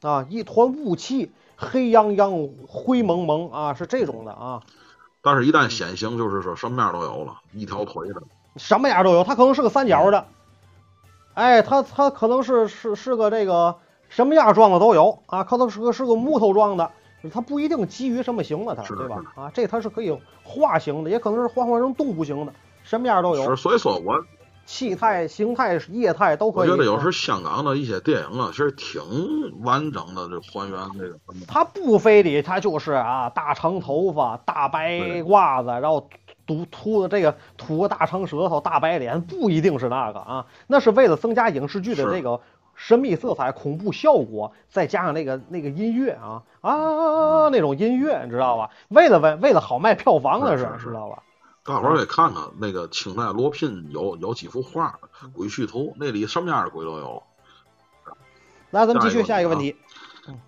[0.00, 4.62] 啊，一团雾气，黑泱泱、灰蒙蒙啊，是这种的啊，
[5.22, 8.22] 但是，一旦显形，就是说什么样都有了，一条腿的，
[8.56, 9.22] 什么样都有。
[9.22, 10.26] 它可能是个三角的，
[11.34, 13.76] 哎，它它可能是是是个这个
[14.08, 16.90] 什么样状的都有啊，可能是个是个木头状的，
[17.32, 19.22] 它不一定基于什么形的它，对吧？
[19.36, 22.52] 啊，这它是可以化形的，也可能是幻化成动物形的，
[22.82, 24.24] 什么样都有是，，所以说我
[24.72, 26.70] 气态、形态、液态都可以。
[26.70, 29.02] 我觉得有时候香港的一些电影啊，其实挺
[29.62, 31.18] 完整的，这还原这个。
[31.46, 36.08] 他不非得他就是啊，大长头发、大白褂子，然后
[36.46, 42.40] 涂涂的这个吐个大长舌头、大白脸，不一定是那个啊，那是为了增加影视剧的是这个
[42.74, 48.70] 神秘色彩、恐怖效果，再加上那个那个音乐啊啊那种音乐，你知道吧？
[48.88, 51.22] 为了为为了好卖票房的是知道吧？
[51.64, 57.22] 大伙儿也看看那个清代罗聘有有几幅画，嗯《鬼趣图》那里什么样的鬼都有。
[58.70, 59.76] 来，咱们继续下一个问题。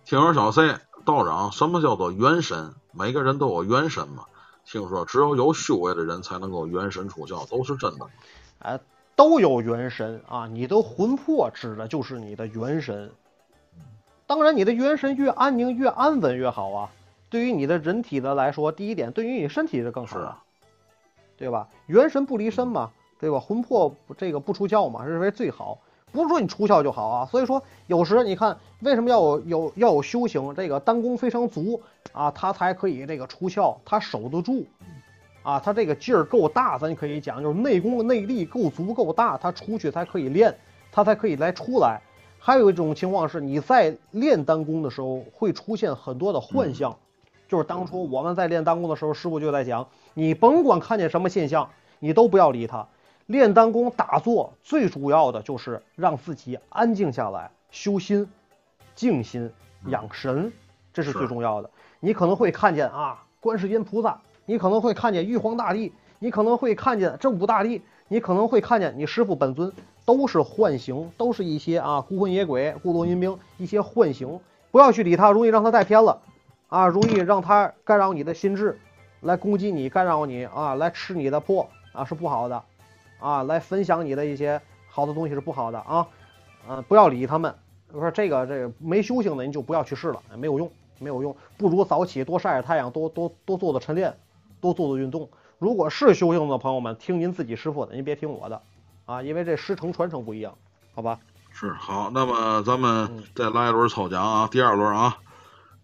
[0.05, 2.75] 听友小 C 道长，什么叫做元神？
[2.93, 4.25] 每个人都有元神嘛？
[4.65, 8.11] 听说只有有修为的人才能够元神出窍，都是真的吗？
[8.61, 8.81] 哎，
[9.15, 13.13] 都有元神啊，你的魂魄指的就是你的元神。
[14.27, 16.91] 当然，你的元神越安宁、越安稳越好啊。
[17.29, 20.44] 对于你的人体的来说，第一点，对于你身体的更好是啊，
[21.37, 21.69] 对吧？
[21.87, 23.39] 元神不离身嘛，对吧？
[23.41, 25.79] 魂魄这个不出窍嘛，认为最好。
[26.13, 31.83] 不是说你出窍就好啊，所以说有时你看为什么要有有要有修行，这个丹功非常足
[32.13, 34.65] 啊，他才可以这个出窍，他守得住
[35.43, 40.57] 啊，他这个劲儿够大，咱可以讲就是内功内力够足够大，他出去才可以练，
[40.93, 42.01] 他才可以来出来。
[42.39, 46.97] 还有一种情况是，你在练丹功的时候会出现很多的幻象，
[47.55, 51.71] 就是当初我们在练丹功的时候，师傅就在讲，你甭管看见什么现象，
[52.01, 52.89] 你都不要理他。
[53.27, 58.29] 练丹功打坐最主要的就是让自己安静下来，修心、
[58.97, 59.53] 静心、
[59.87, 60.53] 养神，
[60.93, 61.71] 这是是最重要的。
[62.01, 69.73] 你可能会看见啊，观世音菩萨，你可能会看见玉皇大帝，你可能会看见正武大帝，你可能会看见你师傅本尊，
[70.05, 74.41] 都是幻形，都是一些啊孤魂野鬼、孤龙阴兵一些幻形，
[74.73, 76.21] 不要去理他，容易让他带偏了，
[76.75, 78.77] 啊，容易让他干扰你的心智，
[79.21, 82.61] 来攻击你、干扰你啊，来吃你的破啊，是不好的，
[83.21, 86.09] 啊，来分享你的一些好的东西是不好的啊，
[86.67, 87.55] 啊，不要理他们。
[87.93, 90.69] 我说这个这个没修行的，你就不要去试了，没有用，
[90.99, 94.13] 没有用，不如早起多晒晒太阳，多多多做做晨练，
[94.61, 95.29] 多做做运动。
[95.61, 98.61] 如果是修行的朋友们，听您自己师傅的，您别听我的，
[99.07, 100.53] 啊，因为这师承传承不一样，
[100.93, 101.21] 好吧？
[101.53, 105.17] 是好，那么咱们嗯再来一轮抽奖啊，第二轮啊，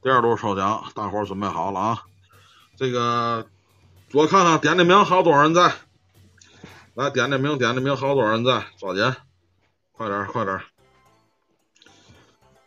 [0.03, 2.03] 第二轮抽奖，大伙儿准备好了啊。
[2.77, 3.47] 这个
[4.13, 5.75] 我看看点点名，还有多少人在？
[6.95, 8.65] 来点点名，点点名，还有多少人在？
[8.79, 9.15] 抓紧，
[9.93, 10.61] 快点，快点！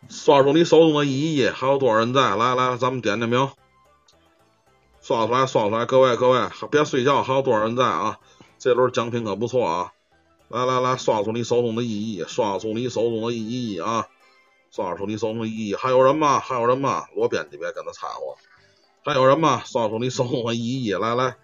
[0.08, 2.36] 刷出你手中的一亿，还有多少人在？
[2.36, 3.50] 来来，咱们点点名，
[5.02, 5.86] 刷出来，刷出来！
[5.86, 8.18] 各位各位，别睡觉，还有多少人在啊？
[8.60, 9.92] 这轮奖品可不错啊！
[10.48, 14.06] 来来来，刷出你手中的一亿，刷出你手中的一亿啊！
[14.74, 16.40] 刷出你送我一亿，还有人吗？
[16.40, 17.06] 还有人吗？
[17.14, 18.36] 罗编辑别跟他掺和。
[19.04, 19.62] 还有人吗？
[19.64, 21.36] 刷出你送我一亿，来来，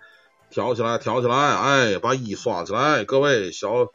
[0.50, 1.36] 挑起来，挑起来！
[1.36, 3.04] 哎，把一刷起来！
[3.04, 3.86] 各位小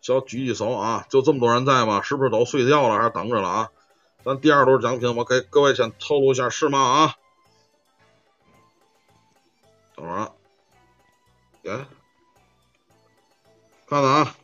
[0.00, 1.06] 小举举手啊！
[1.08, 2.02] 就这么多人在吗？
[2.02, 3.70] 是不是都睡觉了，还是等着了啊？
[4.24, 7.14] 咱第二轮奖品，我给各位先透露一下是吗啊？
[9.94, 10.32] 等会儿啊，
[11.62, 11.70] 给，
[13.86, 14.34] 看看啊，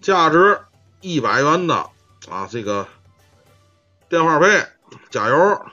[0.00, 0.62] 价值
[1.00, 1.90] 一百元的
[2.28, 2.88] 啊，这个
[4.08, 4.64] 电话费、
[5.10, 5.66] 加油，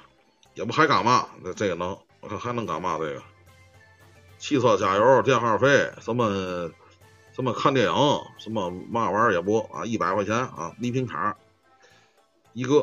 [0.55, 1.27] 也不还干嘛？
[1.43, 2.97] 这这个能，我看还能干嘛？
[2.97, 3.21] 这个
[4.39, 6.71] 汽车加油、电话费，什么
[7.31, 7.93] 什么看电影，
[8.39, 11.37] 什么嘛玩意儿也不啊，一百块钱啊，礼品卡
[12.53, 12.79] 一个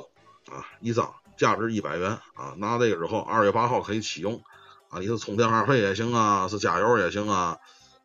[0.48, 4.40] 啊，一张，价值一百元啊，拿这个之后，二月八号可以启用
[4.88, 7.58] 啊，你是充电话费也行啊，是加油也行啊，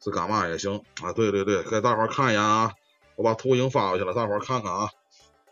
[0.04, 1.14] 是干嘛也行啊？
[1.14, 2.74] 对对对，给大伙儿看一眼啊，
[3.16, 4.90] 我把图已经发过去了，大伙儿看看啊。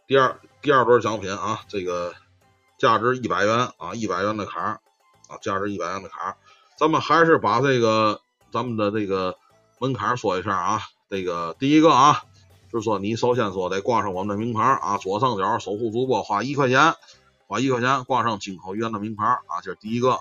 [0.08, 2.14] 第二第二轮奖品啊，这个
[2.78, 4.80] 价值一百元啊，一百元的卡
[5.28, 6.38] 啊，价值一百元的卡，
[6.78, 8.22] 咱们还是把这个
[8.52, 9.36] 咱们的这个
[9.80, 12.24] 门槛说一下啊，这个第一个啊。
[12.72, 16.96] 就是说，你首先说得挂上我们的名牌啊，左上角守护主播花一块钱，
[17.46, 20.18] 花一块钱挂上金口源的名牌啊，这是第一个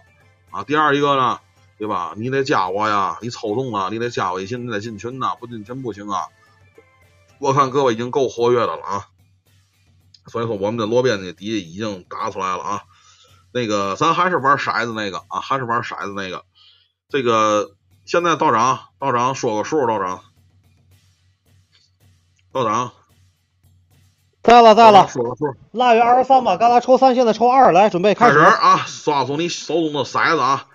[0.51, 0.63] 啊。
[0.63, 1.41] 第二一个呢，
[1.79, 2.13] 对吧？
[2.15, 6.27] 你得加我呀，你抽中了，你得加微信，你得进群呐，不进群不行啊。
[7.39, 9.09] 我看各位已经够活跃的了啊，
[10.27, 12.83] 所以说我们的罗编的底已经打出来了啊。
[13.55, 16.45] 那个，咱还是玩骰子那个啊，还是玩骰子那个。
[17.09, 17.73] 这个
[18.07, 20.25] 现在道长，道长说个数，道长。
[22.51, 22.93] 道长，
[24.43, 25.55] 在了在了，说个数。
[25.73, 28.79] 腊月二十三吧，刚才抽三，现在抽二，来准备开始啊！
[28.87, 30.67] 刷出你手中的骰子啊，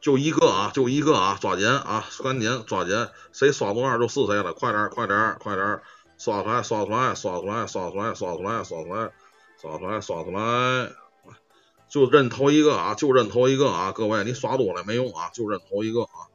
[0.00, 5.80] 就一个啊，就一个啊，抓紧啊，赶紧抓紧，谁刷中二就是谁了，快点快点快点，
[6.16, 9.10] 刷出来刷出来刷出来刷出来刷出来刷出来
[9.56, 10.90] 刷出来刷出来，
[11.88, 16.28] 就认头一个啊，就认头一个啊，各位你刷多了没用啊，就认头一个啊。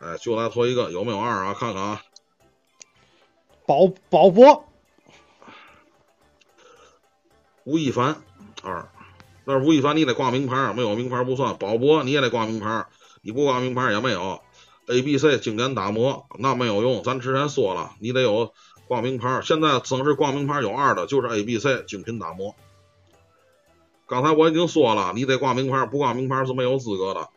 [0.00, 1.54] 哎，就来头一个，有没有二啊？
[1.54, 2.02] 看看啊，
[3.66, 4.64] 宝宝博，
[7.64, 8.22] 吴亦凡
[8.62, 8.88] 二，
[9.46, 11.56] 但是吴亦凡你得挂名牌，没有名牌不算。
[11.56, 12.86] 宝博你也得挂名牌，
[13.22, 14.42] 你不挂名牌也没有。
[14.86, 18.52] A、B、C 经典打磨那没有用，咱之前说了，你得有
[18.86, 19.40] 挂名牌。
[19.42, 22.54] 现在正式挂名牌有二的，就是 A、B、C 精品打磨。
[24.06, 27.28] 刚才我已经说了，你得挂名牌，不挂名牌是没有资格的。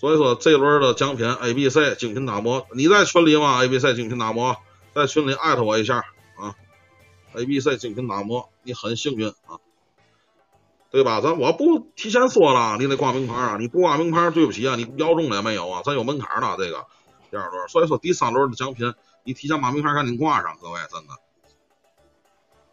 [0.00, 4.56] 所以说这轮的奖品 A、B、C 精品打磨，你在群里吗？A、B、C 精品打磨，
[4.94, 5.98] 在群里艾特我一下
[6.36, 6.54] 啊。
[7.34, 9.58] A、B、C 精品打磨，你很幸运啊，
[10.90, 11.20] 对吧？
[11.20, 16.86] 咱我不提前说了，你得挂名牌啊，你不挂名牌，对不起啊，你摇中了也没有啊，咱有门槛的这个
[17.30, 17.68] 第二轮。
[17.68, 18.94] 所以说第三轮的奖品，
[19.24, 21.14] 你提前把名牌赶紧挂上，各位真的。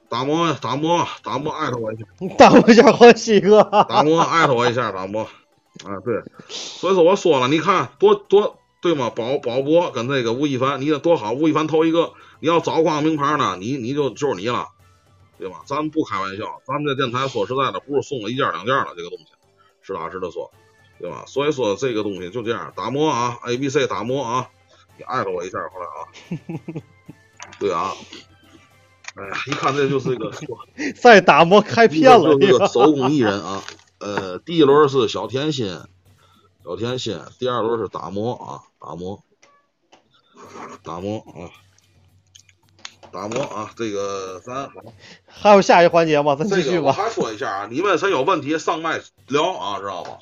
[0.08, 2.06] 打磨打磨打磨，艾特我一下。
[2.38, 3.64] 打磨一下欢喜哥。
[3.90, 5.24] 打磨艾特我一下，打磨。
[5.84, 9.10] 啊，对，所以说我说了，你看多多对吗？
[9.10, 14.68] 宝宝博跟那个吴亦凡，你多好，吴亦凡头一个，你要早挂名牌呢，你你就就是你了，
[15.38, 15.62] 对吧？
[15.66, 19.26] 咱不开玩笑，咱们这电台说实在的，不是送了一件两件了，这个东西，
[19.82, 20.52] 实打实的说，
[21.00, 21.26] 对吧？
[21.28, 24.50] 所以说这个东西就这样，打磨啊，A、B、C 打磨啊，
[24.98, 26.82] 你艾特我一下回来啊。
[27.60, 27.94] 对啊，
[29.16, 30.32] 哎呀，一看这就是一个
[31.00, 33.64] 再打磨开片了，这个手工艺人啊。
[34.00, 35.80] 呃，第一轮是小甜心，
[36.64, 39.24] 小甜心，第二轮是打磨啊，打磨，
[40.84, 41.50] 打磨啊，
[43.16, 44.70] 打磨啊，这个咱
[45.26, 46.36] 还有下一环节吗？
[46.36, 46.88] 咱继续吧。
[46.88, 50.20] 我还说一下啊，你们谁有问题上麦聊啊，知道吧？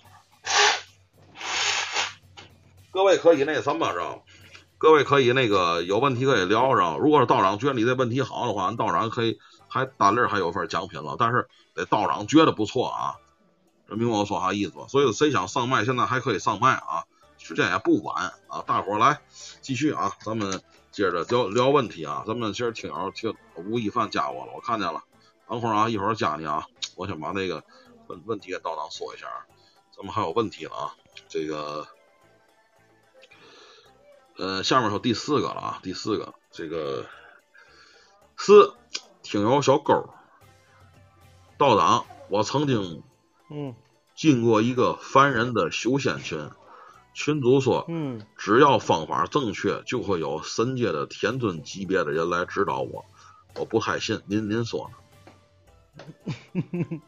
[2.91, 4.21] 各位可以那什么，知道吗？
[4.77, 13.15] 各位可以那个有问题可以聊，知道如果是道长觉得你这问题好的话，道长可以还单粒还有份奖品了，但是得道长觉得不错啊。
[13.89, 14.85] 这明白我说啥意思吧？
[14.87, 17.05] 所以谁想上麦，现在还可以上麦啊，
[17.39, 19.19] 时间也不晚啊，大伙来
[19.61, 20.61] 继续啊，咱们
[20.93, 22.23] 接着聊聊问题啊。
[22.25, 25.03] 咱们其实听友听吴亦凡加我了，我看见了，
[25.49, 26.65] 等会儿啊，一会儿加你啊，
[26.95, 27.61] 我先把那个
[28.07, 29.27] 问问题给道长说一下，
[29.91, 30.95] 咱们还有问题了啊，
[31.27, 31.85] 这个
[34.37, 37.05] 呃，下面说第四个了啊，第四个这个
[38.37, 38.71] 是
[39.23, 40.09] 听友小勾
[41.57, 43.03] 道长，我曾经。
[43.49, 43.75] 嗯，
[44.15, 46.49] 进过一个凡人的修仙群，
[47.13, 53.05] 群主说，嗯，只要方法正确，就会有神界的天尊级别的人来指导我。
[53.55, 54.89] 我不太信，您您说
[56.53, 57.01] 呢？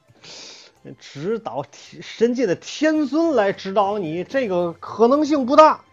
[1.00, 1.66] 指导
[2.02, 5.84] 神界的天尊来指导你，这个可能性不大。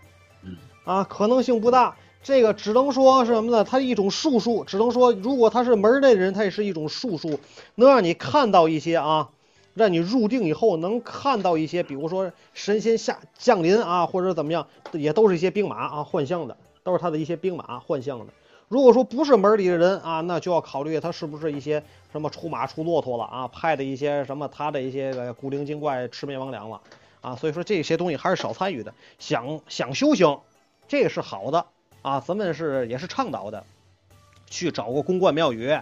[0.42, 1.96] 嗯，啊，可能性不大。
[2.22, 3.64] 这个只能说是什么呢？
[3.64, 7.40] 它一种术数，只能说，如果他是门内人，他也是一种术数，
[7.74, 9.30] 能让你看到一些啊。
[9.74, 18.26] 让你入定以后能看到一些，比如说神仙下降临啊，或者怎么样，也都是一些兵马啊，幻象的，都是他的一些兵马幻象的。
[18.68, 26.80] 如果说不是门里的人啊，那就要考虑他是不是一些什么出马出骆驼了啊，派的一些什么他的一些个古灵精怪魑魅魍魉了
[27.20, 28.92] 啊，所以说这些东西还是少参与的。
[29.18, 30.38] 想想修行，
[30.88, 31.64] 这是好的
[32.02, 33.64] 啊，咱们是也是倡导的，
[34.50, 35.78] 去找个公关庙宇，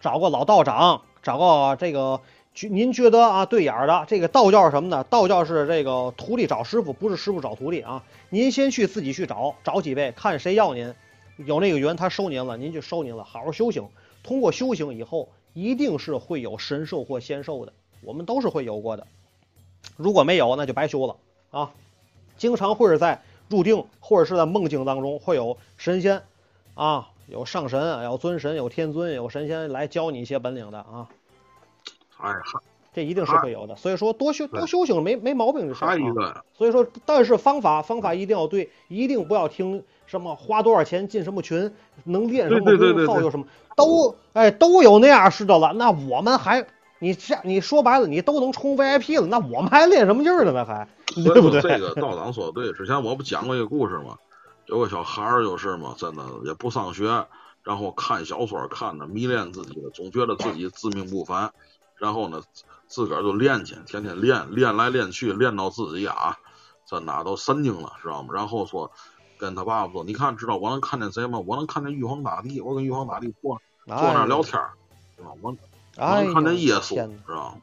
[0.00, 2.20] 找个老道长，找个这个。
[2.66, 5.04] 您觉得啊，对眼儿的这个道教是什么呢？
[5.04, 8.02] 道教是这个徒弟找师傅，不是师傅找徒弟啊。
[8.30, 10.92] 您先去自己去找，找几位，看谁要您，
[11.36, 13.22] 有那个缘他收您了，您就收您了。
[13.22, 13.86] 好好修行，
[14.24, 19.06] 通过修行以后，一定是会有神兽或仙兽的，我们都是会有过的。
[19.96, 21.16] 如果没有，那就白修了
[21.50, 21.70] 啊。
[22.36, 26.22] 经常会是在入定或者是在梦境当中会有神仙
[26.74, 31.08] 啊，有上神，有尊神，有天尊，有神仙来教你一些本领的啊。
[32.18, 32.32] 哎，
[32.94, 41.72] 这一定是会有的，所以说多修多修行没没毛病，这事还一个，所以说，但是方法方法一定要对，一定不要听什么花多少钱进什么群，
[42.04, 43.46] 能练什么功耗有什么，
[43.76, 46.66] 都哎都有那样式的了，那我们还
[46.98, 50.52] 你这你说白了，你都能充 VIP 了，那我们还练什么劲儿呢？
[50.52, 51.60] 那还对不对？
[51.60, 54.16] 这个道长说的对，之前我不讲过一个故事吗？
[54.66, 57.26] 有个小孩儿就是嘛，真的也不上学，
[57.62, 61.52] 然后看小说看的迷恋自己，总觉得自己自命不凡。
[61.98, 62.42] 然后呢，
[62.86, 66.38] 自个儿就练去，天天练，练来练去，练到自己啊，
[66.86, 68.28] 这哪都神经了，知道吗？
[68.32, 68.90] 然后说，
[69.38, 71.38] 跟他爸爸说：“你看，知道我能看见谁吗？
[71.38, 74.60] 我能看见玉皇大帝，我跟玉皇大帝坐坐那聊天，
[75.16, 75.56] 知道吗？
[75.96, 76.94] 我能看见耶稣，
[77.26, 77.56] 知道吗？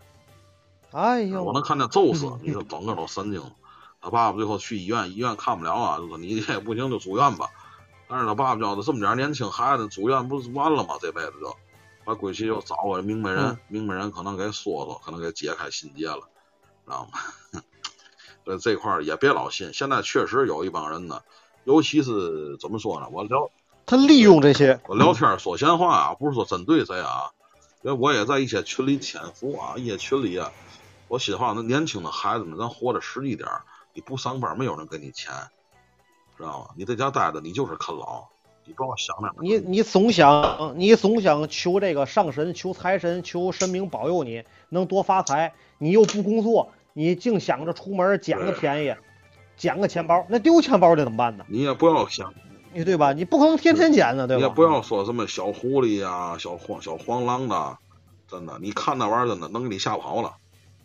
[0.92, 3.52] 哎呦，我能看见宙斯， 你说整个都神经了。
[4.02, 7.50] 他爸爸最后去医院，医院看不了啊，就说你这不行就住院吧。
[8.08, 10.96] 但是他爸爸觉得这么点年轻孩子住院不是完了吗？
[11.02, 11.56] 这辈子就。
[12.06, 16.22] 把归去又找我明白人，明白人可能给说说，可能给解开心结了，
[16.86, 17.20] 知道吗？
[18.46, 19.74] 所以这块儿也别老信。
[19.74, 21.24] 现在确实有一帮人呢，
[21.64, 23.10] 尤其是怎么说呢？
[23.12, 23.50] 我聊
[23.88, 27.32] 他利用这些，我聊天说闲话啊，不是说针对谁啊，
[27.82, 30.52] 因为我也在一些群里潜伏啊，一些群里啊，
[31.08, 33.64] 我心话，那年轻的孩子们，咱活得实际点儿，
[33.94, 35.34] 你不上班，没有人给你钱，
[36.38, 36.70] 知道吗？
[36.78, 38.28] 你在家待着，你就是啃老。
[38.66, 39.44] 你帮我想两个。
[39.44, 45.54] 你你总想你总想求这个上神，求财神，求神明保佑你能多发财。
[45.78, 48.96] 你又不工作，你净想着出门捡个便宜，
[49.58, 51.46] 捡个钱包，那丢钱包的怎么办呢？
[51.50, 52.34] 你也不要想，
[52.74, 53.12] 你对吧？
[53.12, 54.42] 你不可能天天捡呢，对吧？
[54.42, 57.78] 你也不要说什么小狐狸呀、小黄小黄狼的，
[58.30, 60.36] 真的，你看那玩意儿真的能给你吓跑了。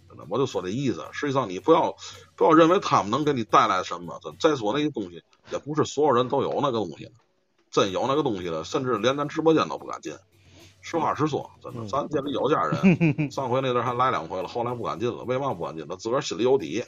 [0.08, 1.04] 真的，我就说这意思。
[1.12, 1.94] 实际上，你不要
[2.34, 4.20] 不要认为他们能给你带来什么。
[4.40, 7.12] 再说那些东西，也不是所有人都有那个东西。
[7.70, 10.14] 真有那个东西了，甚至连咱直播间都不敢进。
[10.82, 15.24] 实话实说，真的，咱店里有家人， 上回那阵还来两回了，后来不敢进了。
[15.24, 15.86] 为嘛不敢进？
[15.86, 16.82] 他自个儿心里有底，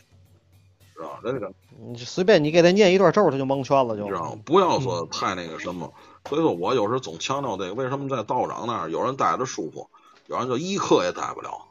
[0.95, 1.21] 是吧？
[1.23, 1.47] 人家
[1.79, 5.93] 你随便你给他念一段咒，他就蒙圈了，就知道不要说太那个什么。
[6.29, 9.91] 所以说我有时总强调这个，为什么在道长那儿有人待着舒服，
[10.27, 11.67] 有人就一刻也待不了，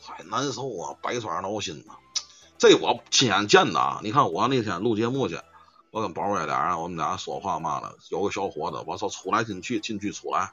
[0.00, 1.94] 太难受啊，百爪挠心呐。
[2.58, 4.00] 这我亲眼见的啊！
[4.02, 5.38] 你看我那天录节目去。
[5.98, 7.92] 我跟宝爷俩人，我们俩说话嘛了。
[8.10, 10.52] 有个小伙子，我操，出来进去，进去出来，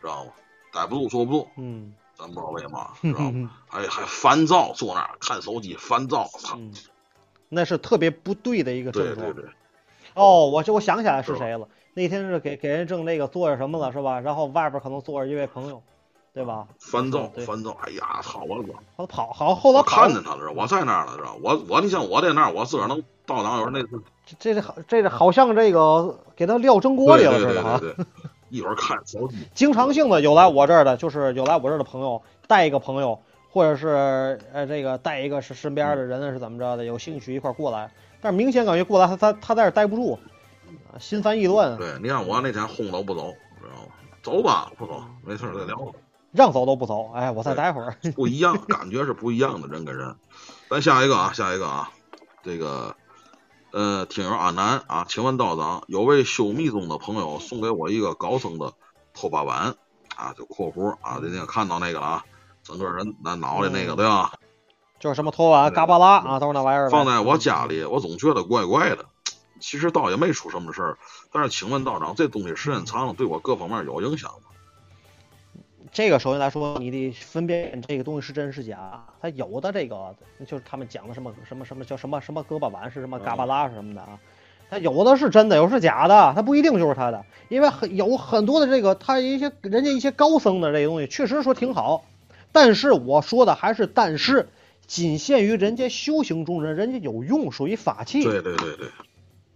[0.00, 0.32] 知道吗？
[0.72, 1.48] 待不住，坐不住。
[1.58, 1.94] 嗯。
[2.16, 3.50] 咱不知道为嘛， 知道吗？
[3.68, 6.26] 还还烦躁，坐那儿看手机，烦躁。
[6.38, 6.58] 操。
[7.50, 9.16] 那是特别不对的一个症状。
[9.16, 9.52] 对对对。
[10.14, 11.68] 哦，我我想起来是谁了。
[11.92, 14.18] 那天是给给人正那个坐着什么了，是吧？
[14.20, 15.82] 然后外边可能坐着一位朋友，
[16.32, 16.66] 对吧？
[16.80, 17.76] 烦躁，烦躁。
[17.82, 18.42] 哎呀，操！
[18.48, 18.68] 我操！
[18.96, 23.58] 他跑，好，后来看见他了，我在那儿了，知道我我，你像我在那儿，我自个儿能到哪？
[23.58, 24.00] 有时候那次。
[24.26, 27.80] 这这好，这这好像这个给他撂蒸锅里了似的哈。
[28.50, 29.36] 一会儿看手机。
[29.52, 33.20] 经常性的有来我这儿的，就是有来我这儿的朋友带一个朋友，
[33.50, 37.90] 或者是呃这个带一个是身边的人是怎么着的，有兴趣一块过来，
[38.20, 40.18] 但是明显感觉过来他他他在这待不住，
[41.00, 41.76] 心烦意乱。
[41.76, 43.88] 对你看我那天轰都不走，知道吗？
[44.22, 45.92] 走吧，不走，没事再聊。
[46.30, 47.94] 让走都不走，哎，我再待会儿。
[48.14, 50.14] 不一样，感觉是不一样的人跟人。
[50.70, 51.90] 咱下一个啊，下一个啊，
[52.44, 52.94] 这个。
[53.74, 58.72] 呃，听友阿南啊，请问道长，有位修密宗的朋友送给我一个高僧的
[59.12, 59.74] 托把碗
[60.14, 62.24] 啊，就括弧啊，今天看到那个了啊，
[62.62, 64.34] 整个人那脑袋那个对吧？
[65.00, 66.88] 就是什么托碗、嘎巴拉啊，都是那玩意儿。
[66.88, 69.06] 放在我家里，我总觉得怪怪的。
[69.58, 70.98] 其实倒也没出什么事儿，
[71.32, 74.53] 但是请问道长，这东西时间长了对我各方面有影响吗？
[75.94, 79.04] 这个首先来说，你得分辨这个东西是真是假。
[79.22, 80.12] 它有的这个
[80.44, 84.18] 就是他们讲的什么什么什么叫什么什么胳膊碗是什么嘎巴拉是什么的啊，
[84.68, 87.24] 它有的是真的，有的是假的，它不一定就是它的。
[87.48, 92.04] 因为很有很多的这个，他一些人家一些高僧的这个东西确实说挺好，
[92.50, 94.48] 但是我说的还是但是
[94.88, 98.24] 仅限于人家修行中人，人家有用，属于法器。
[98.24, 98.88] 对对对对。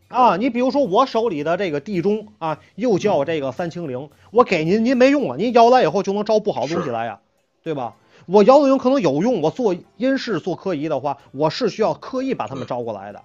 [0.09, 7.21] 啊，你比如说我手里的这个地中啊，又叫这个三清灵，我给您，您没用啊，您摇来以后就能招不好东西来呀，
[7.63, 7.95] 对吧？
[8.27, 13.21] 我摇的有可能有用，我做阴事做科仪的话，我是需要刻意把他们招过来的，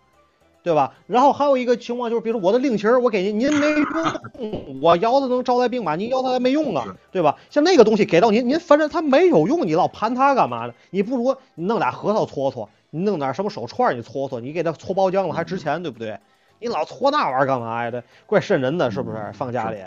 [0.61, 0.93] 对吧？
[1.07, 7.37] 然后还有一个情况就是，比如说我的令旗儿，我给您，您没用，我摇的能招来兵马，您摇它来没用啊，对吧？
[7.49, 10.73] 像那个东西给到您，您反正它没有用，你老盘它干嘛呢？
[10.89, 16.17] 你不如你弄俩核桃搓搓，你弄点什么手串儿你搓搓，你给它搓包浆了还值钱，对不对？
[16.63, 17.91] 你老搓那玩意儿干嘛呀？
[17.91, 19.31] 这怪瘆人的，是不是？
[19.33, 19.77] 放家里，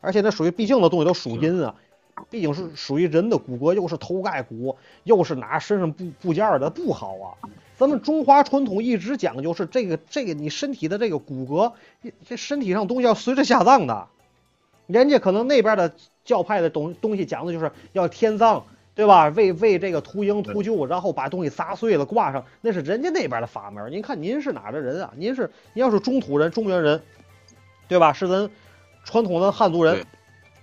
[0.00, 1.76] 而且那属于毕竟的东西都属阴啊，
[2.28, 7.38] 毕竟是属于人的骨骼，又是头盖骨，又是拿身上部部件儿的，不好啊。
[7.76, 11.72] 咱们中华传统一直讲究是这个这个你身体的这个骨骼，
[12.26, 14.08] 这身体上东西要随着下葬的。
[14.88, 15.94] 人家可能那边的
[16.24, 19.28] 教派的东东西讲的就是要天葬，对吧？
[19.30, 23.90] 为为这个秃鹰秃鹫，然后把东西砸碎了挂上，那是人家那边的法门。
[23.90, 25.12] 您看您是哪的人啊？
[25.16, 27.02] 您是您要是中土人、中原人，
[27.88, 28.12] 对吧？
[28.12, 28.48] 是咱
[29.04, 30.06] 传统的汉族人，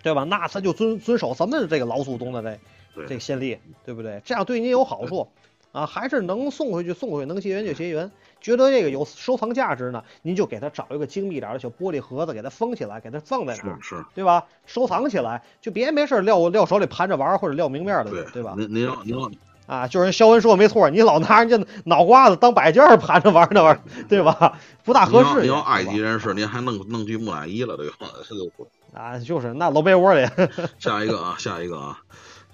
[0.01, 0.23] 对吧？
[0.23, 4.21] 那咱就遵遵守咱们这个老祖宗的这这个先例，对不对？
[4.23, 5.27] 这样对您有好处
[5.73, 5.85] 啊。
[5.85, 8.09] 还是能送回去送回去，能结缘就结缘。
[8.41, 14.45] 觉得这个有收藏价值呢，您就给他找一个精密点的小玻璃盒子，给它封起来，给它放在那儿，是是，对吧？
[14.65, 18.55] 收藏起来，就别没事儿撂撂手里盘着玩儿或者撂明面儿的，对对吧？
[18.57, 19.29] 您您要您要
[19.67, 24.57] 啊，就是人肖恩说没错，你老拿人家脑瓜子当摆件盘着玩儿那玩意儿， 对吧？
[24.83, 25.41] 不大合适也。
[25.43, 27.95] 你要埃及人士，您还弄弄具木乃伊了，对吧
[28.27, 30.27] 这就不 啊，就是那搂被窝里，
[30.79, 31.99] 下一个啊，下一个啊，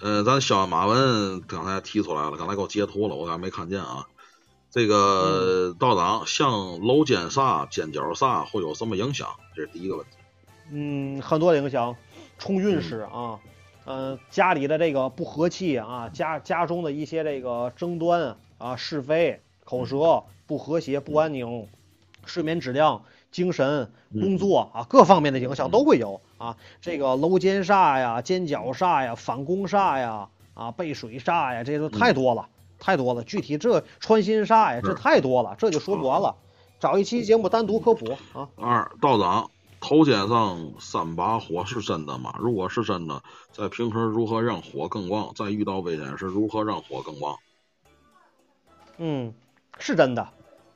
[0.00, 4.06] 呃，咱肖马文刚才提出来了，刚才给我截图了，我刚才没看见啊。
[4.78, 9.28] 这个道长像楼间煞、尖角煞会有什么影响？
[9.56, 10.12] 这是第一个问题。
[10.70, 11.96] 嗯，很多影响，
[12.38, 13.40] 冲运势啊，
[13.86, 21.66] 嗯、家里的这个不和气啊，家家中的一些这个争端啊、是非、口舌不和谐、不安宁，
[22.24, 23.02] 睡眠质量、
[23.32, 26.56] 精神、工作啊各方面的影响都会有啊。
[26.80, 32.48] 这个楼间煞呀、尖角煞呀、反攻煞呀、啊背水煞呀，这都太多了，
[32.78, 33.22] 太多了。
[33.24, 36.36] 具体这穿心煞呀，这太多了，这就说不完了。
[36.80, 38.48] 找一期节目单独科普啊。
[38.56, 39.50] 二道长
[39.80, 42.34] 头肩上三把火是真的吗？
[42.38, 43.22] 如果是真的，
[43.52, 45.32] 在平时如何让火更旺？
[45.34, 47.36] 在遇到危险时如何让火更旺？
[48.96, 49.32] 嗯，
[49.78, 50.28] 是真的，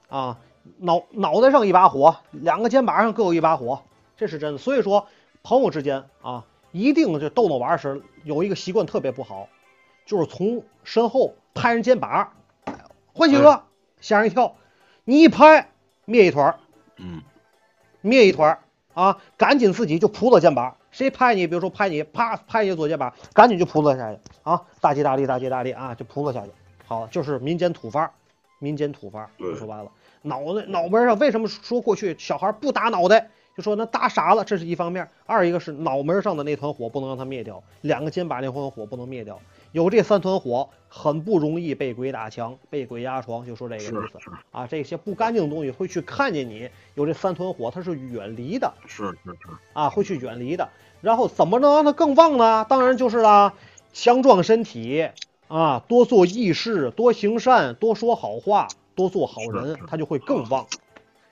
[0.09, 0.39] 啊，
[0.79, 3.83] 脑脑袋上一把火，两个肩膀上各有一把火，
[4.17, 4.59] 这是真的。
[4.59, 5.09] 所以说，
[5.43, 9.49] 朋友之间啊，一定就逗弄玩儿时有一个习惯特别不好，
[10.07, 12.33] 就是从身后拍人肩膀，
[13.13, 13.63] 欢喜哥
[14.01, 14.57] 吓人一跳，
[15.05, 15.69] 你一拍
[16.05, 16.59] 灭一团儿，
[16.97, 17.23] 嗯，
[18.01, 18.59] 灭一团儿
[18.95, 20.77] 啊，赶紧自己就扑到肩膀。
[20.91, 24.63] 谁拍你，比如说拍你，啪拍你左肩膀，赶紧就扑了下去啊！
[24.81, 26.51] 大吉大利，大吉大利啊，就扑了下去。
[26.87, 28.13] 好，就是民间土法，
[28.59, 33.31] 民间土法，说白了，脑袋脑门上为什么说过去小孩不打脑袋？
[33.57, 39.41] 就说那打傻了，这是一方面；二一个是脑门上的那团火不能让它灭掉，两个肩膀那团火不能灭掉。
[39.73, 44.19] 有这三团火，很不容易被鬼打墙、被鬼压床，就说这个意思
[44.51, 44.67] 啊。
[44.67, 48.75] 这些不干净的东西会去看见你有这三团火，它是远离的。
[48.87, 49.39] 是是是，
[49.73, 50.69] 啊，会去远离的。
[51.01, 52.67] 然后怎么能让它更旺呢？
[52.69, 53.55] 当然就是啦，
[53.95, 55.09] 强壮身体
[55.49, 60.67] 啊，多做义事，多行善，多说好话，多做好人它就会更旺。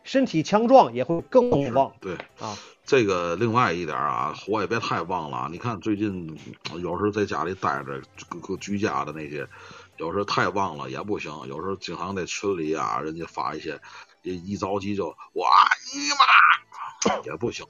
[0.05, 2.15] 身体强壮也会更旺对。
[2.41, 2.57] 啊。
[2.91, 5.49] 这个另外一点啊，火也别太旺了啊。
[5.49, 6.37] 你看最近
[6.75, 9.47] 有时候在家里待着，各个居家的那些，
[9.97, 11.31] 有时候太旺了也不行。
[11.47, 13.81] 有时候经常在群里啊，人家发一些，
[14.25, 15.49] 一一着急就哇
[15.95, 17.65] 你妈也不行。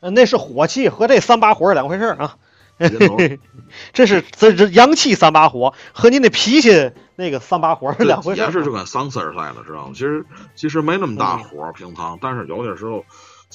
[0.00, 2.36] 呃那是火气和这三把火是两回事啊。
[3.94, 8.40] 这是这这阳气三把火和您的脾气那个三把火是两回事。
[8.40, 9.92] 也是就跟丧事儿似的，知道吗？
[9.94, 10.26] 其实
[10.56, 13.04] 其实没那么大火，平常，但是有些时候，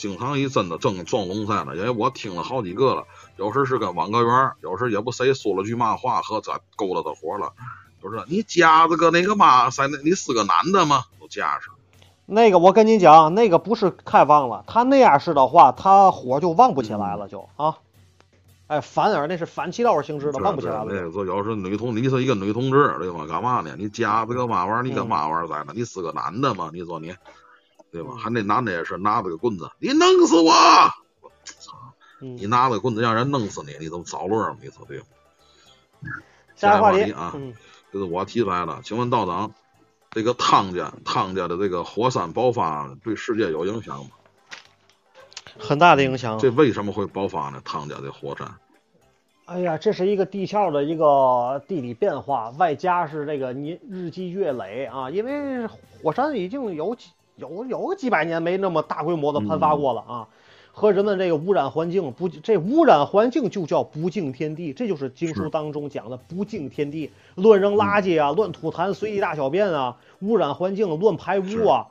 [0.01, 3.05] 经常一真的正撞龙赛呢，因为我听了好几个了，
[3.37, 7.53] 有时是跟网格员，有时也不谁说了句嘛话，和咱勾搭的活了，
[8.01, 11.03] 就是你夹子个那个嘛塞，那你是个男的吗？
[11.19, 11.75] 都夹上，
[12.25, 17.77] 那个我跟你讲，那个不是太旺了，他那样式的话，他火就旺不起来了就，啊，
[18.65, 20.91] 哎，反而那是反其道而行之的，旺不起来了就。
[20.91, 23.27] 那有时候女同，你是一个女同志，对吧？
[23.27, 23.75] 干嘛呢？
[23.77, 24.81] 你夹子个嘛玩意儿？
[24.81, 25.73] 你嗯干嘛玩意儿在呢？
[25.75, 26.71] 你是个男的吗？
[26.73, 27.13] 你说你，
[27.91, 28.15] 对吧？
[28.17, 30.51] 还那男的也是拿着个棍子，你弄死我！
[32.19, 34.57] 你嗯，拿着棍子让人弄死你，你怎么找乐吗？
[34.61, 35.05] 你说对吗？
[36.55, 37.53] 下一个话题啊嗯，
[37.91, 39.51] 这是我提出来的，请问道长，
[40.11, 44.11] 这个汤家汤家的这个火山爆发对世界有影响吗？
[45.59, 46.37] 很大的影响。
[46.39, 47.61] 这为什么会爆发呢？
[47.65, 48.55] 汤家的火山，
[49.45, 57.07] 哎呀，这是一个地壳的一个地理变化，外加是这个年日积月累啊，因为火山已经有几
[57.41, 60.27] 有有个几百年没那么大规模的喷发过了啊。
[60.73, 71.87] 和人们这个污染环境不，这污染环境就叫不敬天地，这就是经书当中讲的不敬天地，乱扔垃圾啊，乱吐痰，随地大小便啊，污染环境，乱排污啊，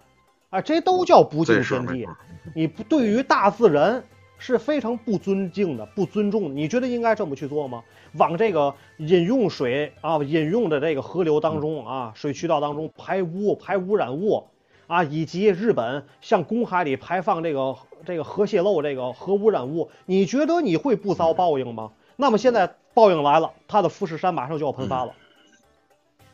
[0.49, 2.09] 啊，这都叫不敬天地。
[2.55, 4.03] 你不对于大自然
[4.39, 6.57] 是非常不尊敬的，不尊重。
[6.57, 7.85] 你觉得应该这么去做吗？
[8.15, 14.47] 往这个饮用水啊，饮用的这个河流当中啊，水渠道当中排污、排污染物
[14.91, 17.77] 啊，以及日本向公海里排放这个。
[18.03, 21.93] 这个核泄漏，这个核污染物，你觉得你会不遭报应吗？
[22.17, 25.13] 那么现在报应来了，它的富士山马上就要喷发了。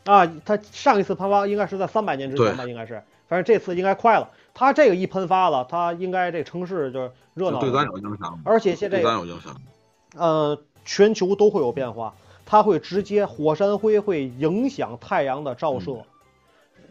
[0.05, 4.29] 啊，它上一次喷发应该是在三百年之前吧，应该是，反正这次应该快了。
[4.53, 7.59] 它这个一喷发了，它应该这城市就热闹。
[7.59, 8.39] 对咱有影响。
[8.45, 9.53] 而且现在对咱有影响。
[10.15, 12.15] 呃，全球都会有变化，
[12.45, 15.97] 它会直接火山灰会影响太阳的照射。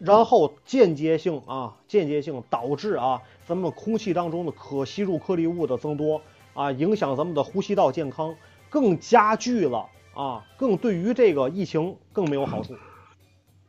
[0.01, 6.20] 然后间接性啊，间接性导致啊，咱们空气当中的可吸入颗粒物的增多
[6.55, 8.35] 啊，影响咱们的呼吸道健康，
[8.68, 12.74] 更加剧了啊，更对于这个疫情更没有好处。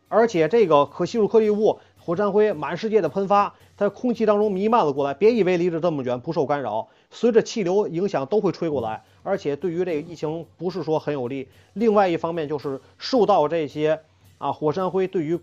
[0.10, 5.14] 而且这个可吸入颗粒物，火山灰满世界的喷发，在空气当中弥漫了过来。
[5.14, 9.04] 别以为离着这么远不受干扰，随着气流影响都会吹过来。
[9.24, 11.50] 而且对于这个疫情不是说很有利。
[11.74, 14.00] 另外一方面就是受到这些
[14.38, 15.38] 啊火山灰对于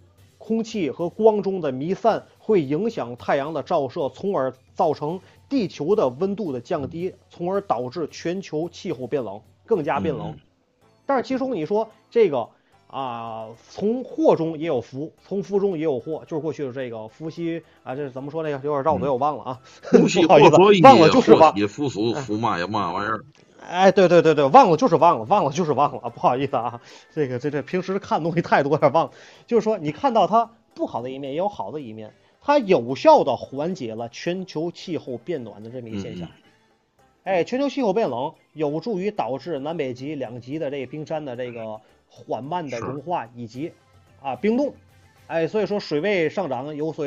[0.47, 5.19] 空气和光中的弥散会影响太阳的照射，从而造成
[5.49, 10.37] 地球的温度的降低，从而导致全球气候变冷，更加变冷。
[11.07, 12.51] 但是其中你说这个
[12.89, 18.57] 啊，从祸中也有福，从福中也有祸，就是过去的这个伏羲啊，这是怎么说那个？
[18.57, 19.61] 有点绕嘴，我忘了啊。
[19.91, 19.99] 不
[20.29, 21.55] 好意思，忘了就是吧。
[21.57, 23.25] 也福俗福嘛也嘛玩意儿。
[23.66, 26.81] 哎，对对对对，忘了就是忘了，忘了就是忘了，不好意思啊，
[27.12, 29.12] 这个这这平时看东西太多，有点忘了。
[29.47, 36.28] 就是说，你看到它不好的一面，也有好的一面，它有效的缓解了全球气候变暖的这么一个现象。
[37.23, 43.73] 哎，全球气候变冷，有助于导致南北极两极的这个冰山的这个缓慢的融化以及
[44.23, 44.74] 啊冰冻。
[45.27, 47.07] 哎，所以说水位上涨有所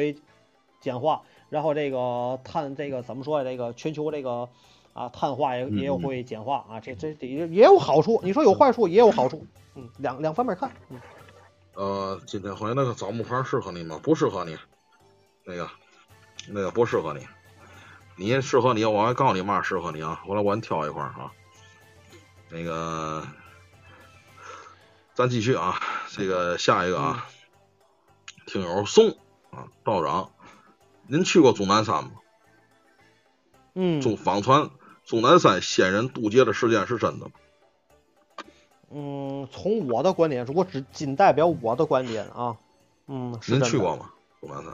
[0.82, 3.44] 简化，然后这个碳这个怎么说呀？
[3.44, 4.50] 这个全球这个。
[4.98, 8.20] 啊，碳化也也有会简化啊，这这也也有好处。
[8.24, 9.46] 你说有坏处也有好处，
[9.76, 10.72] 嗯，两两方面看。
[10.90, 11.00] 嗯，
[11.76, 14.00] 呃，今天回来那个枣木牌适合你吗？
[14.02, 14.58] 不适合你，
[15.46, 15.70] 那个
[16.48, 17.28] 那个不适合你。
[18.16, 20.24] 你适合你，我还告诉你嘛适合你啊。
[20.26, 21.32] 我来我给你挑一块啊。
[22.50, 23.24] 那个，
[25.14, 25.80] 咱继续啊，
[26.10, 27.28] 这个下一个啊，
[28.48, 29.12] 听友宋
[29.52, 30.32] 啊，道长，
[31.06, 32.12] 您去过终南山吗？
[33.76, 34.72] 嗯，中访传。
[35.08, 37.32] 终南山仙人渡劫的事件是真的吗？
[38.92, 42.58] 嗯，从我的观点，如果只仅代表我的观点啊，
[43.08, 44.12] 嗯，您去过吗？
[44.42, 44.74] 钟南山？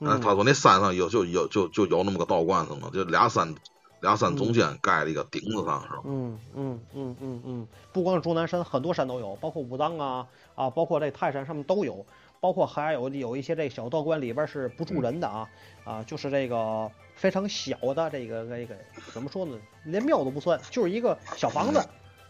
[0.00, 2.90] 嗯，他说那山上有就有就就有那么个道观是吗？
[2.92, 3.54] 就俩山
[4.00, 6.00] 俩山中间盖了一个顶子上是吧？
[6.04, 10.26] 嗯嗯嗯嗯嗯，不光是终南山，很多山都有，包括武当啊
[10.56, 12.04] 啊，包括这泰山上面都有，
[12.42, 15.48] 包括还有有一些这小道观里边是不住人的啊
[15.84, 16.90] 啊，就是这个。
[17.14, 18.74] 非常小的这个这个
[19.12, 19.56] 怎么说呢？
[19.84, 21.80] 连庙都不算，就是一个小房子，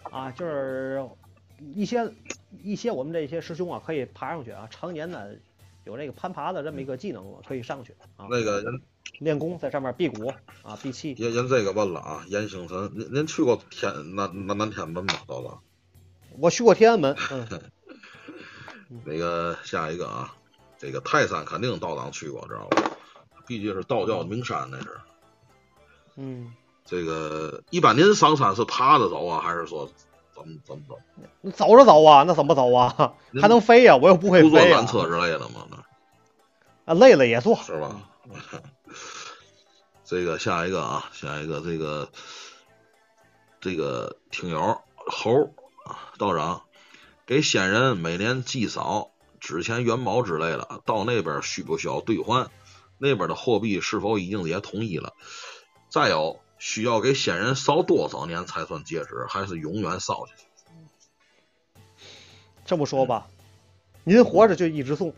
[0.02, 1.08] 啊，就是
[1.72, 2.12] 一些
[2.62, 5.28] 一些我们这些师兄啊，可以爬上去啊，常年呢
[5.84, 8.26] 有这个攀爬的这么一个技能，可以上去啊。
[8.28, 8.82] 那个人
[9.20, 10.26] 练功在上面辟谷
[10.62, 11.12] 啊，辟气。
[11.12, 15.14] 人人这个问了啊，严星辰，您您去过天南南南天门吗？
[15.26, 15.62] 道长？
[16.38, 17.16] 我去过天安门。
[19.04, 20.34] 那个下一个啊，
[20.78, 22.82] 这个泰山肯定道长去过，知道吧？
[23.46, 25.00] 毕竟是道教名山，那是。
[26.16, 26.52] 嗯。
[26.84, 29.88] 这个一般您上山是爬着走啊，还是说
[30.34, 30.98] 怎么怎么走？
[31.40, 32.24] 你走着走啊？
[32.26, 33.14] 那怎么走啊？
[33.40, 33.96] 还能飞呀？
[33.96, 34.50] 我又不会飞。
[34.50, 35.66] 坐缆车之类的吗？
[35.70, 35.76] 那。
[36.84, 37.56] 啊，累了也坐。
[37.56, 37.96] 是吧？
[40.04, 42.08] 这个下一个啊，下一个这个
[43.60, 45.54] 这个听友猴
[45.86, 46.62] 啊，道长
[47.32, 52.50] 给先人每年祭扫纸钱元宝之类的，到那边需不需要兑换？
[52.98, 55.14] 那边的货币是否已经也统一了？
[55.88, 61.80] 再有，需要给先人烧多少年才算戒指，还是永远烧下去？
[62.66, 63.28] 这么说吧，
[64.04, 65.14] 您活着就一直送，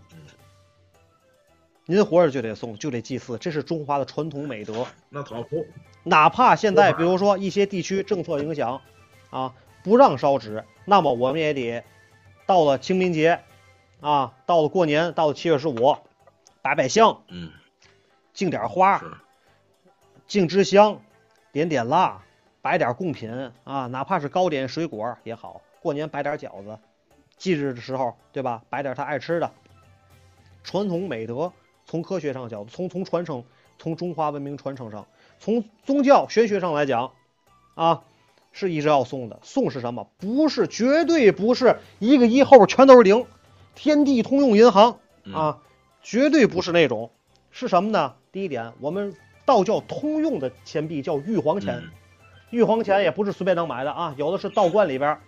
[1.84, 4.86] 您活着就得送，就得祭祀，这是中华的传统美德。
[5.08, 5.44] 那他
[6.04, 8.80] 哪怕现在，比如说一些地区政策影响
[9.30, 11.82] 啊，不让烧纸，那么我们也得
[12.46, 13.40] 到了清明节
[14.00, 15.96] 啊，到了过年，到了七月十五，
[16.62, 17.50] 摆摆香，嗯。
[18.32, 19.00] 敬点花，
[20.26, 21.00] 敬支香，
[21.52, 22.20] 点点蜡，
[22.60, 25.62] 摆点贡品啊，哪怕是糕点水果也好。
[25.80, 26.76] 过年摆点饺子，
[27.36, 28.64] 忌日的时候，对吧？
[28.68, 29.52] 摆点他爱吃的。
[30.64, 31.52] 传统美德
[31.84, 33.44] 从科学上讲，从从传承，
[33.78, 35.06] 从中华文明传承上，
[35.38, 37.12] 从宗教玄学上来讲，
[37.76, 38.02] 啊，
[38.54, 39.38] 是一直要送的。
[39.42, 40.08] 送是什么？
[40.16, 43.26] 不是，绝对不是一个一后边全都是零，
[43.74, 44.98] 天地通用银行
[45.34, 45.58] 啊，
[46.00, 47.10] 绝对不是那种。
[47.50, 48.14] 是什么呢？
[48.32, 49.14] 第一点，我们
[49.44, 51.82] 道教通用的钱币叫玉皇钱，
[52.50, 55.18] 玉皇钱也不是随便能买的啊，有的是道观里边。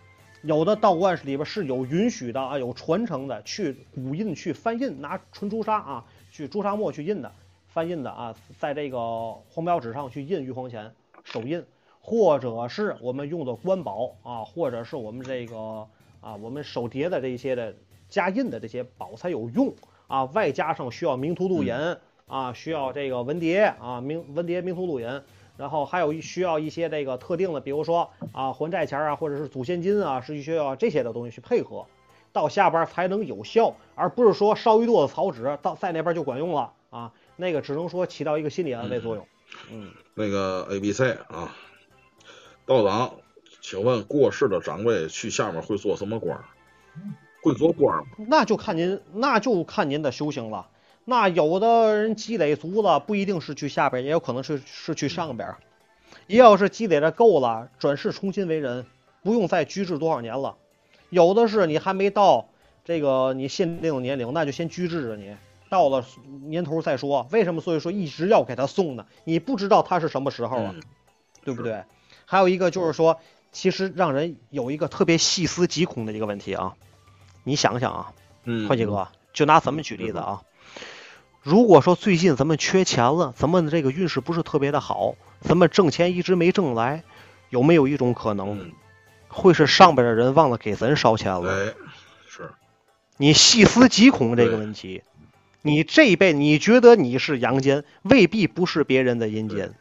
[0.42, 7.32] 有的道观里边是有允许的啊，有传承的，去古印去翻印，拿纯朱砂啊，去朱砂墨去印的，
[7.66, 10.92] 翻印的啊，在这个黄标纸上去印玉皇钱
[11.24, 11.64] 手印，
[12.06, 15.88] 或者是我们用的官宝啊，或者是我们这个
[16.20, 17.74] 啊，我们手叠的这些的
[18.08, 19.74] 加印的这些宝才有用
[20.06, 21.74] 啊，外加上需要明图录银
[22.28, 25.20] 啊，需要这个文牒啊，明文牒明图录银。
[25.56, 31.86] 然后还有需要一些这个特定的，比如说啊还债钱啊，或者是祖先金啊，是需要这些的东西去配合，
[32.32, 39.26] 到下边才能有效，而不是说烧一垛子草纸到在那边就管用了啊，那个只能说起到一个心理安慰作用。
[39.70, 41.54] 嗯，那个 A B C 啊，
[42.66, 43.14] 道长，
[43.60, 46.36] 请问过世的长辈去下面会做什么官？
[47.40, 48.04] 会做官吗？
[48.28, 50.68] 那就看您，那就看您的修行了。
[51.04, 55.54] 那有的人积累足了，不一定是去下边，也有可能是是去上边。
[56.26, 58.84] 也要是积累的够了，转世重新为人，
[59.22, 60.56] 不用再居住多少年了。
[61.10, 62.48] 有的是你还没到
[62.84, 65.36] 这个你限定的年龄，那就先居住着你，
[65.70, 66.04] 到了
[66.46, 67.28] 年头再说。
[67.30, 67.60] 为什么？
[67.60, 69.06] 所以说一直要给他送呢？
[69.22, 70.74] 你不知道他是什么时候啊，
[71.44, 71.84] 对不对？
[72.26, 73.20] 还有一个就是说，
[73.52, 76.74] 其实让人有一个特别细思极恐的一个问题啊，
[77.44, 78.12] 你想想啊，
[78.44, 80.42] 嗯，欢喜哥，就拿咱们举例子啊。
[81.42, 87.04] 如果说最近咱们缺钱了，咱们的这个运势不是特别的好，咱们挣钱一直没挣来，
[87.48, 88.72] 有没有一种可能，
[89.28, 91.50] 会是上边的人忘了给咱烧钱了？
[91.52, 91.74] 哎，
[92.28, 92.50] 是。
[93.16, 95.02] 你细思极恐这个问题，
[95.62, 99.72] 你这一辈你觉得你是阳间，未必不是别人的阴间。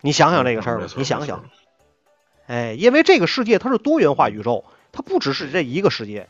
[0.00, 1.44] 你想想这个事儿吧，你想想。
[2.46, 6.28] 哎，因为这个世界它是多元化宇宙，它不只是这一个世界。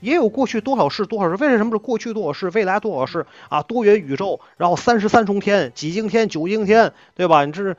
[0.00, 3.62] 也有过去多少世多少世，为什么是过去多少世，未来多少世啊？
[3.62, 7.44] 多元宇宙，然后三十三重天，几经天，九经天，对吧？
[7.46, 7.76] 你这是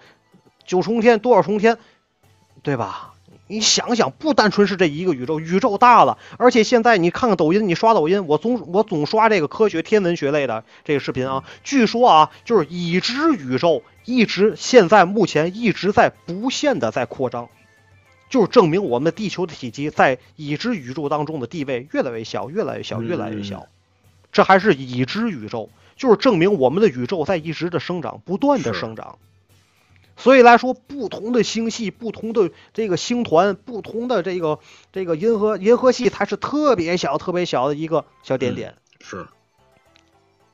[0.65, 1.77] 九重天，多少重天，
[2.63, 3.13] 对吧？
[3.47, 6.17] 你想想，不单纯是这一个宇宙，宇宙大了。
[6.37, 11.43] 而且现在你看看抖音，你刷抖音，我总我总刷这个科学天文学类的这个视频啊。
[11.63, 17.49] 据说啊，就是已知宇宙一直现在目前一直在不限的在扩张。
[18.27, 23.67] 就是证明我们地球的体积在已知宇宙当中的地位越来越小，越来越小，越来越小。
[24.31, 29.19] 这还是已知宇宙，就是证明我们的宇宙在一直的生长，不断的生长。
[30.17, 34.59] 所以来说，不同的星系、不同的这个星团、不同的这个
[34.91, 38.75] 这个银河银河系，它是特别小、特别小的一个小点点。
[39.01, 39.27] 是。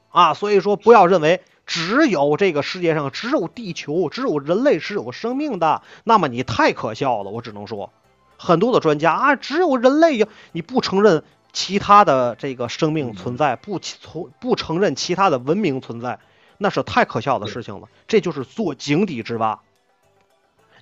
[0.10, 1.42] 啊，所以说不要认为。
[1.72, 7.30] 只有这个世界上只有地球，只有人类是有生命的，那么你太可笑了。
[7.30, 7.94] 我只能说，
[8.38, 11.24] 很多的专家啊，只有人类呀，你不承认
[11.54, 16.20] 其他的这个生命存在，不从不承认其他的文明存在，
[16.58, 17.88] 那是太可笑的事情了。
[18.06, 19.62] 这就是做井底之蛙。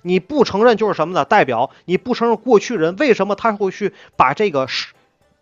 [0.02, 1.24] 你不承认就是什么呢？
[1.24, 4.66] 代表你不承认过去人为什么他会去把这个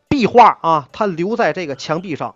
[0.08, 2.34] 壁画啊，他留在这个墙壁上。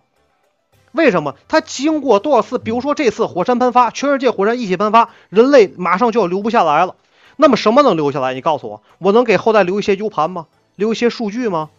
[0.93, 2.59] 为什么它经过多少次？
[2.59, 6.97] 比如说这次火山喷发，全世界火山一起喷发，人类马上就要留不下来了。
[7.37, 8.35] 那么什么能留下来？
[8.35, 10.47] 你告诉我，我能给后代留一些 U 盘吗？
[10.77, 11.71] 留一些数据吗？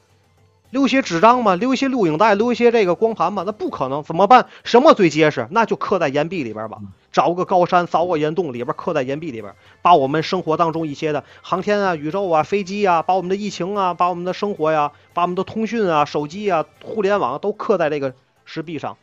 [0.71, 1.53] 留一些纸张吗？
[1.55, 2.33] 留一些录影带？
[2.33, 3.43] 留一些这个光盘吗？
[3.45, 4.47] 那不可能，怎么办？
[4.63, 5.47] 什么最结实？
[5.51, 6.79] 那就刻在岩壁里边吧。
[7.11, 9.53] 找个高山，凿个岩洞里边，刻在岩壁里边，
[9.83, 18.15] 把我们生活当中一些的航天啊、宇宙啊、飞机啊，把我们的疫情啊，把我们的生活呀，把我们的通讯啊、手机啊、互联网都刻在这个
[18.45, 18.97] 石壁上。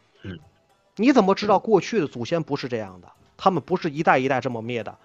[1.01, 3.09] 嗯，你怎么知道过去的祖先不是这样的？
[3.36, 4.98] 他们不是一代一代这么灭的。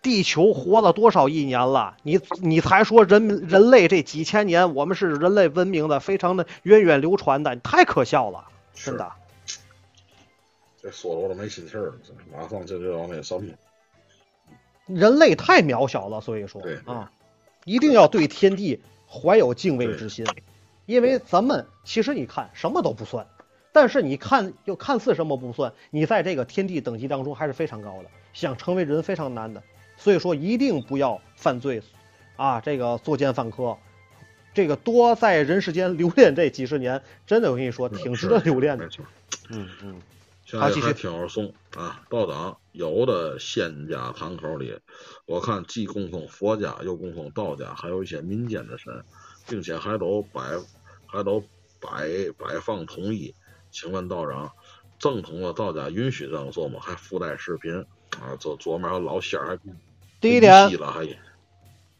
[0.00, 1.96] 地球活了多少亿年了？
[2.02, 9.12] 你你才说人人类这几千年，我们是人类文明的，非常的源远流传的，太可笑了，真的。
[10.80, 11.94] 这说的我都没心气儿了，
[12.32, 13.46] 马上就就要那什么。
[14.86, 17.12] 人类太渺小了，所以说啊，
[17.64, 20.26] 一定要对天地怀有敬畏之心，
[20.86, 23.24] 因为咱们其实你看什么都不算。
[23.72, 29.62] 但是你看，又看似什么不算，你在这个天地等级当中还是非常高的，想成为人非常难的。
[29.96, 31.82] 所以说，一定不要犯罪，
[32.36, 33.78] 啊，这个作奸犯科，
[34.52, 38.88] 这个多在人世间留恋这几十年，真的我跟你说，挺值得留恋的。
[39.50, 40.00] 嗯嗯。
[40.44, 44.76] 下一个听友送啊，道长有的仙家堂口里，
[45.24, 48.92] 我看既供奉佛家，又供奉道家，还有一些民间的神，
[49.48, 50.42] 并且还都摆，
[51.06, 51.40] 还都
[51.80, 53.34] 摆摆放统一。
[53.72, 54.52] 请问道长，
[54.98, 56.78] 正统的道家允许这样做吗？
[56.80, 57.84] 还附带视频
[58.20, 59.58] 啊，左左面还有老仙儿，还
[60.20, 61.08] 第一点，了还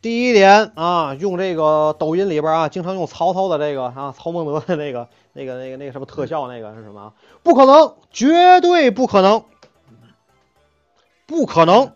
[0.01, 7.13] 第一点啊，用这个抖音里边啊，经常用曹操的这个啊，曹孟德的那个、那个、那个、那个什么特效，那个是什么啊？
[7.43, 9.45] 不可能，绝对不可能，
[11.27, 11.93] 不可能！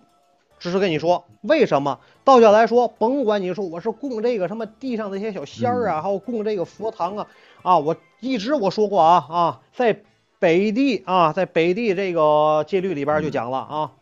[0.58, 2.00] 只是跟你说，为什么？
[2.24, 7.26] 道教来说，甭管你说我是供这个什么地上那些小仙儿啊，还有供这个佛堂啊，
[7.62, 10.02] 啊，我一直我说过啊啊，在
[10.38, 13.92] 北地啊，在北地这个戒律里边就讲了啊。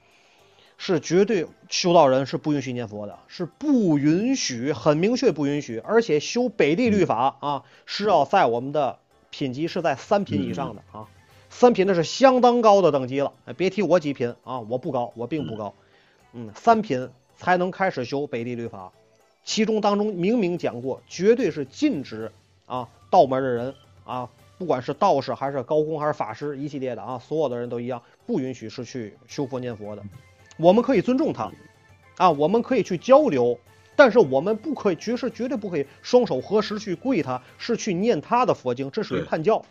[0.77, 5.79] 是绝对修道人是不允许念佛的，是不允许，很明确不允许。
[5.79, 8.99] 而且修北地律法啊，是要在我们的
[9.31, 11.07] 品级是在三品以上的啊，
[11.49, 13.33] 三品那是相当高的等级了。
[13.47, 15.73] 哎，别提我几品啊，我不高，我并不高。
[16.33, 18.93] 嗯，三品才能开始修北地律法，
[19.45, 22.33] 其中当中明明讲过，绝对是禁止
[22.67, 23.75] 啊道门的人
[24.05, 24.29] 啊，
[24.59, 30.03] 不管是道士还是高公还是法师一系列的啊，所有的人都一样，不允许是去修佛念佛的。
[30.57, 31.51] 我们可以尊重他，
[32.17, 33.59] 啊，我们可以去交流，
[33.97, 39.65] 但是我们不可以，绝是绝对不可以双手合十去跪他，是去念他的佛经，这属于叛教，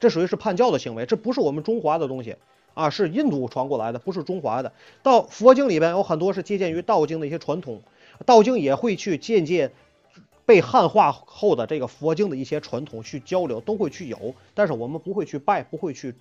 [0.00, 2.36] 这属于是叛教的行为，这不是我们中华的东西
[2.74, 4.72] 啊，是印度传过来的，不是中华的。
[5.02, 7.82] 到佛经里边有很多是借鉴于道经的一些传统，
[8.24, 9.72] 道经也会去借鉴
[10.46, 16.14] 被汉化后的这个佛经的一些传统去交流，都会去有，但是我们不会去拜，不会去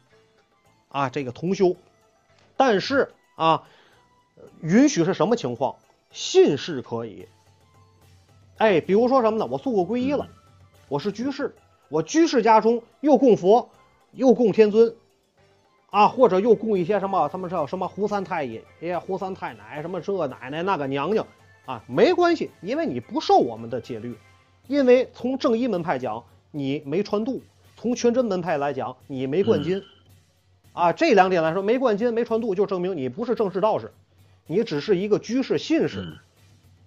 [0.89, 1.75] 啊这个同修，
[2.57, 3.63] 但是啊，
[4.61, 5.75] 允许是什么情况？
[6.11, 7.27] 信是可以。
[8.57, 9.45] 哎，比如说什么呢？
[9.45, 10.27] 我做过皈依了，
[10.87, 11.53] 我是居士，
[11.89, 13.69] 我居士家中又供佛，
[14.13, 14.95] 又供天尊，
[15.89, 21.27] 啊，或者又供一些什么，他们叫什么胡三太爷、哎胡三太奶，什么这奶奶那个娘娘，
[21.65, 24.15] 啊，没关系，因为你不受我们的戒律，
[24.67, 27.41] 因为从正一门派讲，你没传度；
[27.75, 29.83] 从全真门派来讲，你没灌金。
[30.73, 33.91] 啊，这两点来说，没灌金、没传度，就证明你不是正式道士，
[34.47, 36.01] 你只是一个居士、信士。
[36.01, 36.17] 嗯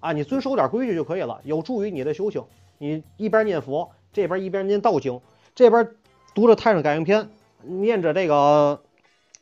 [0.01, 2.45] 啊，你遵守点规矩就可以了，有助于你的修行。
[2.79, 5.21] 你一边念佛，这边一边念道经，
[5.57, 5.89] 这边
[6.37, 7.23] 读着《太上感应篇》，
[7.65, 8.81] 念着这个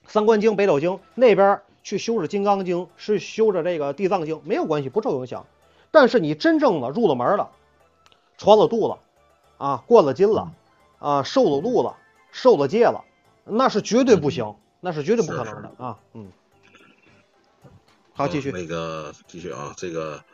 [0.10, 5.46] 《三观经》《北斗经》，那边去修着《金刚经》，是修着这个《地藏经》，没有关系，不受影响。
[5.92, 7.52] 但是你真正的入了门了，
[8.36, 8.98] 穿了肚了，
[9.56, 10.52] 啊，灌了金了，
[10.98, 11.96] 啊，受了禄了，
[12.32, 13.04] 受了戒了，
[13.44, 16.32] 那是绝对不行，那是绝对不可能的啊，嗯。
[18.14, 18.50] 好，继续。
[18.50, 20.24] 那个继续啊，这个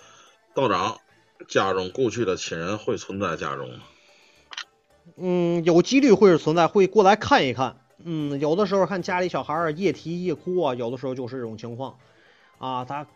[0.55, 1.01] 道长
[1.49, 3.85] 家中故去的亲人会存在家中吗？
[5.17, 7.77] 嗯，有几率会是存在，会过来看一看。
[8.05, 11.97] 嗯，有的时候看家里小孩儿夜啼夜哭啊，有的时候就是这种情况，
[12.59, 13.07] 啊，他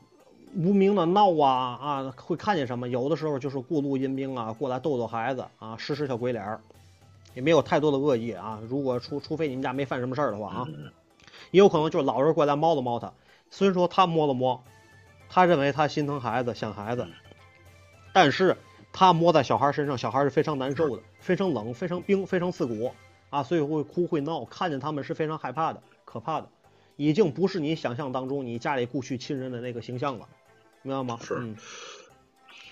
[0.54, 2.88] 无名的闹啊啊，会看见什么？
[2.88, 6.60] 有的时候就是过路阴兵啊，过来逗逗孩子啊，使使小鬼脸儿，
[7.34, 8.60] 也没有太多的恶意啊。
[8.68, 10.90] 如果除除非你们家没犯什么事儿的话啊，嗯
[11.50, 13.12] 也有可能就是老人过来摸了摸他，
[13.50, 14.62] 虽然说他摸了摸，
[15.28, 17.06] 他认为他心疼孩子想孩子，
[18.12, 18.56] 但是
[18.92, 22.90] 他摸在小孩身上，小孩是非常难受的，非常冷，非常冰，非常刺骨
[23.30, 26.48] 啊，所以会哭会闹，看见他们是非常害怕的，可怕的，
[26.96, 30.28] 已经不是你想象当中你家里故去亲人的那个形象了，
[30.82, 31.18] 明白吗？
[31.22, 31.56] 是嗯，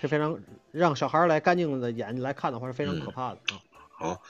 [0.01, 0.39] 是非常
[0.71, 3.61] 让小孩来干净的眼睛来看的话是非常可怕的啊。
[3.97, 4.21] 好，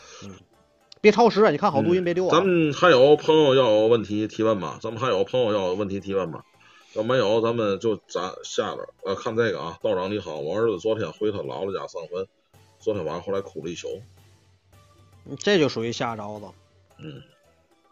[1.02, 1.52] 别超时啊！
[1.52, 2.32] 你看好录音别丢啊！
[2.32, 4.78] 咱们还有朋友要有问题提问吗？
[4.82, 6.44] 咱们还有朋友要有问题提问吗？
[6.94, 9.78] 要没有，咱们就咱下边儿呃看这个啊。
[9.82, 12.28] 道长你好，我儿子昨天回他姥姥家上坟，
[12.80, 14.02] 昨天晚上回来哭了一宿。
[15.40, 16.54] 这就属于吓着了。
[17.00, 17.22] 嗯，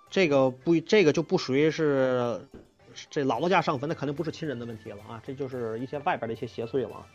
[0.10, 2.42] 这个不，这个就不属于是
[3.10, 7.08] 这姥姥家上坟，那肯定不是亲人的问题了啊，这就是一些外边的一些邪祟了啊。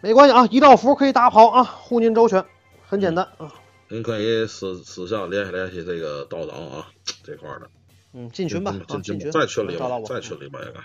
[0.00, 2.44] 没关系啊，一道符可以打跑啊，护您周全，
[2.86, 3.52] 很简单啊。
[3.88, 6.88] 您可以私私下联系联系这个道长啊
[7.22, 7.70] 这块儿的。
[8.12, 9.88] 嗯，进群吧，啊，进进群，在群里吧。
[10.06, 10.80] 在群里吧，应该。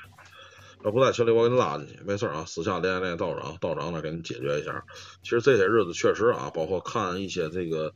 [0.84, 2.45] 要不在群里，我给你拉进去，没事啊。
[2.47, 4.84] 私下联系联系道长，道长呢给你解决一下。
[5.21, 7.93] 其实这些日子确实啊，包括看一些这个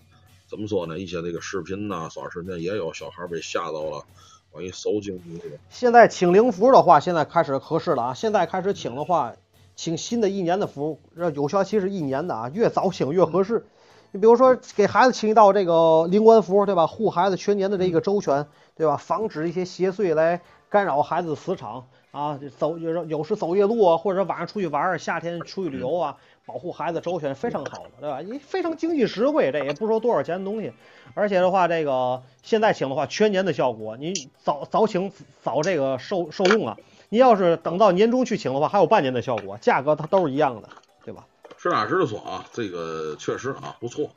[0.54, 4.06] 怎么说呢，一些这个视频呐、短视频也有小孩被吓到了，
[4.52, 5.56] 关于收经这个。
[5.72, 8.14] 现在请灵符的话，现在开始合适了啊！
[8.14, 9.34] 现在开始请的话，
[9.76, 13.66] 请新的一年的符，这有效期是一年的啊，越早请越合适。
[14.12, 16.86] 你比如说给孩子请一道这个灵官符，对吧？
[16.86, 18.96] 护孩子全年的这个周全，对吧？
[18.96, 20.40] 防止一些邪祟来
[20.70, 28.22] 干扰孩子的磁场啊，走有时有时走夜路啊，或者晚上出去玩儿，夏天出去旅游啊，保护孩子周全非常好的，对吧？
[28.22, 30.72] 你非常经济实惠，这也不说多少钱的东西。
[31.16, 34.14] 而且的话，这个现在请的话，全年的效果，你
[34.44, 35.12] 早早请
[35.42, 36.78] 早这个受受用啊。
[37.10, 40.70] 你要是等到年终去请的话，还有半年的效果，价格它都是一样的，
[41.04, 41.26] 对吧？
[41.58, 44.12] 实打实的说啊，这个确实啊不错。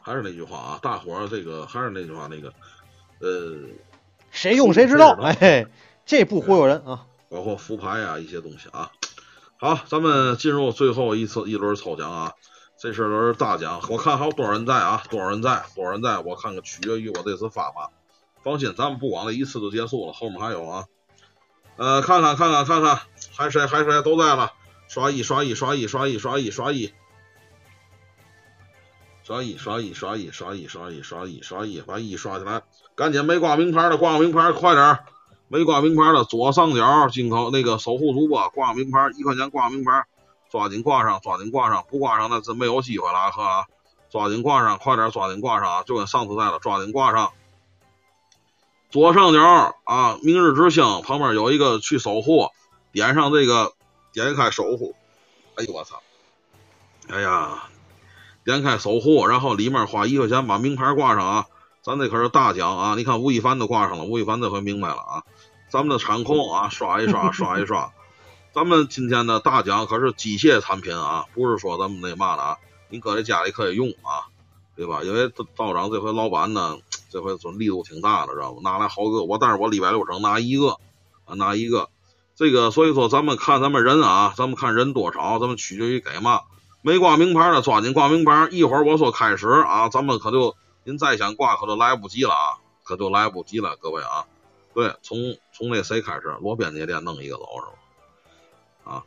[0.00, 2.50] 还是那句话啊，大伙儿这个还是那句话，那个
[3.20, 3.58] 呃，
[4.30, 5.66] 谁用谁知道，谁知道哎，
[6.06, 7.04] 这不忽悠人啊。
[7.32, 8.90] 包括福牌啊一些东西啊。
[9.58, 12.32] 好，咱们进入最后一次一轮抽奖啊，
[12.78, 15.02] 这是轮大奖，我看还有多少人在啊？
[15.08, 15.64] 多少人在？
[15.74, 16.18] 多少人在？
[16.18, 17.90] 我看看，取决于我这次发发。
[18.42, 20.84] 放心，咱们不光这一次就结束了，后面还有啊。
[21.76, 23.00] 呃，看看看看看看，
[23.34, 24.52] 还谁还谁都在了，
[24.88, 26.92] 刷一刷一刷一刷一刷一刷一。
[29.22, 32.62] 刷一刷一刷一刷一刷一刷一刷一，把一刷起来，
[32.96, 35.04] 赶紧没挂名牌的挂个名牌，快点儿！
[35.52, 40.06] 没挂名牌的左上角进口那个守护主播挂名牌，一块钱挂名牌，
[40.50, 43.66] 抓紧挂上，抓紧挂上，不挂上那真没有机会了，哥啊！
[44.10, 45.82] 抓紧挂上，快点抓紧挂上啊！
[45.82, 47.32] 就跟上次似的，抓紧挂上。
[48.88, 52.48] 左上角啊，明日之星旁边有一个去守护，
[52.90, 53.74] 点上这个，
[54.14, 54.94] 点开守护。
[55.56, 56.00] 哎呦我操！
[57.10, 57.64] 哎呀，
[58.42, 61.46] 点开守护，然后里面花一块钱把名牌挂上啊！
[61.82, 62.94] 咱这可是大奖啊！
[62.96, 65.24] 你看吴亦凡都挂上了，吴亦凡这回明白了啊！
[65.72, 67.94] 咱们的场控啊，刷一刷，刷一刷。
[68.52, 72.58] 咱们今天的大奖可是机械产品啊，不是说咱们那嘛的啊，
[72.90, 74.28] 你搁在家里可以用啊，
[74.76, 75.00] 对吧？
[75.02, 76.76] 因为道长这回老板呢，
[77.08, 78.60] 这回说力度挺大的，知道吗？
[78.62, 80.76] 拿来好个，我但是我礼拜六整拿一个
[81.24, 81.88] 啊，拿一个。
[82.36, 86.42] 这个所以说咱们看咱们人啊，咱们看人多少，咱们取决于给嘛。
[86.82, 90.54] 没挂名牌的抓紧挂名牌，一会儿我说开始啊，咱们可就。
[90.84, 94.26] 您再想挂可就来不及了啊，可就来不及了，各位啊，
[94.74, 95.18] 对，从
[95.52, 98.92] 从那谁开始，罗编辑店弄一个走是吧？
[98.92, 99.04] 啊，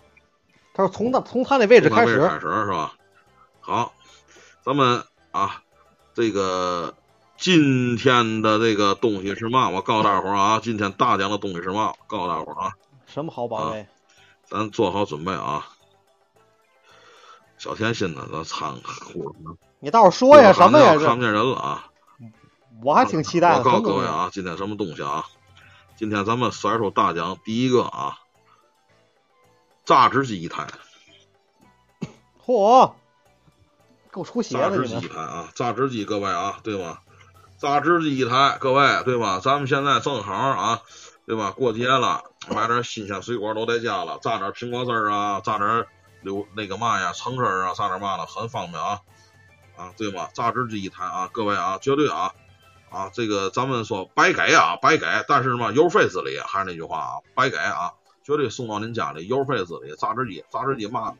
[0.73, 2.93] 他说从他从他那位置开始开始是吧？
[3.59, 3.93] 好，
[4.63, 5.63] 咱们啊，
[6.13, 6.93] 这个
[7.37, 9.69] 今天的这个东西是嘛？
[9.69, 11.93] 我告诉大伙儿啊，今天大奖的东西是嘛？
[12.07, 12.73] 告诉大伙儿啊，
[13.07, 13.87] 什么好宝贝？
[14.47, 15.67] 咱做好准备啊。
[17.57, 18.27] 小甜心呢？
[18.31, 19.13] 咱掺和
[19.43, 19.55] 呢？
[19.79, 20.97] 你倒是说呀，什么呀？
[20.97, 21.89] 看不见人了啊！
[22.83, 23.59] 我还挺期待的。
[23.59, 25.25] 我告诉各位啊，今天什么东西啊？
[25.97, 28.17] 今天咱们甩出大奖第一个啊，
[29.85, 30.67] 榨汁机一台。
[32.45, 32.91] 嚯，
[34.11, 34.69] 够出血的！
[34.69, 36.99] 榨汁机一台啊，榨汁机，各位啊，对吗？
[37.57, 39.39] 榨汁机一台，各位对吧？
[39.39, 40.81] 咱们现在正好啊，
[41.26, 41.51] 对吧？
[41.51, 45.88] 过节了，买点新鲜水果都在家了，榨点苹果汁儿啊，榨点
[46.22, 48.99] 柳那个嘛呀，橙汁儿啊，榨点嘛的，很方便啊。
[49.77, 50.27] 啊，对吗？
[50.34, 52.34] 榨汁机一台啊，各位啊，绝对啊
[52.89, 57.93] 啊，这个咱们说白给啊，白给，但是什么，邮费自理，还是那句话啊，白给啊，
[58.23, 59.95] 绝对送到您家里，邮费自理。
[59.97, 61.15] 榨汁机，榨汁机嘛，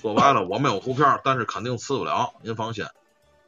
[0.00, 2.84] 说白了，我没有图片，但是肯定吃不了，您放心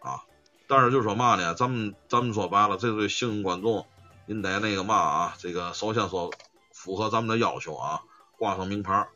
[0.00, 0.22] 啊。
[0.68, 3.86] 但是就说嘛呢，咱们咱们说白了，这对幸运观众，
[4.26, 6.30] 您得那个嘛啊，这个首先说
[6.72, 8.02] 符合咱们的要求啊，
[8.38, 9.08] 挂上名牌，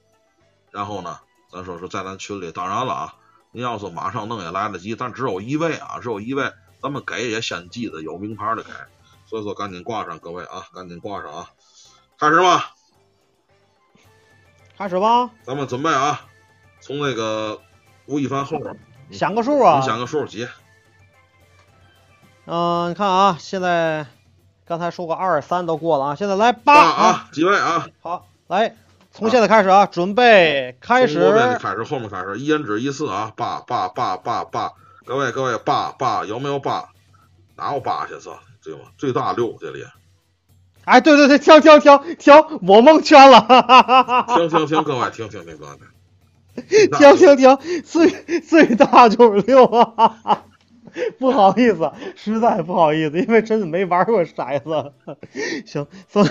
[0.72, 1.20] 然后呢，
[1.52, 3.14] 咱说是在咱群里，当然了啊。
[3.52, 6.52] 您要是马上弄也来得及，但只有一位啊，只有一位，
[6.82, 8.70] 咱们给也先记得有名牌的给，
[9.26, 11.50] 所以说赶紧挂上，各位啊，赶紧挂上啊，
[12.18, 12.74] 开始吧，
[14.76, 16.26] 开始吧，咱们准备啊，
[16.80, 17.60] 从那个
[18.06, 18.78] 吴亦凡后边
[19.10, 20.46] 想个数啊，你想个数几？
[22.46, 24.06] 嗯，你看啊，现在
[24.64, 27.88] 刚才说过二三都过了啊，现在来八啊，几位啊？
[28.00, 28.76] 好，来。
[29.12, 31.32] 从现在开始啊，准备开始。
[31.58, 34.74] 开始，后面开始，一人指一次啊，八八八八八，
[35.06, 36.88] 各位各位，八八有没有八？
[37.56, 38.28] 哪有八去是？
[38.62, 38.80] 对吗？
[38.98, 39.84] 最大六这里。
[40.84, 42.34] 哎，对对对，停停停停，
[42.66, 44.26] 我蒙圈了。
[44.36, 45.78] 停停停，各位停停停，各位。
[46.88, 48.10] 停停停，最
[48.40, 50.42] 最大就是六啊。
[51.18, 54.92] 不好意思，实在不好意思，因为真的没玩过骰子。
[55.66, 56.26] 行，算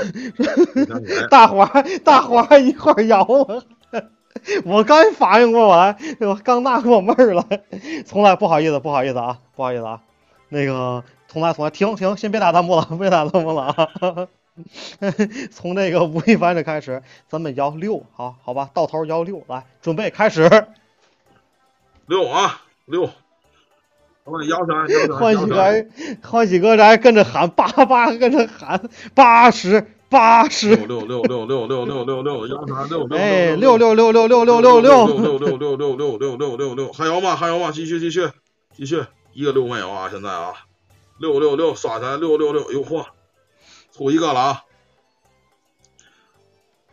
[1.30, 1.66] 大华
[2.04, 3.64] 大伙儿一块摇了。
[4.66, 7.48] 我刚反应过来，我刚纳过闷儿了。
[8.06, 10.02] 从来不好意思，不好意思啊，不好意思啊。
[10.50, 14.28] 那个，从来从来，停停，先别打弹幕了，别打弹幕了啊。
[15.52, 20.68] 从那个吴亦凡这开始，咱们摇六，好好吧，到头摇六，来，准备开始。
[22.06, 23.10] 六啊，六。
[24.24, 25.86] 我摇起来，欢喜哥，
[26.24, 29.86] 欢喜哥这还跟着喊八八，跟着喊八十
[30.16, 30.74] 八十。
[30.78, 33.18] 六六六六六六六六摇起来六六。
[33.58, 37.36] 六六六六六六六六六六六六六六六六六六，还有吗？
[37.36, 37.72] 还有吗？
[37.74, 38.32] 继续继续
[38.74, 40.08] 继续，一个六没有啊？
[40.10, 40.54] 现在啊，
[41.20, 43.06] 六六六刷起来，六六六，哟嚯，
[43.92, 44.64] 出一个了啊！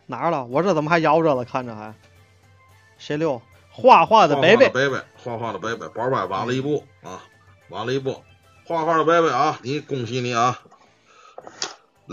[0.05, 0.43] 哪儿了？
[0.43, 1.45] 我这怎么还摇着了？
[1.45, 1.95] 看着还
[2.97, 3.41] 谁六？
[3.71, 7.23] 画画的北北，北北，画画的北北，宝贝晚了一步啊，
[7.69, 8.21] 晚了一步。
[8.65, 10.59] 画画的北北啊，你恭喜你啊！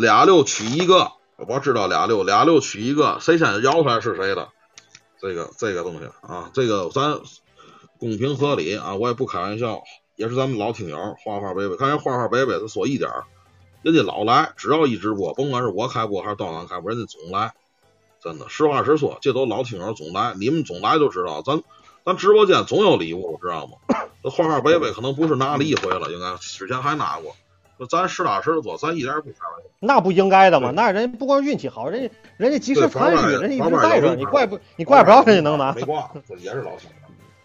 [0.01, 4.49] 俩六取一个，我知道俩六，俩六取一个，谁先摇出来是谁的。
[5.21, 7.21] 这个这个东西啊，这个咱
[7.99, 9.83] 公平合理啊，我也不开玩笑，
[10.17, 13.11] 也是咱们老听友画画北北，看人画画北北，他说一点
[13.83, 17.53] 人家老来，只要一直播，甭管是我开播还是道长开播，人家总来。
[18.23, 21.63] 真的，实话实说，这都老听友总来，你们总来就知道，咱
[22.05, 23.73] 咱直播间总有礼物，知道吗？
[24.23, 27.35] 这花花贝贝可能不是拿了一回了，应该之前还拿过。
[27.81, 29.71] 说咱实打实的做，咱一点也不开玩笑。
[29.81, 35.81] 那不应该的吗，那人不光运气好，人家人家及时参与，人家一直带着，你怪不你怪不着人家能拿没。
[35.85, 36.97] 挂，这也是老听友。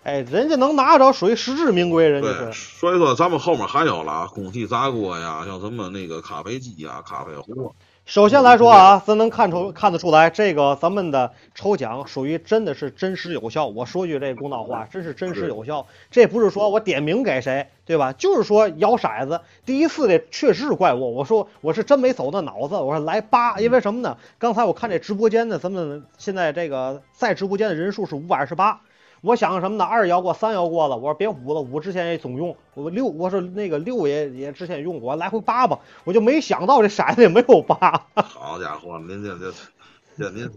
[0.03, 2.77] 哎，人家能拿着，属于实至名归，人家，是。
[2.77, 7.71] 所以说咱们后面还有了啊，空气炸锅呀，像什么那个咖啡机呀、咖啡壶啊，
[8.05, 13.65] 首先来说啊，咱能看出看得出来，这个咱们的抽奖属于真的是真实有效。
[13.65, 15.87] 我说句这公道话，真是真实有效。
[16.11, 18.13] 这不是说我点名给谁，对吧？
[18.13, 21.09] 就是说摇骰子，第一次的确实是怪我。
[21.09, 24.15] 我说我是真没走那脑子，我说来八，因为什么呢？
[24.37, 28.81] 刚才我看这直播间的，咱们现在这个在直播间的人数是五百二十八。
[29.25, 29.83] 我想什么呢？
[29.83, 38.05] 二摇过，三摇过了，我说别五了，五之前也总用，我六，我说那个六也也之前用过，来回八吧，我就没想到这骰子也没有八。
[38.15, 39.51] 好家伙，您这这
[40.17, 40.47] 这您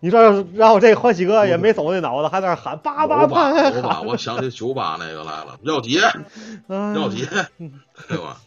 [0.00, 6.00] 你说，然后这欢喜哥也没走那脑子，还在那喊八八八，我想起九八那个来了，要几
[6.66, 7.24] 嗯要几，
[8.08, 8.40] 对吧？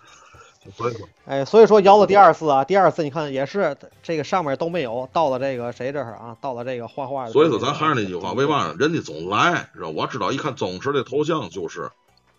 [0.76, 7.32] 所以说，哎，所以说摇了第二次啊，第二次你看也是这个上面都没有，到了这个谁这儿啊，到了这个画画的。
[7.32, 8.76] 所以说咱还是那句话，为嘛呢？
[8.78, 9.90] 人家总来，知道？
[9.90, 11.90] 我知道，一看宗师的头像就是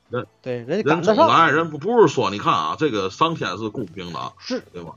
[0.09, 4.93] 人对人家人赶得上，总来，人不不是说你看啊，这个上天是公平的啊，是对吧？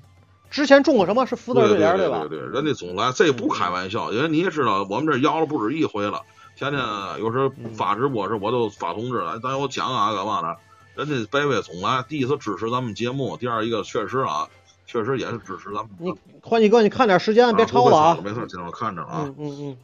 [0.52, 2.27] 之前中过什么是福字对对对联吧？
[2.30, 6.22] 对对，人家总来，这不开玩笑，因为你也知道，我们这摇了不止一回了。
[6.56, 6.80] 天天
[7.19, 10.57] 有时候发直播时，我都发通知了，咱有讲啊，干嘛的？
[10.95, 14.47] 人家贝贝总来，第一次支持咱们节目，第二一个确实啊，
[14.85, 15.89] 确实也是支持咱们。
[15.97, 18.17] 你欢喜哥，你看点时间，别超了啊。
[18.23, 19.26] 没事，今我看着啊。
[19.26, 19.77] 嗯嗯嗯。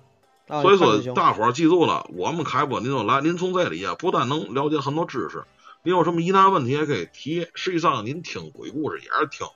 [0.47, 5.43] 啊所以说大伙儿记住了，我们开播您就来，您从这里啊，不但能了解很多知识，
[5.83, 7.47] 您有什么疑难问题也可以提。
[7.55, 9.47] 实际上您听鬼故事也是听，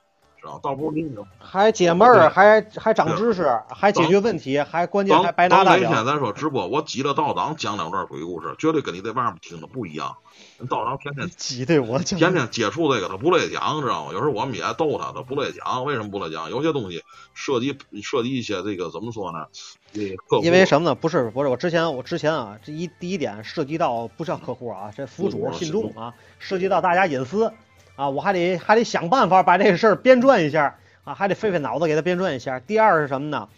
[0.46, 0.60] 知道？
[0.62, 1.24] 倒不是您听。
[1.38, 6.06] 还解闷儿，还还长知识，还解决问题，还关键还白拿大等哪天。
[6.06, 10.16] 咱说直播，我挤了道长讲两段鬼故事，绝对跟你在外面听的不一样。
[10.58, 14.12] 人道长天天挤兑我讲天天接触这个，他不乐意讲，知道吗？
[14.12, 15.84] 有时候我们也逗他，他不乐意讲。
[15.84, 16.50] 为什么不乐意讲？
[16.50, 17.02] 有些东西
[17.34, 19.46] 涉及涉及一些这个怎么说呢？
[20.42, 20.94] 因为什么呢？
[20.94, 27.50] 不是不是，我之前我之前啊，这一第一点涉及到不是客户啊，这服主信众啊，涉及到大家隐私
[27.96, 32.60] 啊，我还得还得想办法把这个事儿编撰一下啊，还得费费脑子给他编撰一下。
[32.60, 33.48] 第二是什么呢？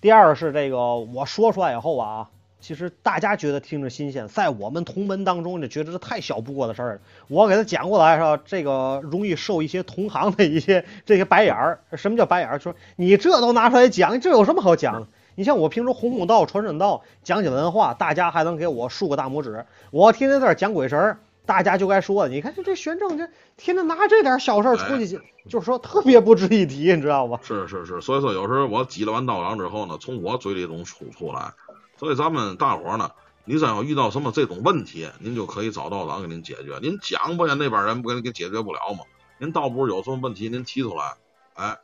[0.00, 2.28] 第二是这个我说出来以后啊，
[2.60, 7.00] 其实大家觉得听着新鲜，在我们同门当中就觉得这太小不过的事儿。
[7.28, 8.38] 我给他讲过来是吧？
[8.44, 11.80] 这个容易受一些同行的一些这些白眼儿。
[11.96, 12.58] 什么叫白眼儿？
[12.58, 15.06] 说你这都拿出来讲，这有什么好讲的？
[15.36, 19.64] 你像我平时哄哄道、传传道，讲讲文化，大家还能给我竖个大拇指。
[19.90, 21.18] 我天天在这儿讲鬼神儿，
[21.50, 27.40] 大家就该说了，你看这这玄正这天天拿这点小事儿出去，就是说特别不值一提，你知道吧？
[27.42, 31.52] 是是是，所以说有时候我挤了完道长之后呢，从我嘴里总出出来。
[31.96, 33.10] 所以咱们大伙儿呢，
[33.44, 36.78] 你真要遇到什么这种问题，您就可以找道长给您解决。
[36.80, 39.00] 您讲不也那边人不给您给解决不了吗？
[39.38, 41.14] 您倒不是有什么问题，您提出来，
[41.54, 41.76] 哎，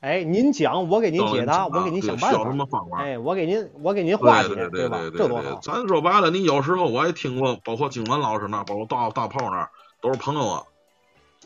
[0.00, 2.44] 哎，您讲，我给您解答，我给您想办法。
[2.52, 3.00] 么方法？
[3.02, 4.98] 哎，我给您，我给您化解，对对吧？
[4.98, 5.58] 对这多好！
[5.62, 9.70] 咱说白了，你有时候我也听过，包括经文老师那，包括大大炮那，
[10.00, 10.62] 都是朋友啊。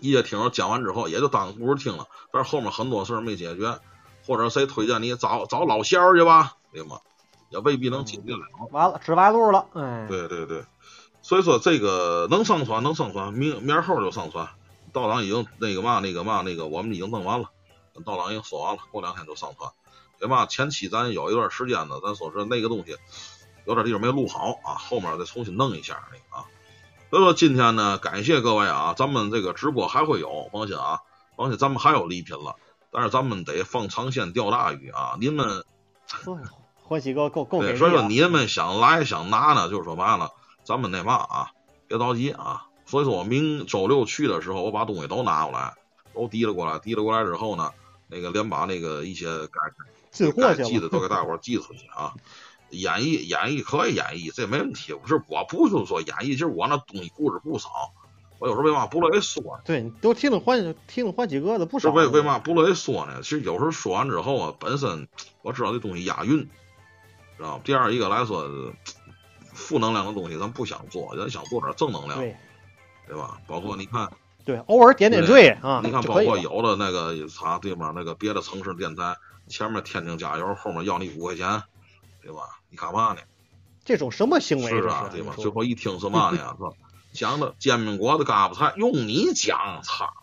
[0.00, 3.78] 一些听友讲完之后，也就当故事听了，但是后面很多事儿没解决，
[4.26, 6.98] 或者谁推荐你找找老仙儿去吧，对吗？
[7.50, 8.40] 也未必能解决了。
[8.70, 10.62] 完了，吃白路了，哎，对对对，
[11.22, 14.48] 所以说这个能上传能上传，明明后就上传。
[14.92, 17.50] 道长已经那个嘛那个嘛那个，我们已经弄完了，
[17.98, 19.70] 跟道长已经说完了，过两天就上传。
[20.18, 22.96] 对吧前期咱有一段时间呢，咱说是那个东西
[23.66, 26.46] 有点地方没录好啊，后面再重新弄一下那个啊。
[27.10, 31.00] 所以说今天呢，感谢各位啊，咱们这个直播还会有，放心啊，
[31.36, 32.56] 放心，咱们还有礼品了，
[32.90, 35.64] 但是咱们得放长线钓大鱼啊，您们。
[36.82, 38.06] 欢喜哥够够所以说啊！
[38.08, 40.32] 你们想来想拿呢，就是说嘛了，
[40.64, 41.50] 咱们那嘛啊，
[41.86, 42.64] 别着急啊。
[42.86, 45.74] 所以说我明周六去的时候，我把东西都拿过来，
[46.14, 47.72] 都提了过来，提了过来之后呢，
[48.08, 52.14] 那个连把那个一些该该寄的都给大伙儿寄出去啊。
[52.70, 54.92] 演绎演绎可以演绎，这没问题。
[54.92, 57.70] 不是我不是说演绎，就是我那东西故事不少，
[58.38, 59.62] 我有时候为嘛不乐意说呢？
[59.64, 61.90] 对，你都听听欢听了换几个的不少。
[61.90, 63.20] 为为嘛不乐意说呢？
[63.22, 65.08] 其实有时候说完之后啊，本身
[65.40, 66.46] 我知道这东西押韵，
[67.38, 67.62] 知道吗？
[67.64, 68.46] 第二一个来说，
[69.54, 72.36] 负能量的东西咱不想做，咱想做点正能量，对
[73.06, 73.40] 对吧？
[73.46, 74.12] 包括你看，
[74.48, 76.00] 对，偶尔点点缀啊，你看。
[76.00, 79.14] 包括有的那个啥地方，那个别的城市电台
[79.46, 81.62] 前面天津加油，后面要你五块钱，
[82.22, 82.58] 对吧？
[82.70, 83.20] 你干嘛呢？
[83.84, 85.34] 这种什么行为这是啊，对吧？
[85.36, 86.38] 最后一听是嘛呢？
[86.56, 86.70] 是吧？
[87.12, 90.14] 讲的煎饼果子、嘎巴菜，用你讲，操！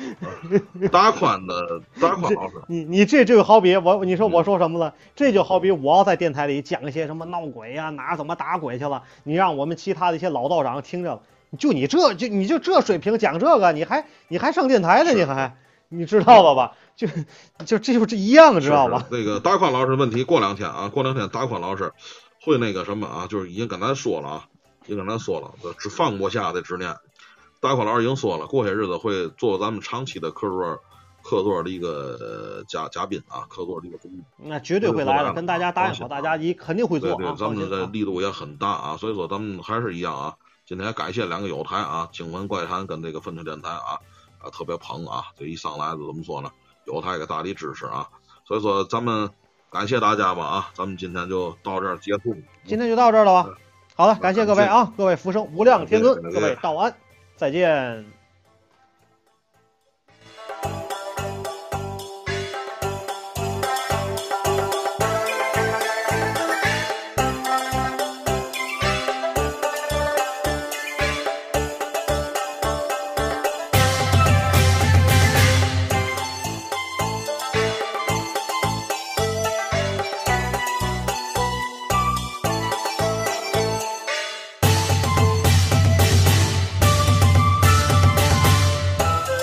[0.90, 4.94] 大宽的大宽老师，你你这就好比我，你说我说什么了？
[5.14, 11.22] 这就好比我要在电台里讲一些什么闹鬼呀、哪怎么打鬼去了，你让我们其他的一些老道长听着了，
[11.58, 15.12] 就你这就你就这水平讲这个，你还你还上电台呢？
[15.12, 15.56] 你还
[15.88, 16.72] 你知道了吧？
[16.96, 17.06] 就
[17.66, 19.06] 就这就是一样，知道吧？
[19.10, 21.92] 那个大宽老师问题，过两天啊，过两天大宽老师
[22.40, 24.44] 会那个什么啊，就是已经跟咱说了啊，
[24.84, 26.94] 已经跟咱说了，只放不下的执念。
[27.62, 30.80] 大宽老师已经说了，过些日子会做咱们长期的客座
[31.22, 34.20] 客座的一个呃嘉嘉宾啊，客座的一个主宾。
[34.36, 37.86] 那绝对会来的，跟大家答应好，大家一肯定会对对做啊，，咱们的。
[37.86, 40.34] 力度也很大啊，所以说咱们还是一样啊。
[40.66, 44.00] 今天感谢两个友台啊，惊闻怪谈跟这个分寸电台啊，
[44.40, 46.50] 啊特别捧啊，这一上来就怎么说呢？
[46.86, 48.08] 友台给大力支持啊，
[48.44, 49.30] 所以说咱们
[49.70, 52.34] 感谢大家吧啊，咱们今天就到这儿结束。
[52.64, 53.50] 今天就到这儿了吧？
[53.94, 56.92] 好了，感谢各位啊，各位福生无量天尊，各位道安，
[57.42, 58.11] 再见。